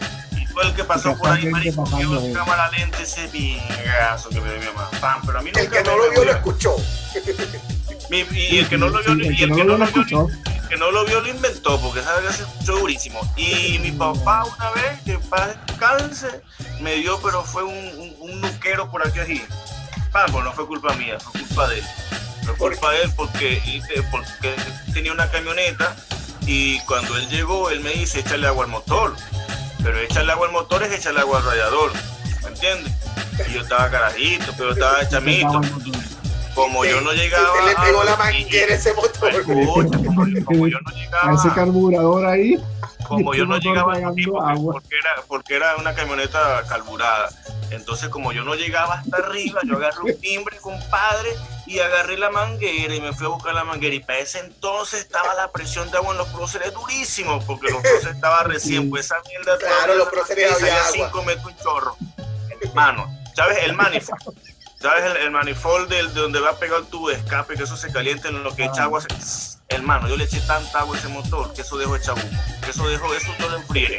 Y 0.00 0.09
fue 0.60 0.70
el 0.70 0.76
que 0.76 0.84
pasó 0.84 1.16
por 1.16 1.30
ahí, 1.30 1.46
marico, 1.46 1.84
que 1.84 2.32
cámara 2.32 2.70
lente 2.70 3.02
ese 3.02 3.28
pingazo 3.28 4.28
que 4.28 4.40
me 4.40 4.50
dio 4.50 4.60
mi 4.60 4.66
mamá. 4.66 4.90
Pam, 5.00 5.22
pero 5.24 5.38
a 5.38 5.42
mí 5.42 5.50
nunca 5.50 5.60
el 5.60 5.70
que 5.70 5.82
no 5.82 5.96
lo 5.96 6.10
vio 6.10 6.24
lo 6.24 6.32
escuchó. 6.32 6.76
y 8.10 8.58
el 8.58 8.68
que 8.68 8.76
no 8.76 8.88
lo 8.88 9.02
vio, 9.02 9.30
y 9.30 9.42
el 9.42 9.54
que 9.54 9.64
no 9.64 9.76
lo 9.76 9.86
vio, 9.86 10.28
que 10.68 10.76
no 10.76 10.90
lo 10.90 11.04
vio 11.06 11.20
lo 11.20 11.28
inventó, 11.28 11.80
porque 11.80 12.00
esa 12.00 12.20
vez 12.20 12.36
se 12.36 12.42
escuchó 12.42 12.78
durísimo. 12.78 13.20
Y 13.36 13.78
mi 13.78 13.90
papá 13.92 14.44
una 14.44 14.70
vez, 14.72 15.00
que 15.04 15.18
para 15.30 15.46
descanse, 15.46 16.42
me 16.80 16.96
dio, 16.96 17.18
pero 17.22 17.42
fue 17.42 17.64
un, 17.64 18.14
un, 18.20 18.40
nuquero 18.40 18.90
por 18.90 19.06
aquí 19.06 19.18
allí. 19.20 19.42
Pago, 20.12 20.42
no 20.42 20.52
fue 20.52 20.66
culpa 20.66 20.92
mía, 20.94 21.18
fue 21.20 21.40
culpa 21.40 21.68
de 21.68 21.78
él. 21.78 21.84
Fue 22.44 22.54
culpa 22.56 22.90
de 22.92 23.02
él 23.02 23.12
porque, 23.16 23.82
porque 24.10 24.54
tenía 24.92 25.12
una 25.12 25.30
camioneta 25.30 25.96
y 26.46 26.80
cuando 26.80 27.16
él 27.16 27.28
llegó, 27.28 27.70
él 27.70 27.80
me 27.80 27.90
dice, 27.90 28.20
échale 28.20 28.46
agua 28.46 28.64
al 28.64 28.70
motor. 28.70 29.14
Pero 29.82 29.98
echarle 29.98 30.32
agua 30.32 30.46
al 30.46 30.52
motor 30.52 30.82
es 30.82 30.92
echarle 30.92 31.20
agua 31.20 31.38
al 31.38 31.44
radiador, 31.44 31.92
¿me 32.42 32.48
entiendes? 32.48 32.92
Y 33.48 33.54
yo 33.54 33.62
estaba 33.62 33.90
carajito, 33.90 34.52
pero 34.56 34.72
estaba 34.72 35.08
chamito 35.08 35.60
como 36.54 36.84
yo 36.84 37.00
no 37.00 37.12
llegaba. 37.12 37.56
Se 37.56 37.66
le 37.66 37.74
pegó 37.74 38.04
la 38.04 38.16
manguera 38.16 38.74
ese 38.74 38.92
motor. 38.94 39.44
como, 39.44 40.66
yo 40.66 40.78
no 40.80 40.92
llegaba. 40.92 41.32
A 41.32 41.34
ese 41.34 41.48
carburador 41.54 42.26
ahí. 42.26 42.58
Como 43.06 43.34
yo 43.34 43.44
no 43.44 43.58
llegaba 43.58 43.94
porque, 43.94 44.94
era, 44.96 45.22
porque 45.26 45.54
era 45.56 45.76
una 45.76 45.94
camioneta 45.94 46.62
carburada. 46.68 47.28
Entonces, 47.70 48.08
como 48.08 48.32
yo 48.32 48.44
no 48.44 48.54
llegaba 48.54 48.94
hasta 48.94 49.16
arriba, 49.16 49.60
yo 49.66 49.76
agarré 49.76 50.00
un 50.00 50.20
timbre, 50.20 50.56
compadre, 50.60 51.30
y 51.70 51.78
agarré 51.78 52.18
la 52.18 52.30
manguera 52.30 52.92
y 52.92 53.00
me 53.00 53.12
fui 53.12 53.26
a 53.26 53.28
buscar 53.28 53.54
la 53.54 53.62
manguera. 53.62 53.94
Y 53.94 54.00
para 54.00 54.18
ese 54.18 54.40
entonces 54.40 55.02
estaba 55.02 55.34
la 55.34 55.52
presión 55.52 55.88
de 55.92 55.98
agua 55.98 56.10
en 56.10 56.18
los 56.18 56.28
próceres 56.28 56.74
durísimo, 56.74 57.40
porque 57.46 57.70
los 57.70 57.80
próceres 57.82 58.16
estaba 58.16 58.42
recién, 58.42 58.90
pues 58.90 59.06
esa 59.06 59.22
mierda. 59.28 59.56
Claro, 59.56 59.94
los 59.94 60.08
próceres 60.08 60.52
había 60.52 60.76
agua. 60.76 60.90
5 60.92 61.22
metros 61.22 61.46
un 61.46 61.56
chorro. 61.58 61.96
Hermano, 62.60 63.06
¿sabes? 63.36 63.58
El 63.62 63.74
manifold 63.74 64.36
¿Sabes 64.80 65.04
el, 65.04 65.16
el 65.18 65.30
manifold 65.30 65.88
de, 65.90 66.02
donde 66.08 66.40
va 66.40 66.50
a 66.50 66.56
pegar 66.56 66.80
el 66.80 66.86
tubo 66.86 67.10
de 67.10 67.16
escape? 67.16 67.54
Que 67.54 67.64
eso 67.64 67.76
se 67.76 67.92
calienta 67.92 68.28
en 68.28 68.42
lo 68.42 68.56
que 68.56 68.64
echa 68.64 68.84
agua. 68.84 69.00
Hermano, 69.68 70.08
yo 70.08 70.16
le 70.16 70.24
eché 70.24 70.40
tanta 70.40 70.80
agua 70.80 70.96
a 70.96 70.98
ese 70.98 71.08
motor 71.08 71.52
que 71.52 71.60
eso 71.60 71.76
dejó 71.76 71.94
echar 71.96 72.14
humo. 72.14 72.42
Que 72.64 72.70
eso 72.70 72.88
dejó, 72.88 73.14
eso 73.14 73.30
todo 73.38 73.56
enfríe. 73.56 73.98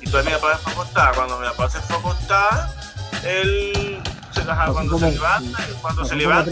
Y 0.00 0.04
entonces 0.04 0.24
mi 0.26 0.32
papá 0.32 0.56
se 0.56 0.62
fue 0.62 0.72
a 0.72 0.74
acostar. 0.74 1.14
Cuando 1.14 1.38
mi 1.38 1.46
papá 1.46 1.70
se 1.70 1.80
fue 1.80 1.96
a 1.96 1.98
acostar, 2.00 2.70
él 3.24 4.02
se 4.32 4.42
cuando 4.44 4.98
se 4.98 5.10
levanta, 5.10 5.58
cuando 5.80 6.04
se 6.04 6.16
levanta, 6.16 6.50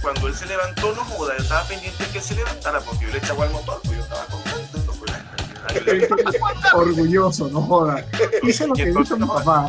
cuando 0.00 0.28
él 0.28 0.34
se 0.34 0.46
levantó, 0.46 0.94
no 0.94 1.04
joda, 1.04 1.34
yo 1.36 1.42
estaba 1.42 1.64
pendiente 1.64 2.04
de 2.04 2.10
que 2.10 2.20
se 2.20 2.34
levantara 2.34 2.80
porque 2.80 3.04
yo 3.04 3.12
le 3.12 3.18
eché 3.18 3.30
agua 3.30 3.46
al 3.46 3.52
motor, 3.52 3.80
pues 3.84 3.96
yo 3.96 4.02
estaba 4.02 4.24
contento. 4.26 4.94
Pues, 4.98 5.12
Orgulloso, 6.74 7.48
no 7.48 7.62
joda. 7.62 8.04
Hice 8.42 8.66
lo 8.66 8.74
que 8.74 8.90
hizo 8.90 9.16
mi 9.16 9.26
papá 9.26 9.68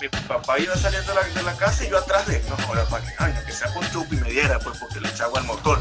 mi 0.00 0.08
papá 0.08 0.58
iba 0.58 0.76
saliendo 0.76 1.12
de 1.12 1.20
la, 1.20 1.28
de 1.28 1.42
la, 1.42 1.56
casa 1.56 1.84
y 1.84 1.88
yo 1.88 1.98
atrás 1.98 2.26
de 2.26 2.36
él. 2.36 2.42
No, 2.48 2.66
ahora 2.66 2.84
para 2.84 3.04
que, 3.04 3.12
ay, 3.18 3.32
que 3.46 3.52
sea 3.52 3.72
con 3.72 3.88
chupi 3.90 4.16
y 4.16 4.20
me 4.20 4.30
diera, 4.30 4.58
pues 4.58 4.78
porque 4.78 5.00
le 5.00 5.08
echaba 5.08 5.38
el 5.38 5.46
motor. 5.46 5.80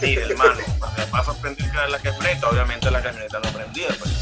Sí, 0.00 0.14
hermano, 0.14 0.60
cuando 0.78 0.98
mi 0.98 1.10
papá 1.10 1.22
fue 1.24 1.34
a 1.34 1.36
prender 1.38 1.90
la 1.90 1.98
camioneta, 1.98 2.48
obviamente 2.48 2.90
la 2.90 3.02
camioneta 3.02 3.40
no 3.40 3.50
prendía. 3.50 3.88
Pues, 3.98 4.12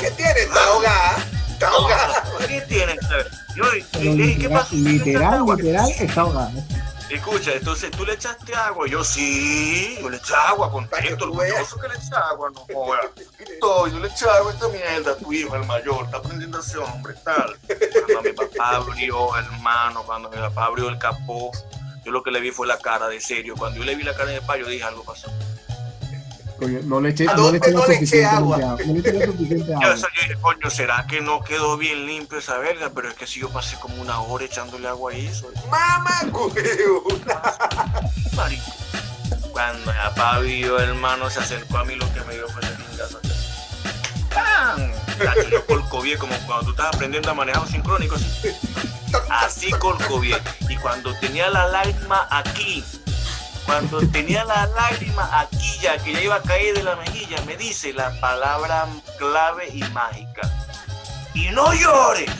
¿Qué 0.00 0.10
tiene? 0.12 0.40
Está 0.40 0.64
ahogada. 0.64 1.16
Está. 1.62 2.46
¿Qué 2.46 2.60
tiene? 2.62 2.98
Yo, 3.54 3.64
¿qué 4.00 4.48
pasó? 4.48 4.74
Literal, 4.74 5.44
literal, 5.46 5.90
está 5.90 6.20
ahogada. 6.22 6.52
Escucha, 7.08 7.52
entonces 7.52 7.90
tú 7.90 8.06
le 8.06 8.14
echaste 8.14 8.54
agua. 8.54 8.88
Yo 8.88 9.04
sí, 9.04 9.98
yo 10.00 10.08
le 10.08 10.16
eché 10.16 10.34
agua, 10.34 10.72
contento, 10.72 11.26
orgulloso 11.26 11.78
que 11.78 11.88
le 11.88 11.94
eché 11.94 12.14
agua, 12.14 12.50
no 12.54 12.60
joda. 12.72 13.00
Todo, 13.60 13.86
yo 13.88 13.98
le 13.98 14.08
eché 14.08 14.24
agua 14.24 14.50
a 14.50 14.54
esta 14.54 14.68
mierda, 14.68 15.16
tu 15.16 15.30
hijo, 15.32 15.54
el 15.54 15.66
mayor, 15.66 16.06
está 16.06 16.16
aprendiendo 16.16 16.58
a 16.58 16.62
ser 16.62 16.78
hombre, 16.78 17.14
tal. 17.22 17.54
Cuando 18.06 18.22
mi 18.22 18.32
papá 18.32 18.76
abrió, 18.76 19.36
hermano, 19.36 20.02
cuando 20.04 20.30
mi 20.30 20.38
papá 20.38 20.64
abrió 20.64 20.88
el 20.88 20.98
capó, 20.98 21.50
yo 22.02 22.12
lo 22.12 22.22
que 22.22 22.30
le 22.30 22.40
vi 22.40 22.50
fue 22.50 22.66
la 22.66 22.78
cara 22.78 23.08
de 23.08 23.20
serio. 23.20 23.54
Cuando 23.58 23.78
yo 23.78 23.84
le 23.84 23.94
vi 23.94 24.04
la 24.04 24.14
cara 24.14 24.30
de 24.30 24.40
papá, 24.40 24.56
yo 24.56 24.66
dije, 24.66 24.84
algo 24.84 25.04
pasó 25.04 25.30
no 26.66 27.00
le 27.00 27.10
eché, 27.10 27.24
no 27.24 27.50
le 27.50 27.58
eché, 27.58 27.70
no 27.70 27.86
le 27.86 27.94
eché 27.96 28.24
agua. 28.26 28.58
No 28.58 28.94
le 28.94 28.98
eché 29.00 29.26
suficiente 29.26 29.74
agua. 29.74 29.94
Yo, 29.94 30.06
dije, 30.20 30.36
coño, 30.40 30.70
¿será 30.70 31.06
que 31.06 31.20
no 31.20 31.42
quedó 31.42 31.76
bien 31.76 32.06
limpio 32.06 32.38
esa 32.38 32.58
verga? 32.58 32.90
Pero 32.94 33.08
es 33.08 33.14
que 33.14 33.26
si 33.26 33.40
yo 33.40 33.50
pasé 33.50 33.76
como 33.78 34.00
una 34.00 34.20
hora 34.20 34.44
echándole 34.44 34.88
agua 34.88 35.12
a 35.12 35.14
eso. 35.16 35.50
¡Mamá, 35.70 36.22
Marico. 38.36 38.72
Cuando 39.52 39.92
mi 39.92 39.98
papá 39.98 40.38
vio, 40.38 40.78
hermano, 40.78 41.28
se 41.28 41.40
acercó 41.40 41.78
a 41.78 41.84
mí, 41.84 41.94
lo 41.94 42.10
que 42.14 42.20
me 42.22 42.34
dio 42.34 42.48
fue 42.48 42.62
ese 42.62 42.72
pingazo. 42.72 43.20
¡Pam! 44.34 44.90
Yo 45.50 45.64
colcovié 45.66 46.16
como 46.16 46.34
cuando 46.46 46.66
tú 46.66 46.70
estás 46.70 46.94
aprendiendo 46.94 47.30
a 47.30 47.34
manejar 47.34 47.62
un 47.62 47.68
sincrónico. 47.68 48.14
Así, 48.14 48.56
así 49.28 49.70
colcovié. 49.72 50.36
Y 50.68 50.76
cuando 50.76 51.14
tenía 51.18 51.50
la 51.50 51.66
lágrima 51.66 52.26
aquí, 52.30 52.82
cuando 53.66 54.00
tenía 54.08 54.44
la 54.44 54.66
lágrima 54.66 55.40
aquí 55.40 55.78
ya, 55.80 55.98
que 55.98 56.12
ya 56.12 56.20
iba 56.20 56.36
a 56.36 56.42
caer 56.42 56.74
de 56.74 56.82
la 56.82 56.96
mejilla, 56.96 57.40
me 57.46 57.56
dice 57.56 57.92
la 57.92 58.18
palabra 58.20 58.86
clave 59.18 59.68
y 59.72 59.82
mágica. 59.90 60.42
Y 61.34 61.48
no 61.50 61.72
llores. 61.74 62.30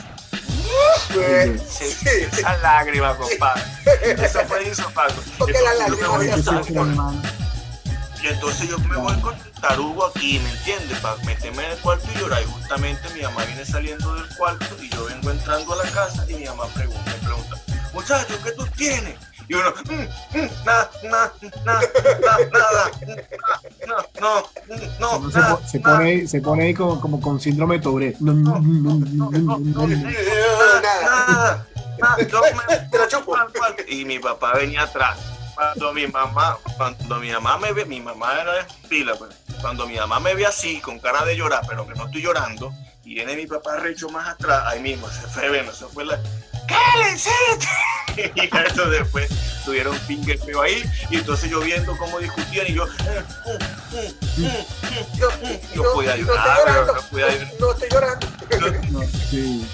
esa 2.30 2.56
lágrima, 2.58 3.16
compadre. 3.16 3.62
Eso 4.18 4.40
fue 4.46 4.66
insofacto. 4.66 5.22
Porque 5.38 5.58
la 5.60 5.74
lágrima 5.74 7.12
Y 8.22 8.26
entonces 8.26 8.68
yo 8.68 8.78
me 8.80 8.96
voy 8.96 9.18
con 9.20 9.34
el 9.34 9.52
tarugo 9.60 10.06
aquí, 10.06 10.38
¿me 10.38 10.50
entiendes? 10.50 10.98
Para 10.98 11.16
meterme 11.24 11.64
en 11.64 11.72
el 11.72 11.78
cuarto 11.78 12.06
y 12.14 12.18
llorar. 12.18 12.42
Y 12.42 12.46
justamente 12.46 13.08
mi 13.14 13.22
mamá 13.22 13.44
viene 13.44 13.64
saliendo 13.64 14.14
del 14.14 14.36
cuarto 14.36 14.76
y 14.82 14.88
yo 14.90 15.04
vengo 15.06 15.30
entrando 15.30 15.72
a 15.72 15.84
la 15.84 15.90
casa 15.90 16.26
y 16.28 16.34
mi 16.34 16.44
mamá 16.44 16.66
pregunta, 16.74 17.02
me 17.06 17.26
pregunta, 17.26 17.56
muchachos, 17.92 18.38
¿qué 18.44 18.52
tú 18.52 18.66
tienes? 18.76 19.16
Y 19.52 19.54
uno, 19.54 19.70
mm, 19.84 20.38
mm, 20.38 20.48
nada, 20.64 20.90
nada, 21.02 21.32
nada, 21.64 21.82
nada, 22.50 22.90
no, 23.86 23.96
no, 24.98 25.18
no, 25.18 25.30
se, 25.30 25.68
se, 25.68 25.80
pone 25.80 26.04
ahí, 26.04 26.26
se 26.26 26.40
pone 26.40 26.62
ahí 26.64 26.74
como, 26.74 26.98
como 26.98 27.20
con 27.20 27.38
síndrome 27.38 27.76
de 27.76 27.82
Tourette. 27.82 28.18
No, 28.20 28.32
no, 28.32 28.58
no, 28.58 28.94
no, 28.94 29.86
nada, 30.80 31.66
Y 33.88 34.04
mi 34.06 34.18
papá 34.18 34.54
venía 34.54 34.84
atrás. 34.84 35.18
Cuando 35.54 35.92
mi 35.92 36.06
mamá, 36.06 36.56
cuando 36.78 37.16
mi 37.16 37.30
mamá 37.30 37.58
me 37.58 37.72
ve, 37.72 37.84
mi 37.84 38.00
mamá 38.00 38.40
era 38.40 38.54
de 38.54 38.64
pila, 38.88 39.14
pues. 39.16 39.36
Cuando 39.60 39.86
mi 39.86 39.96
mamá 39.96 40.18
me 40.18 40.34
ve 40.34 40.46
así, 40.46 40.80
con 40.80 40.98
cara 40.98 41.26
de 41.26 41.36
llorar, 41.36 41.62
pero 41.68 41.86
que 41.86 41.94
no 41.94 42.06
estoy 42.06 42.22
llorando, 42.22 42.72
y 43.04 43.16
viene 43.16 43.36
mi 43.36 43.46
papá 43.46 43.76
recho 43.76 44.08
más 44.08 44.28
atrás, 44.30 44.62
ahí 44.66 44.80
mismo, 44.80 45.06
se 45.10 45.26
fue, 45.28 45.50
bueno, 45.50 45.72
se 45.72 45.84
fue 45.86 46.06
la, 46.06 46.18
¿qué 46.66 46.98
le 46.98 47.12
hiciste? 47.12 47.68
y 48.34 48.56
eso 48.66 48.90
después 48.90 49.30
tuvieron 49.64 49.96
finger 50.00 50.38
feo 50.38 50.62
ahí, 50.62 50.82
y 51.10 51.16
entonces 51.16 51.50
yo 51.50 51.60
viendo 51.60 51.96
cómo 51.96 52.18
discutían, 52.18 52.66
y 52.66 52.74
yo, 52.74 52.84
eh, 52.86 53.24
mm, 53.96 54.40
mm, 54.40 54.46
mm, 54.46 55.74
yo, 55.74 55.92
podía 55.94 56.12
ayudar, 56.12 56.86
no, 56.86 56.94
no 56.94 57.02
podía 57.02 57.26
ayudar. 57.26 57.52
No 57.60 57.72
estoy 57.72 57.88
llorando. 57.90 58.26
No, 58.90 59.02
sí. 59.30 59.68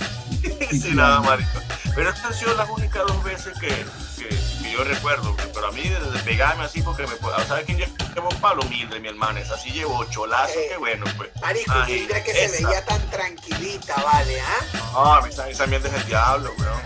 sí, 0.70 0.90
nada, 0.92 1.20
marico. 1.20 1.60
Pero 1.94 2.10
estas 2.10 2.26
han 2.26 2.34
sido 2.34 2.54
las 2.54 2.68
únicas 2.68 3.02
dos 3.06 3.24
veces 3.24 3.58
que, 3.58 3.68
que, 3.68 4.28
que 4.28 4.72
yo 4.72 4.84
recuerdo, 4.84 5.34
pero 5.52 5.66
a 5.66 5.72
mí 5.72 5.82
desde 5.82 6.18
pegarme 6.24 6.64
así, 6.64 6.82
porque 6.82 7.04
me 7.06 7.16
¿sabes 7.46 7.64
quién 7.64 7.78
llevó 7.78 8.28
palo? 8.40 8.62
Mildred, 8.64 9.00
mi 9.00 9.08
hermana, 9.08 9.40
es 9.40 9.50
así 9.50 9.70
llevó 9.70 10.04
cholazo, 10.04 10.58
eh, 10.58 10.66
qué 10.70 10.76
bueno, 10.76 11.06
pues. 11.16 11.30
Marico, 11.40 11.74
Mildred 11.86 12.22
que 12.22 12.30
esa. 12.30 12.56
se 12.56 12.64
veía 12.64 12.84
tan 12.84 13.00
tranquilita, 13.10 13.94
¿vale? 14.02 14.40
¿ah? 14.40 14.77
No, 14.98 15.14
a 15.14 15.22
mí 15.22 15.30
también 15.56 15.86
es 15.86 15.94
el 15.94 16.04
diablo, 16.06 16.52
weón. 16.58 16.82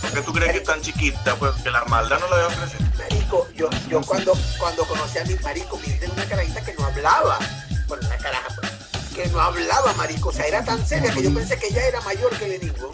¿Por 0.00 0.12
qué 0.12 0.22
tú 0.22 0.32
crees 0.32 0.52
que 0.52 0.58
es 0.58 0.64
tan 0.64 0.80
chiquita? 0.80 1.34
Pues 1.34 1.52
que 1.62 1.70
la 1.70 1.84
maldad 1.84 2.18
no 2.20 2.28
la 2.30 2.36
veo 2.36 2.48
crecer. 2.48 2.80
Marico, 2.96 3.46
yo, 3.54 3.68
yo 3.86 4.00
cuando, 4.00 4.32
cuando 4.58 4.86
conocí 4.86 5.18
a 5.18 5.24
mi 5.24 5.34
marico, 5.34 5.78
Mildred 5.78 6.10
una 6.10 6.24
carajita 6.24 6.62
que 6.62 6.72
no 6.72 6.86
hablaba. 6.86 7.38
Bueno, 7.86 8.06
una 8.06 8.16
caraja, 8.16 8.48
pues 8.56 8.72
que 9.14 9.26
no 9.28 9.38
hablaba, 9.40 9.92
marico. 9.94 10.30
O 10.30 10.32
sea, 10.32 10.46
era 10.46 10.64
tan 10.64 10.86
seria 10.86 11.12
que 11.12 11.22
yo 11.22 11.34
pensé 11.34 11.58
que 11.58 11.66
ella 11.66 11.86
era 11.86 12.00
mayor 12.00 12.30
que 12.38 12.48
Leningo. 12.48 12.90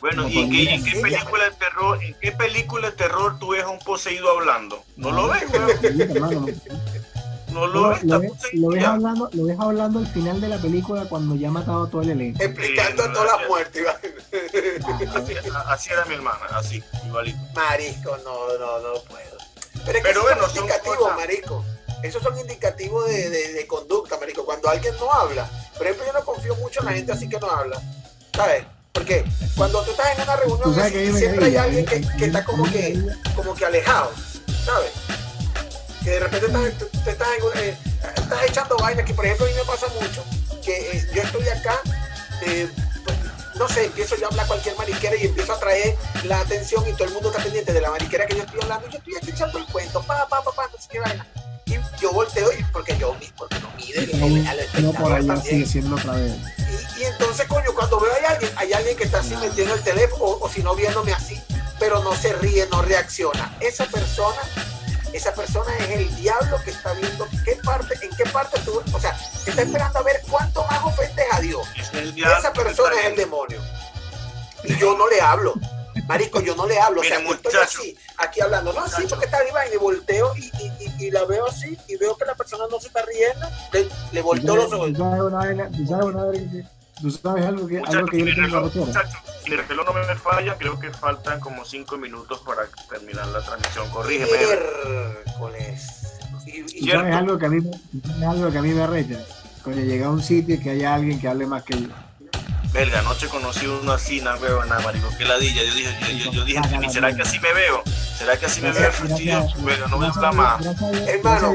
Bueno, 0.00 0.26
¿y 0.30 0.48
qué, 0.48 0.74
en 0.74 0.82
qué 0.82 0.98
película 0.98 1.44
de 1.44 1.50
terror, 1.50 2.02
en 2.02 2.14
qué 2.14 2.32
película 2.32 2.90
de 2.90 2.96
terror 2.96 3.38
tú 3.38 3.50
ves 3.50 3.64
a 3.64 3.68
un 3.68 3.80
poseído 3.80 4.30
hablando? 4.30 4.82
¿No 4.96 5.10
lo 5.10 5.28
ves, 5.28 5.44
weón? 5.52 6.60
No 7.52 7.66
lo, 7.66 7.96
lo, 7.96 7.98
lo, 8.02 8.22
lo 8.52 8.68
ves 8.68 8.84
hablando, 8.84 9.30
lo 9.32 9.44
ves 9.44 9.56
hablando 9.58 9.98
al 9.98 10.06
final 10.06 10.40
de 10.40 10.48
la 10.48 10.58
película 10.58 11.04
cuando 11.08 11.34
ya 11.34 11.48
ha 11.48 11.50
matado 11.50 11.84
a 11.84 11.90
todo 11.90 12.02
el 12.02 12.10
elenco. 12.10 12.42
Explicando 12.42 13.04
sí, 13.04 13.12
todas 13.12 13.40
las 13.40 13.48
muertes. 13.48 13.86
Así, 15.14 15.34
así, 15.66 15.92
era 15.92 16.04
mi 16.04 16.14
hermana, 16.14 16.46
así, 16.52 16.82
igualito. 17.06 17.38
Marisco, 17.54 18.16
no, 18.18 18.58
no, 18.58 18.78
no 18.78 19.00
puedo. 19.02 19.36
Pero 19.84 19.98
es 19.98 20.04
que 20.04 20.10
Pero 20.10 20.22
bueno, 20.22 20.48
son 20.48 20.56
indicativos, 20.56 21.16
marisco. 21.16 21.64
Esos 22.02 22.22
son 22.22 22.38
indicativos 22.38 23.06
de, 23.08 23.28
de, 23.28 23.52
de, 23.52 23.66
conducta, 23.66 24.16
marico. 24.18 24.44
Cuando 24.44 24.68
alguien 24.68 24.94
no 24.98 25.12
habla, 25.12 25.50
por 25.76 25.86
ejemplo, 25.86 26.06
yo 26.06 26.12
no 26.12 26.24
confío 26.24 26.54
mucho 26.56 26.80
en 26.80 26.86
la 26.86 26.92
gente 26.92 27.12
así 27.12 27.28
que 27.28 27.38
no 27.38 27.50
habla. 27.50 27.80
¿Sabes? 28.34 28.64
Porque 28.92 29.24
cuando 29.56 29.82
tú 29.82 29.90
estás 29.90 30.16
en 30.16 30.22
una 30.22 30.36
reunión 30.36 30.80
así, 30.80 31.12
siempre 31.12 31.46
hay 31.46 31.56
alguien 31.56 31.84
que, 31.86 32.00
que 32.18 32.24
está 32.24 32.44
como 32.44 32.64
que, 32.64 33.00
como 33.36 33.54
que 33.54 33.64
alejado, 33.64 34.10
¿sabes? 34.64 34.90
Que 36.02 36.10
de 36.10 36.20
repente 36.20 36.46
estás, 36.46 37.04
te 37.04 37.10
estás, 37.10 37.28
eh, 37.56 37.76
estás, 38.16 38.44
echando 38.44 38.76
vaina, 38.78 39.04
que 39.04 39.14
por 39.14 39.24
ejemplo 39.24 39.46
a 39.46 39.48
mí 39.48 39.54
me 39.54 39.64
pasa 39.64 39.86
mucho, 40.00 40.24
que 40.64 40.96
eh, 40.96 41.06
yo 41.14 41.22
estoy 41.22 41.48
acá, 41.48 41.80
eh, 42.42 42.68
no 43.56 43.68
sé, 43.68 43.86
empiezo 43.86 44.16
yo 44.16 44.26
a 44.26 44.28
hablar 44.30 44.46
cualquier 44.46 44.76
mariquera 44.76 45.16
y 45.16 45.26
empiezo 45.26 45.52
a 45.52 45.60
traer 45.60 45.96
la 46.24 46.40
atención 46.40 46.86
y 46.88 46.92
todo 46.92 47.08
el 47.08 47.14
mundo 47.14 47.30
está 47.30 47.42
pendiente 47.42 47.72
de 47.72 47.80
la 47.80 47.90
mariquera 47.90 48.26
que 48.26 48.36
yo 48.36 48.42
estoy 48.42 48.60
hablando, 48.62 48.88
yo 48.88 48.98
estoy 48.98 49.16
aquí 49.16 49.30
echando 49.30 49.58
el 49.58 49.66
cuento, 49.66 50.02
pa, 50.02 50.26
pa, 50.28 50.42
pa, 50.42 50.52
pa, 50.52 50.68
no 50.68 50.80
sé 50.80 50.88
qué 50.90 51.00
vaina. 51.00 51.26
Y 51.66 51.74
yo 52.00 52.10
volteo 52.12 52.50
y 52.52 52.64
porque 52.72 52.96
yo 52.98 53.14
porque 53.36 53.60
no 53.60 53.70
mide 53.76 53.98
el, 54.00 54.82
no, 54.82 54.92
por 54.92 55.12
allá 55.12 55.36
sigue 55.36 55.66
siendo 55.66 55.94
otra 55.94 56.14
vez. 56.14 56.32
Y, 56.58 57.00
y, 57.00 57.04
entonces, 57.04 57.46
coño, 57.46 57.72
cuando 57.74 58.00
veo 58.00 58.12
a 58.12 58.30
alguien, 58.32 58.50
hay 58.56 58.72
alguien 58.72 58.96
que 58.96 59.04
está 59.04 59.20
así 59.20 59.36
metiendo 59.36 59.74
el 59.74 59.82
teléfono, 59.82 60.24
o, 60.24 60.44
o 60.44 60.48
si 60.48 60.62
no 60.62 60.74
viéndome 60.74 61.12
así, 61.12 61.40
pero 61.78 62.02
no 62.02 62.16
se 62.16 62.32
ríe, 62.32 62.66
no 62.72 62.82
reacciona. 62.82 63.56
Esa 63.60 63.84
persona 63.86 64.40
esa 65.12 65.34
persona 65.34 65.76
es 65.78 65.90
el 65.90 66.16
diablo 66.16 66.58
que 66.64 66.70
está 66.70 66.92
viendo 66.94 67.26
qué 67.44 67.56
parte, 67.64 67.98
en 68.02 68.10
qué 68.16 68.24
parte 68.26 68.60
tú, 68.64 68.82
o 68.92 69.00
sea, 69.00 69.16
está 69.46 69.62
esperando 69.62 69.98
a 69.98 70.02
ver 70.02 70.20
cuánto 70.28 70.64
más 70.66 70.82
ofendes 70.84 71.26
a 71.32 71.40
Dios. 71.40 71.66
esa 72.38 72.52
persona 72.52 72.94
es 73.00 73.06
el 73.06 73.16
demonio. 73.16 73.60
Y 74.64 74.76
yo 74.76 74.96
no 74.96 75.08
le 75.08 75.20
hablo. 75.20 75.54
Marico, 76.06 76.40
yo 76.40 76.54
no 76.56 76.66
le 76.66 76.78
hablo. 76.78 77.00
o 77.00 77.04
sea, 77.04 77.22
yo 77.22 77.32
estoy 77.32 77.54
así, 77.62 77.98
aquí 78.16 78.40
hablando. 78.40 78.72
No, 78.72 78.86
sí, 78.88 79.04
porque 79.08 79.26
está 79.26 79.38
arriba 79.38 79.66
y 79.66 79.70
me 79.70 79.76
volteo 79.76 80.34
y, 80.36 80.50
y, 80.58 81.06
y, 81.06 81.10
la 81.10 81.24
veo 81.24 81.46
así 81.46 81.78
y 81.86 81.96
veo 81.96 82.16
que 82.16 82.24
la 82.24 82.34
persona 82.34 82.64
no 82.70 82.80
se 82.80 82.88
está 82.88 83.02
riendo. 83.02 83.46
Le, 83.72 83.88
le 84.12 84.22
volteo 84.22 84.56
los 84.56 84.72
ojos. 84.72 84.90
¿Tú 87.00 87.10
sabes 87.10 87.46
algo 87.46 87.66
que, 87.66 87.78
muchachos, 87.78 87.96
algo 87.96 88.08
que 88.08 88.18
yo 88.18 88.24
si, 88.26 88.32
reloj, 88.32 88.74
muchachos, 88.74 89.20
si 89.44 89.52
el 89.52 89.66
reloj 89.66 89.86
no 89.86 89.92
me 89.94 90.16
falla, 90.16 90.56
creo 90.58 90.78
que 90.78 90.90
faltan 90.90 91.40
como 91.40 91.64
5 91.64 91.96
minutos 91.96 92.40
para 92.40 92.62
terminar 92.88 93.26
la 93.28 93.40
transmisión. 93.40 93.88
Corrígeme. 93.90 94.30
Miércoles. 94.36 96.18
Y, 96.46 96.84
y 96.84 96.90
sabes 96.90 97.14
algo 97.14 97.38
que 97.38 97.46
a 97.46 97.48
mí, 97.48 97.70
algo 98.26 98.50
que 98.50 98.58
a 98.58 98.62
mí 98.62 98.70
me 98.70 98.82
arrecha? 98.82 99.18
Cuando 99.62 99.82
llega 99.82 100.06
a 100.06 100.10
un 100.10 100.22
sitio 100.22 100.56
y 100.56 100.60
que 100.60 100.70
haya 100.70 100.94
alguien 100.94 101.20
que 101.20 101.28
hable 101.28 101.46
más 101.46 101.62
que 101.62 101.80
yo. 101.80 101.88
Verga, 102.72 103.00
anoche 103.00 103.28
conocí 103.28 103.66
uno 103.66 103.92
así, 103.92 104.20
no 104.20 104.38
veo 104.38 104.64
nada, 104.64 104.80
marico, 104.82 105.08
qué 105.18 105.24
ladilla. 105.24 105.62
Yo 105.64 105.74
dije, 105.74 106.18
yo, 106.18 106.24
yo, 106.26 106.32
yo 106.32 106.44
dije, 106.44 106.90
¿será 106.90 107.14
que 107.14 107.22
así 107.22 107.40
me 107.40 107.52
veo? 107.52 107.82
¿Será 108.16 108.36
que 108.38 108.46
así 108.46 108.60
me 108.60 108.70
veo? 108.70 108.90
Verga, 109.64 109.88
no 109.88 109.96
voy 109.96 110.06
a 110.06 110.10
hablar 110.10 110.34
más. 110.34 110.66
Hermano, 111.08 111.52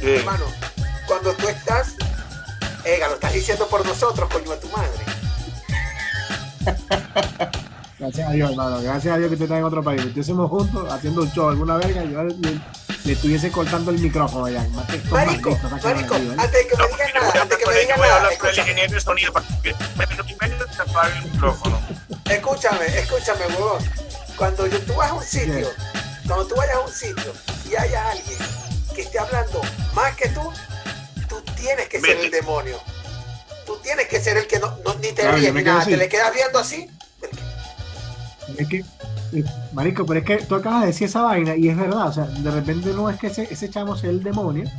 hermano, 0.00 0.44
cuando 1.06 1.32
tú 1.34 1.48
estás 1.48 1.96
Ega, 2.84 3.08
lo 3.08 3.14
estás 3.14 3.32
diciendo 3.32 3.66
por 3.66 3.86
nosotros, 3.86 4.28
coño 4.30 4.52
a 4.52 4.60
tu 4.60 4.68
madre. 4.68 4.90
Gracias 7.98 8.28
a 8.28 8.32
Dios, 8.32 8.50
hermano. 8.50 8.82
Gracias 8.82 9.14
a 9.14 9.18
Dios 9.18 9.30
que 9.30 9.36
tú 9.36 9.44
estás 9.44 9.58
en 9.58 9.64
otro 9.64 9.82
país. 9.82 10.02
Si 10.02 10.08
estuviésemos 10.08 10.50
juntos 10.50 10.92
haciendo 10.92 11.22
un 11.22 11.32
show 11.32 11.48
alguna 11.48 11.76
verga, 11.76 12.04
yo 12.04 12.22
le, 12.22 12.34
le, 13.04 13.12
estuviese 13.12 13.50
cortando 13.50 13.90
el 13.90 13.98
micrófono 13.98 14.44
allá. 14.44 14.66
Marico, 15.10 15.56
marico, 15.82 16.14
antes 16.36 16.52
de 16.52 16.66
que 16.66 16.76
me 16.76 16.86
digan 16.88 17.10
nada, 17.14 17.42
antes 17.42 17.58
de 17.58 17.64
que 17.64 17.70
me 17.70 17.80
digan 17.80 18.00
nada. 18.00 18.30
ingeniero 18.32 18.92
de 18.92 19.00
sonido 19.00 19.32
para 19.32 19.46
que 19.62 19.74
me 19.96 20.04
apague 20.04 21.18
el 21.18 21.30
micrófono. 21.30 21.80
Escúchame, 22.26 22.86
escúchame, 22.86 23.46
huevón. 23.46 23.82
Cuando 24.36 24.66
yo, 24.66 24.80
tú 24.80 24.94
vas 24.94 25.10
a 25.10 25.14
un 25.14 25.22
sitio, 25.22 25.68
cuando 26.26 26.46
tú 26.46 26.56
vayas 26.56 26.76
a 26.76 26.80
un 26.80 26.92
sitio 26.92 27.32
y 27.70 27.76
haya 27.76 28.10
alguien 28.10 28.38
que 28.94 29.02
esté 29.02 29.18
hablando 29.18 29.62
más 29.94 30.14
que 30.16 30.28
tú, 30.30 30.52
tienes 31.64 31.88
que 31.88 32.00
ser 32.00 32.18
el 32.18 32.30
demonio. 32.30 32.78
Tú 33.66 33.76
tienes 33.82 34.06
que 34.08 34.20
ser 34.20 34.36
el 34.36 34.46
que 34.46 34.58
no, 34.58 34.76
ni 35.00 35.12
te 35.12 35.30
ríes 35.32 35.54
ni 35.54 35.62
nada. 35.62 35.84
Te 35.84 35.96
le 35.96 36.08
quedas 36.08 36.34
viendo 36.34 36.58
así. 36.58 36.88
Es 38.58 38.68
que, 38.68 38.84
marico, 39.72 40.04
pero 40.04 40.20
es 40.20 40.26
que 40.26 40.36
tú 40.44 40.54
acabas 40.54 40.82
de 40.82 40.88
decir 40.88 41.08
esa 41.08 41.22
vaina 41.22 41.56
y 41.56 41.68
es 41.68 41.76
verdad. 41.76 42.08
O 42.08 42.12
sea, 42.12 42.24
de 42.24 42.50
repente 42.50 42.90
no 42.90 43.08
es 43.08 43.18
que 43.18 43.28
ese, 43.28 43.48
ese 43.50 43.70
chamo 43.70 43.96
sea 43.96 44.10
el 44.10 44.22
demonio, 44.22 44.70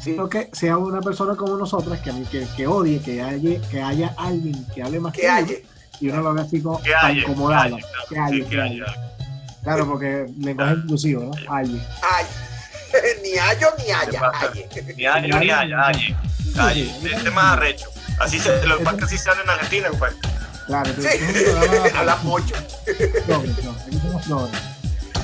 sino 0.00 0.28
que 0.28 0.48
sea 0.52 0.78
una 0.78 1.00
persona 1.00 1.36
como 1.36 1.56
nosotras 1.56 2.00
que, 2.00 2.10
que, 2.30 2.46
que 2.56 2.66
odie 2.66 3.00
que 3.00 3.20
haya, 3.22 3.60
que 3.70 3.82
haya 3.82 4.14
alguien 4.16 4.66
que 4.74 4.82
hable 4.82 5.00
más 5.00 5.12
que, 5.12 5.28
haya. 5.28 5.56
y 6.00 6.08
uno 6.08 6.22
lo 6.22 6.34
ve 6.34 6.40
así 6.40 6.62
como 6.62 6.80
incomodado. 7.14 7.76
Que 8.08 8.18
haya, 8.18 8.86
claro, 9.62 9.86
porque 9.86 10.26
lenguaje 10.38 10.74
inclusivo, 10.74 11.24
¿no? 11.24 11.52
Alguien. 11.52 11.82
Ay. 12.02 12.24
ni 13.22 13.36
hallo 13.36 13.68
ni 13.78 13.90
haya. 13.90 14.32
Ni 14.96 15.04
hallo 15.04 15.38
ni 15.38 15.50
haya. 15.50 15.86
Aye. 16.58 16.94
Este 17.04 17.30
más 17.30 17.56
arrecho. 17.56 17.86
Así 18.18 18.38
se, 18.38 18.64
lo 18.66 18.78
que 18.78 18.84
pasa 18.84 18.96
es 18.96 18.98
que 18.98 19.04
así 19.06 19.18
se 19.18 19.30
habla 19.30 19.42
en 19.42 19.50
Argentina, 19.50 19.88
pues. 19.98 20.14
Claro, 20.66 20.90
sí. 20.98 21.08
hablan 21.94 22.24
mucho. 22.24 22.54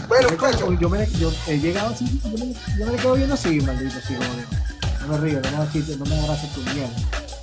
Bueno, 0.09 0.29
muchachos. 0.31 0.81
Yo, 0.81 0.89
me, 0.89 1.07
yo 1.12 1.33
he 1.47 1.59
llegado 1.59 1.95
así, 1.95 2.21
yo 2.25 2.45
me, 2.45 2.55
yo 2.79 2.87
me 2.87 2.97
quedo 2.97 3.14
viendo 3.14 3.35
así, 3.35 3.61
maldito, 3.61 4.01
sí, 4.07 4.16
No 5.01 5.09
me 5.09 5.19
río, 5.19 5.41
no 5.41 5.51
me 5.51 5.57
hagas 5.57 5.73
chiste, 5.73 5.97
no 5.97 6.05
me 6.07 6.19
abraces 6.21 6.53
tu 6.55 6.61
mierda. 6.62 6.95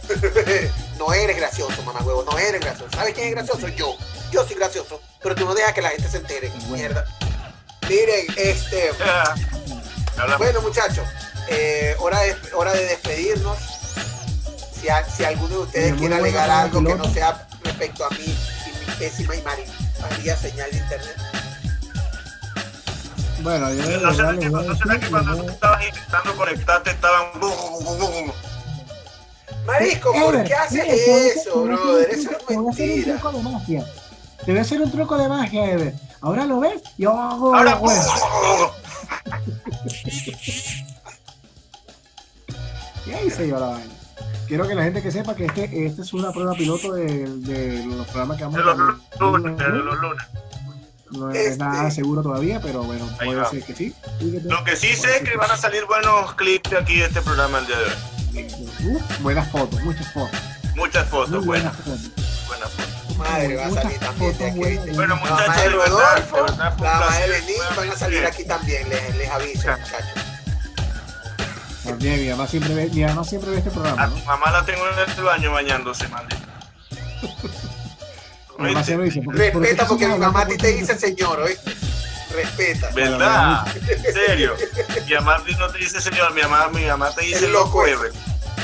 no 1.00 1.14
eres 1.14 1.38
gracioso, 1.38 1.82
mamá 1.84 2.02
huevo, 2.02 2.24
no 2.30 2.38
eres 2.38 2.60
gracioso. 2.60 2.92
¿Sabes 2.96 3.14
quién 3.14 3.28
es 3.28 3.36
gracioso? 3.36 3.68
Yo. 3.70 3.96
Yo 4.32 4.46
soy 4.46 4.56
gracioso, 4.58 5.02
pero 5.22 5.36
tú 5.36 5.46
no 5.46 5.54
dejas 5.54 5.74
que 5.74 5.82
la 5.82 5.90
gente 5.90 6.10
se 6.10 6.18
entere. 6.18 6.52
Mierda. 6.70 7.06
Miren, 7.88 8.26
este. 8.36 8.92
Bueno, 10.38 10.62
muchachos, 10.62 11.06
eh, 11.50 11.96
hora, 12.00 12.20
de, 12.22 12.36
hora 12.54 12.74
de 12.74 12.86
despedirnos. 12.86 13.58
Si, 14.80 14.90
a, 14.90 15.04
si 15.06 15.24
alguno 15.24 15.56
de 15.56 15.62
ustedes 15.62 15.94
quiere 15.96 16.16
alegar 16.16 16.50
algo 16.50 16.84
que 16.84 16.96
no 16.96 17.06
sea 17.14 17.48
respecto 17.64 18.06
a 18.06 18.10
mí 18.12 18.26
y 18.26 18.90
mi 18.90 18.96
pésima 18.98 19.36
y 19.36 19.42
maría 19.42 20.38
señal 20.38 20.70
de 20.72 20.78
internet. 20.78 21.16
Bueno, 23.42 23.74
yo 23.74 24.00
no, 24.00 24.14
sé 24.14 24.40
que, 24.40 24.50
no 24.50 24.76
sé 24.76 25.00
que 25.00 25.08
cuando 25.08 25.44
tú 25.44 25.50
estabas 25.50 25.86
intentando 25.86 26.36
conectarte 26.36 26.90
estaban. 26.92 27.28
Marisco, 29.66 30.14
¿por 30.14 30.44
qué 30.44 30.54
haces 30.54 30.86
eso, 30.88 31.64
brother? 31.64 32.10
Eso 32.12 32.30
es 32.50 32.58
mentira. 32.58 33.20
Te 34.46 34.52
voy 34.52 34.60
a 34.60 34.62
hacer 34.62 34.82
un 34.82 34.92
truco 34.92 35.18
de 35.18 35.28
magia, 35.28 35.72
Ever. 35.72 35.94
Ahora 36.22 36.46
lo 36.46 36.60
ves, 36.60 36.82
yo 36.98 37.12
hago. 37.12 37.56
Ahora. 37.56 37.80
y 37.82 38.85
se 43.36 43.44
dio 43.44 43.60
la 43.60 43.68
vaina. 43.68 43.94
Quiero 44.48 44.68
que 44.68 44.76
la 44.76 44.84
gente 44.84 45.02
que 45.02 45.12
sepa 45.12 45.36
que 45.36 45.46
este, 45.46 45.86
este 45.86 46.02
es 46.02 46.14
una 46.14 46.32
prueba 46.32 46.54
piloto 46.54 46.94
de, 46.94 47.26
de 47.28 47.86
los 47.86 48.08
programas 48.08 48.38
que 48.38 48.44
vamos 48.44 48.60
a 48.60 48.62
hacer. 48.62 48.76
De 48.76 48.84
los 49.20 49.32
lunes, 49.32 49.58
de 49.58 49.70
los 49.70 50.00
lunes. 50.00 50.26
No 51.12 51.32
es 51.32 51.38
este... 51.38 51.64
nada 51.64 51.92
seguro 51.92 52.22
todavía, 52.22 52.60
pero 52.62 52.84
bueno, 52.84 53.08
puede 53.18 53.36
va. 53.36 53.50
ser 53.50 53.64
que 53.64 53.76
sí. 53.76 53.96
Lo 54.44 54.64
que 54.64 54.76
sí 54.76 54.96
sé 54.96 55.18
es 55.18 55.30
que 55.30 55.38
van 55.38 55.52
a 55.52 55.58
salir 55.58 55.86
buenos 55.86 56.34
clips 56.36 56.70
de 56.70 56.78
aquí 56.78 56.98
de 56.98 57.06
este 57.06 57.22
programa 57.22 57.60
el 57.60 57.68
día 57.68 57.78
de 57.78 57.86
hoy. 57.86 58.48
Uh, 58.86 59.24
buenas 59.24 59.50
fotos, 59.50 59.82
muchas 59.84 60.12
fotos. 60.12 60.40
Muchas 60.76 61.08
fotos, 61.10 61.46
buenas. 61.46 61.74
Buenas 62.48 62.72
fotos 62.72 62.96
madre 63.18 63.56
va 63.56 63.66
a 63.66 63.72
salir 63.72 64.00
también 64.00 64.38
de 64.38 64.46
aquí. 64.46 64.90
Bueno, 64.94 65.16
muchachos, 65.16 65.64
de 65.64 65.70
Rodolfo, 65.70 66.46
la 66.58 66.70
mamá 66.72 67.18
de 67.20 67.28
Lenín 67.28 67.62
van 67.76 67.90
a 67.90 67.96
salir 67.96 68.26
aquí 68.26 68.44
también, 68.46 68.90
les, 68.90 69.18
les 69.18 69.30
aviso, 69.30 69.70
muchachos. 69.70 70.25
También, 71.86 72.22
mi 72.22 72.30
mamá 72.30 72.48
siempre 72.48 72.74
ve, 72.74 72.90
mi 72.92 73.04
mamá 73.04 73.24
siempre 73.24 73.52
ve 73.52 73.58
este 73.60 73.72
programa. 73.72 74.04
A 74.04 74.08
¿no? 74.08 74.16
tu 74.16 74.26
mamá 74.26 74.52
la 74.52 74.66
tengo 74.66 74.82
en 74.90 75.10
el 75.18 75.24
baño 75.24 75.52
bañándose, 75.52 76.08
madre. 76.08 76.36
Dice, 78.58 79.22
porque, 79.22 79.52
Respeta 79.52 79.86
porque 79.88 80.08
mi 80.08 80.18
mamá 80.18 80.42
a 80.42 80.48
ti 80.48 80.58
te 80.58 80.68
dice 80.68 80.98
señor, 80.98 81.42
¿oíste? 81.42 81.76
Respeta. 82.34 82.90
¿Verdad? 82.92 83.68
¿En 83.90 84.14
serio? 84.14 84.56
Mi 85.08 85.14
mamá 85.14 85.44
no 85.60 85.68
te 85.70 85.78
dice 85.78 86.02
señor, 86.02 86.34
mi 86.34 86.42
mamá, 86.42 86.70
mi 86.70 86.86
mamá 86.86 87.12
te 87.12 87.26
dice 87.26 87.48
loco 87.50 87.86
Ever. 87.86 88.12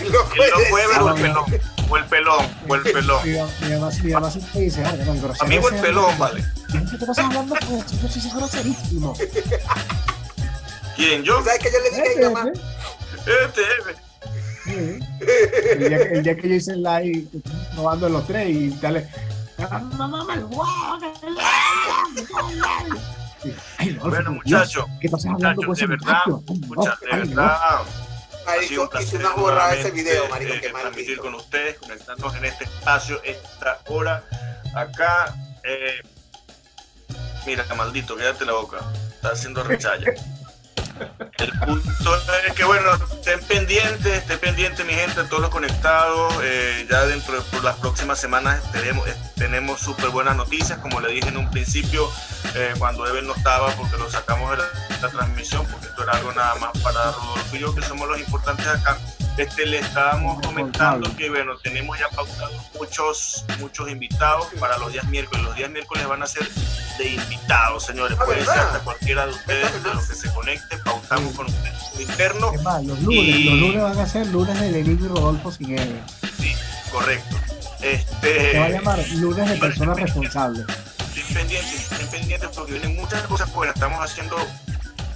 Loco 0.09 0.78
Ever 0.78 1.01
o 1.01 1.09
el 1.09 1.22
pelón. 1.22 1.45
O 1.89 1.97
el 1.97 2.05
pelón, 2.05 2.45
o 2.69 2.76
el 2.76 2.82
pelón. 2.84 3.22
Mi 3.26 3.38
mamá, 3.38 3.91
mi 4.01 4.11
mamá 4.13 4.32
siempre 4.32 4.61
dice, 4.61 4.84
ah, 4.86 4.93
no, 5.05 5.13
grosero. 5.22 5.45
Amigo 5.45 5.69
el 5.69 5.76
pelón, 5.76 6.17
vale. 6.17 6.45
¿Qué 6.72 6.97
te 6.97 7.03
estás 7.03 7.19
hablando? 7.19 7.55
Yo 7.59 8.09
soy 8.09 8.32
groserísimo. 8.34 9.13
¿Quién? 10.95 11.24
¿Yo? 11.24 11.43
¿Sabes 11.43 11.59
que 11.59 11.72
yo 11.72 11.80
le 11.80 11.89
dije 11.89 12.26
a 12.26 12.30
mi 12.30 12.34
mamá? 12.34 12.51
Este, 13.26 13.61
el, 14.65 15.80
día, 15.80 15.97
el 15.97 16.24
día 16.24 16.36
que 16.36 16.49
yo 16.49 16.55
hice 16.55 16.72
el 16.74 16.84
live 16.84 17.28
probando 17.76 18.09
los 18.09 18.26
tres 18.28 18.49
y 18.49 18.69
dale 18.69 19.07
ay 23.78 23.93
bueno, 24.01 24.32
muchachos, 24.34 24.86
¿qué 24.99 25.07
estás 25.07 25.26
hablando 25.26 25.63
con 25.63 25.74
ese 25.74 25.82
de 25.82 25.88
verdad, 25.88 26.26
muchacho? 26.67 26.97
de 27.01 27.17
verdad. 27.17 27.82
Marico, 28.45 28.89
no 29.19 29.30
has 29.30 29.36
borrado 29.36 29.74
ese 29.74 29.91
video, 29.91 30.28
marico, 30.30 30.53
eh, 30.53 30.61
qué 30.61 30.69
transmitir 30.69 31.17
con 31.19 31.36
ustedes, 31.36 31.78
conectarnos 31.78 32.36
en 32.36 32.45
este 32.45 32.63
espacio, 32.63 33.22
esta 33.24 33.80
hora, 33.88 34.24
acá. 34.76 35.36
Eh, 35.63 36.01
mira, 37.45 37.65
maldito, 37.76 38.15
quédate 38.15 38.45
la 38.45 38.53
boca, 38.53 38.80
está 39.13 39.30
haciendo 39.30 39.63
rechalla. 39.63 40.11
El 41.38 41.52
punto 41.60 42.16
es 42.47 42.54
que, 42.54 42.64
bueno, 42.64 42.93
estén 42.93 43.39
pendientes, 43.41 44.14
estén 44.14 44.39
pendientes, 44.39 44.86
mi 44.86 44.93
gente, 44.93 45.24
todos 45.26 45.41
los 45.41 45.49
conectados. 45.49 46.34
eh, 46.43 46.88
ya 46.89 47.06
dentro 47.06 47.36
de 47.36 47.41
por 47.41 47.64
las 47.64 47.76
próximas 47.78 48.20
semanas 48.20 48.62
tenemos, 48.72 49.08
eh, 49.08 49.16
tenemos 49.36 49.80
súper 49.80 50.10
buenas 50.10 50.36
noticias. 50.36 50.80
Como 50.80 50.99
le 50.99 51.12
dije 51.12 51.30
en 51.30 51.38
un 51.38 51.49
principio, 51.49 52.10
eh, 52.56 52.74
cuando 52.78 53.08
Evan 53.08 53.28
no 53.28 53.36
estaba, 53.36 53.72
porque 53.76 53.97
lo 53.97 54.10
sacamos 54.10 54.52
de 54.52 54.58
la, 54.58 54.66
la 55.02 55.10
transmisión, 55.10 55.66
porque 55.68 55.88
esto 55.88 56.04
era 56.04 56.14
algo 56.14 56.32
nada 56.34 56.56
más 56.56 56.72
para 56.80 57.12
Rodolfo 57.12 57.56
y 57.56 57.60
yo, 57.60 57.74
que 57.76 57.82
somos 57.82 58.08
los 58.08 58.20
importantes 58.20 58.68
acá. 58.68 58.97
Este, 59.38 59.66
le 59.66 59.80
estábamos 59.80 60.45
comentando 60.45 61.16
que, 61.16 61.30
bueno, 61.30 61.58
tenemos 61.58 61.97
ya 61.97 62.10
pautados 62.10 62.54
muchos, 62.78 63.45
muchos 63.60 63.89
invitados 63.89 64.47
para 64.60 64.78
los 64.78 64.91
días 64.91 65.06
miércoles. 65.06 65.43
Los 65.45 65.56
días 65.56 65.70
miércoles 65.70 66.06
van 66.08 66.22
a 66.22 66.28
ser 66.28 66.47
de 66.98 67.10
invitados, 67.10 67.86
señores. 67.86 68.18
Ah, 68.20 68.26
Puede 68.26 68.46
ser 68.46 68.60
hasta 68.60 68.80
cualquiera 68.80 69.26
de 69.26 69.32
ustedes, 69.34 69.84
de 69.84 69.94
los 69.94 70.08
que 70.08 70.16
se 70.16 70.34
conecten, 70.34 70.82
pautamos 70.84 71.34
con 71.36 71.46
ustedes 71.48 71.72
interno. 72.00 72.52
Es 72.54 72.62
más, 72.64 72.84
los 72.84 73.00
lunes, 73.02 73.20
Y- 73.24 73.44
los 73.46 73.60
lunes 73.60 73.82
van 73.84 74.00
a 74.00 74.06
ser 74.08 74.28
lunes 74.28 74.60
de 74.60 74.72
Lenín 74.72 75.00
y 75.04 75.08
Rodolfo 75.08 75.52
sin 75.52 75.78
Eve. 75.78 76.02
Sí, 76.39 76.54
correcto. 76.92 77.36
Se 77.80 77.86
va 77.86 77.92
a 77.92 77.94
Este, 77.94 78.70
llamar 78.72 79.00
lunes 79.16 79.50
de 79.50 79.56
personas 79.58 80.00
responsables. 80.00 80.66
estén 81.16 81.36
pendientes, 81.36 81.92
estén 81.92 82.08
pendientes 82.10 82.50
porque 82.56 82.74
vienen 82.74 82.96
muchas 82.96 83.22
cosas 83.24 83.52
buenas. 83.54 83.76
Estamos 83.76 84.00
haciendo 84.04 84.36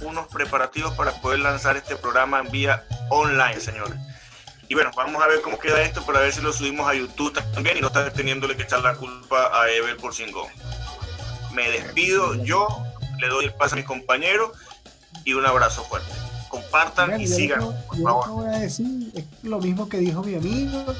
unos 0.02 0.26
preparativos 0.28 0.92
para 0.94 1.12
poder 1.20 1.40
lanzar 1.40 1.76
este 1.76 1.96
programa 1.96 2.40
en 2.40 2.50
vía 2.50 2.84
online, 3.08 3.60
señores. 3.60 3.94
Y 4.68 4.74
bueno, 4.74 4.90
vamos 4.96 5.22
a 5.22 5.26
ver 5.28 5.40
cómo 5.42 5.58
queda 5.58 5.80
esto 5.82 6.04
para 6.04 6.20
ver 6.20 6.32
si 6.32 6.40
lo 6.40 6.52
subimos 6.52 6.88
a 6.88 6.94
YouTube 6.94 7.32
también 7.54 7.78
y 7.78 7.80
no 7.80 7.86
estar 7.88 8.10
teniéndole 8.12 8.56
que 8.56 8.64
echar 8.64 8.80
la 8.80 8.94
culpa 8.94 9.50
a 9.52 9.70
Ever 9.70 9.96
por 9.96 10.12
Singón. 10.14 10.48
Me 11.56 11.68
despido, 11.70 12.34
yo 12.44 12.68
le 13.18 13.28
doy 13.28 13.46
el 13.46 13.54
paso 13.54 13.74
a 13.74 13.78
mis 13.78 13.86
compañeros 13.86 14.50
y 15.24 15.32
un 15.32 15.44
abrazo 15.46 15.82
fuerte. 15.84 16.12
Compartan 16.50 17.18
y 17.20 17.26
sigan, 17.26 17.60
que- 17.60 17.66
por 17.88 18.02
favor. 18.02 18.28
voy 18.28 18.54
a 18.54 18.58
decir 18.58 19.10
es 19.14 19.24
lo 19.42 19.58
mismo 19.58 19.88
que 19.88 19.96
dijo 19.98 20.22
mi 20.22 20.34
amigo. 20.36 20.84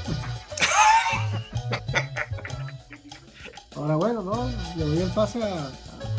Ahora 3.76 3.96
bueno, 3.96 4.22
no, 4.22 4.50
le 4.76 4.84
doy 4.84 5.02
el 5.02 5.10
pase 5.10 5.42
a, 5.42 5.46
a- 5.46 5.70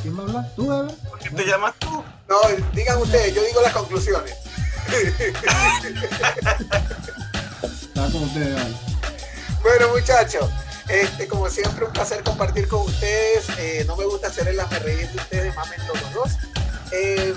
¿quién 0.04 0.16
va 0.18 0.22
a 0.22 0.26
hablar? 0.28 0.54
¿Tú, 0.56 0.72
Ever? 0.72 0.96
¿Por 1.10 1.18
qué 1.20 1.30
te 1.32 1.44
llamas 1.46 1.74
tú? 1.80 2.04
No, 2.30 2.36
digan 2.74 3.02
ustedes, 3.02 3.34
yo 3.34 3.44
digo 3.44 3.62
las 3.62 3.74
conclusiones. 3.74 4.34
Estaba 7.72 8.08
con 8.12 8.24
ustedes, 8.24 8.54
vale. 8.56 8.76
Bueno, 9.64 9.88
muchachos, 9.94 10.50
este, 10.90 11.28
como 11.28 11.50
siempre, 11.50 11.86
un 11.86 11.92
placer 11.92 12.24
compartir 12.24 12.68
con 12.68 12.82
ustedes. 12.82 13.46
Eh, 13.58 13.84
no 13.88 13.96
me 13.96 14.06
gusta 14.06 14.28
hacer 14.28 14.48
el 14.48 14.60
reír 14.82 15.10
de 15.10 15.18
ustedes, 15.18 15.56
mamen 15.56 15.80
los 15.88 16.14
dos. 16.14 16.32
Eh, 16.92 17.34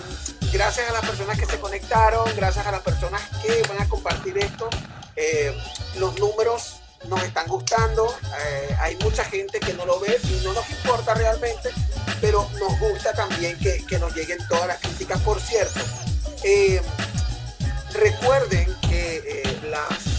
gracias 0.52 0.88
a 0.88 0.92
las 0.92 1.04
personas 1.04 1.38
que 1.38 1.46
se 1.46 1.58
conectaron, 1.58 2.24
gracias 2.36 2.66
a 2.66 2.70
las 2.70 2.82
personas 2.82 3.20
que 3.42 3.62
van 3.68 3.82
a 3.82 3.88
compartir 3.88 4.38
esto. 4.38 4.68
Eh, 5.16 5.52
los 5.98 6.16
números 6.18 6.80
nos 7.08 7.22
están 7.22 7.46
gustando. 7.48 8.14
hay 8.78 8.96
mucha 8.96 9.24
gente 9.24 9.58
que 9.58 9.72
no 9.72 9.86
lo 9.86 9.98
ve 10.00 10.18
y 10.24 10.44
no 10.44 10.52
nos 10.52 10.68
importa 10.70 11.14
realmente, 11.14 11.70
pero 12.20 12.48
nos 12.60 12.78
gusta 12.78 13.12
también 13.14 13.58
que, 13.58 13.84
que 13.86 13.98
nos 13.98 14.14
lleguen 14.14 14.38
todas 14.48 14.68
las 14.68 14.78
críticas. 14.78 15.20
Por 15.22 15.40
cierto, 15.40 15.80
recuerden 17.94 18.76
que 18.82 19.60
las, 19.70 20.09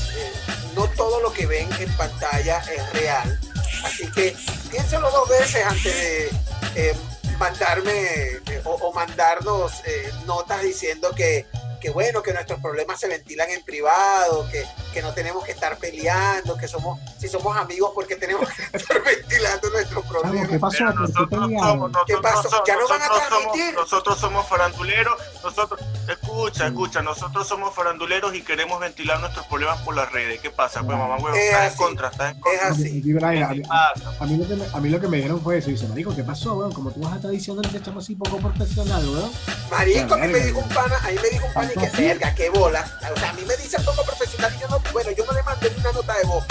todo 0.90 1.22
lo 1.22 1.32
que 1.34 1.46
ven 1.46 1.70
en 1.80 1.92
pantalla 1.98 2.60
es 2.60 2.94
real. 2.94 3.40
Así 3.84 4.10
que 4.12 4.36
piénselo 4.70 5.10
dos 5.12 5.30
veces 5.30 5.66
antes 5.66 5.96
de 5.96 6.30
eh, 6.76 6.96
mandarme 7.38 7.92
eh, 7.92 8.62
o, 8.66 8.72
o 8.72 8.94
mandarnos 8.94 9.82
eh, 9.86 10.12
notas 10.26 10.62
diciendo 10.62 11.12
que, 11.16 11.46
que 11.82 11.90
bueno, 11.90 12.22
que 12.22 12.32
nuestros 12.34 12.60
problemas 12.62 13.00
se 13.00 13.08
ventilan 13.08 13.50
en 13.50 13.64
privado, 13.66 14.48
que, 14.52 14.64
que 14.94 15.02
no 15.02 15.14
tenemos 15.14 15.44
que 15.44 15.52
estar 15.52 15.78
peleando, 15.78 16.56
que 16.58 16.68
somos, 16.68 17.00
si 17.20 17.28
somos 17.28 17.58
amigos, 17.58 17.92
porque 17.94 18.16
tenemos 18.16 18.48
que 18.50 18.64
estar 18.78 19.02
ventilando 19.04 19.70
nuestros 19.72 20.06
problemas. 20.06 20.48
¿qué 20.48 20.60
pasó? 20.60 20.78
Pero 20.78 20.94
¿Por 20.96 21.50
qué 21.50 21.56
nosotros 21.56 21.62
somos, 21.62 21.92
¿Qué 22.06 22.14
nosotros 22.14 22.22
pasó? 22.22 22.50
somos- 22.50 22.68
¿Ya 22.68 22.76
no 22.78 22.88
van 22.88 23.02
a 23.02 23.08
nosotros 23.08 23.30
somos- 23.30 23.42
transmitir? 23.52 23.74
nosotros 23.76 24.20
somos 24.20 24.48
faranduleros, 24.48 25.16
nosotros, 25.44 25.80
escucha, 26.08 26.68
escucha, 26.68 27.02
nosotros 27.02 27.48
somos 27.48 27.74
faranduleros 27.74 28.34
y 28.36 28.42
queremos 28.44 28.80
ventilar 28.80 29.20
nuestros 29.20 29.46
problemas 29.48 29.80
por 29.82 29.96
las 29.96 30.12
redes. 30.12 30.40
¿Qué 30.40 30.52
pasa? 30.52 30.84
Pues 30.84 30.98
mamá, 30.98 31.16
huevo, 31.18 31.36
Es 31.36 31.46
estás 31.46 31.62
en 31.62 31.68
así. 31.68 31.78
contra, 31.78 32.08
estás 32.10 32.32
en 32.32 32.38
Es 32.38 32.42
contra. 32.44 32.68
así. 32.70 33.02
Y, 33.04 33.14
Brian, 33.14 33.44
a, 33.44 33.50
¿Qué 33.50 33.56
mí- 33.56 33.62
pasa? 33.68 34.16
a 34.20 34.26
mí 34.26 34.38
lo 34.38 34.48
que 34.48 34.56
me, 34.56 34.66
a 34.74 34.80
mí 34.80 34.90
lo 34.90 35.00
que 35.02 35.08
me 35.08 35.18
dijeron 35.18 35.42
fue 35.42 35.58
eso. 35.58 35.70
Dice, 35.70 35.88
marico, 35.88 36.16
¿qué 36.16 36.24
pasó, 36.24 36.54
weón? 36.54 36.72
Como 36.72 36.92
tú 36.92 37.02
vas 37.02 37.14
a 37.14 37.16
estar 37.18 37.32
diciendo 37.32 37.62
que 37.64 37.78
estamos 37.78 38.04
así 38.04 38.16
poco 38.16 38.38
profesional, 38.38 39.04
weón. 39.10 39.32
Marico, 39.72 40.14
a 40.14 40.18
mí 40.18 40.28
me 40.28 40.40
dijo 40.40 40.60
un 40.60 40.70
pana, 40.70 40.98
a 40.98 41.08
mí 41.10 41.16
me 41.22 41.30
dijo 41.30 41.46
un 41.48 41.54
pana 41.54 41.71
y 41.76 41.80
que 41.80 41.90
verga, 42.02 42.34
qué 42.36 42.50
bola. 42.50 42.86
O 43.14 43.20
sea, 43.20 43.30
a 43.30 43.34
mí 43.34 43.44
me 43.48 43.56
dice 43.58 43.80
poco 43.80 44.04
profesional 44.04 44.54
y 44.56 44.62
yo 44.62 44.68
no, 44.68 44.80
bueno, 44.92 45.12
yo 45.12 45.26
no 45.26 45.34
le 45.34 45.44
mandé 45.44 45.74
una 45.78 45.92
nota 45.92 46.18
de 46.18 46.24
voz. 46.26 46.46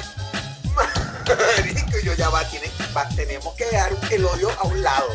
Y 2.02 2.04
yo 2.04 2.14
ya 2.14 2.28
va, 2.28 2.42
tenemos 3.14 3.54
que 3.54 3.70
dar 3.70 3.92
el 4.10 4.24
odio 4.24 4.50
a 4.58 4.64
un 4.64 4.82
lado. 4.82 5.08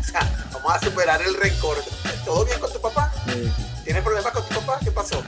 O 0.00 0.04
sea, 0.04 0.48
vamos 0.52 0.72
a 0.74 0.80
superar 0.80 1.22
el 1.22 1.34
rencor. 1.34 1.76
¿Todo 2.24 2.44
bien 2.44 2.58
con 2.58 2.72
tu 2.72 2.80
papá? 2.80 3.12
¿Tienes 3.84 4.02
problemas 4.02 4.32
con 4.32 4.44
tu 4.46 4.54
papá? 4.60 4.78
¿Qué 4.82 4.90
pasó? 4.90 5.22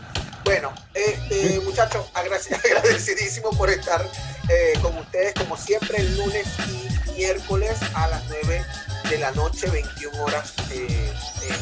Bueno, 0.44 0.72
este, 0.94 1.60
muchachos, 1.60 2.06
agradecidísimo 2.14 3.50
por 3.50 3.70
estar 3.70 4.06
eh, 4.48 4.78
con 4.80 4.96
ustedes, 4.98 5.34
como 5.34 5.56
siempre, 5.56 5.98
el 5.98 6.16
lunes 6.16 6.46
y 6.68 7.12
miércoles 7.12 7.76
a 7.94 8.08
las 8.08 8.22
9 8.28 8.64
de 9.10 9.18
la 9.18 9.30
noche, 9.32 9.68
21 9.68 10.22
horas, 10.22 10.54
eh, 10.70 11.12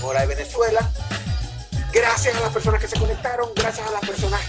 hora 0.02 0.20
de 0.20 0.26
Venezuela. 0.26 0.90
Gracias 1.94 2.36
a 2.36 2.40
las 2.40 2.52
personas 2.52 2.80
que 2.80 2.88
se 2.88 2.98
conectaron, 2.98 3.50
gracias 3.54 3.86
a 3.86 3.90
las 3.92 4.00
personas 4.00 4.40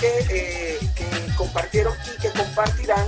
que, 0.00 0.26
eh, 0.30 0.78
que 0.96 1.34
compartieron 1.36 1.94
y 2.16 2.20
que 2.20 2.30
compartirán. 2.30 3.06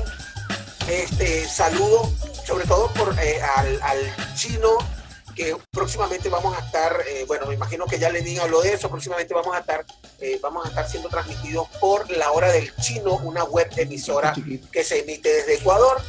Este 0.86 1.48
saludo, 1.48 2.12
sobre 2.44 2.66
todo 2.66 2.92
por, 2.92 3.18
eh, 3.18 3.40
al, 3.56 3.80
al 3.82 4.34
chino 4.34 4.76
que 5.34 5.56
próximamente 5.70 6.28
vamos 6.28 6.56
a 6.56 6.64
estar, 6.64 7.02
eh, 7.08 7.24
bueno, 7.26 7.46
me 7.46 7.54
imagino 7.54 7.86
que 7.86 7.98
ya 7.98 8.10
Lenín 8.10 8.38
habló 8.40 8.62
de 8.62 8.74
eso, 8.74 8.90
próximamente 8.90 9.34
vamos 9.34 9.54
a 9.54 9.60
estar, 9.60 9.84
vamos 10.40 10.64
a 10.64 10.68
estar 10.68 10.88
siendo 10.88 11.08
transmitidos 11.08 11.68
por 11.80 12.10
la 12.10 12.32
hora 12.32 12.52
del 12.52 12.74
chino, 12.76 13.16
una 13.16 13.44
web 13.44 13.68
emisora 13.76 14.34
que 14.72 14.84
se 14.84 15.00
emite 15.00 15.32
desde 15.32 15.54
Ecuador. 15.54 16.02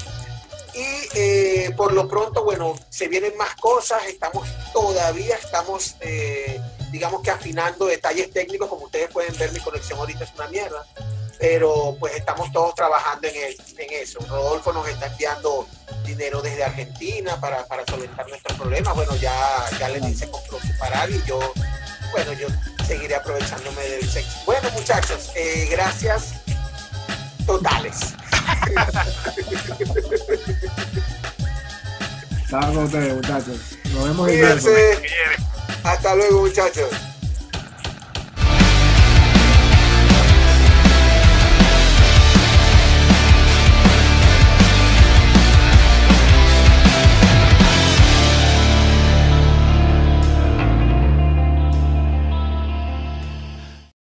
Y 0.74 1.10
eh, 1.16 1.74
por 1.76 1.92
lo 1.92 2.08
pronto, 2.08 2.44
bueno, 2.44 2.76
se 2.90 3.08
vienen 3.08 3.36
más 3.36 3.56
cosas, 3.56 4.06
estamos 4.06 4.48
todavía, 4.72 5.36
estamos, 5.36 5.96
eh, 6.02 6.62
digamos 6.98 7.22
que 7.22 7.30
afinando 7.30 7.86
detalles 7.86 8.32
técnicos, 8.32 8.68
como 8.68 8.86
ustedes 8.86 9.10
pueden 9.12 9.38
ver, 9.38 9.52
mi 9.52 9.60
conexión 9.60 10.00
ahorita 10.00 10.24
es 10.24 10.34
una 10.34 10.48
mierda, 10.48 10.84
pero 11.38 11.96
pues 12.00 12.16
estamos 12.16 12.52
todos 12.52 12.74
trabajando 12.74 13.28
en, 13.28 13.36
el- 13.36 13.56
en 13.78 14.02
eso. 14.02 14.18
Rodolfo 14.28 14.74
nos 14.74 14.88
está 14.90 15.06
enviando 15.06 15.68
dinero 16.04 16.42
desde 16.42 16.64
Argentina 16.64 17.40
para, 17.40 17.68
para 17.68 17.86
solventar 17.86 18.28
nuestros 18.28 18.58
problemas. 18.58 18.96
Bueno, 18.96 19.16
ya, 19.18 19.38
ya 19.80 19.88
se 20.16 20.28
compró 20.32 20.60
su 20.60 20.76
paral 20.80 21.14
y 21.14 21.22
yo, 21.28 21.40
bueno, 22.12 22.34
yo 22.34 22.48
seguiré 22.88 23.14
aprovechándome 23.14 23.84
del 23.84 24.10
sexo. 24.10 24.40
Bueno, 24.48 24.68
muchachos, 24.72 25.30
eh, 25.36 25.68
gracias 25.70 26.34
totales. 27.46 27.96
Estaba 32.44 32.68
con 32.68 32.78
ustedes, 32.86 33.14
muchachos. 33.14 33.58
Nos 33.98 34.06
vemos 34.06 34.30
el. 34.30 34.44
Hasta 35.84 36.16
luego, 36.16 36.42
muchachos. 36.42 36.90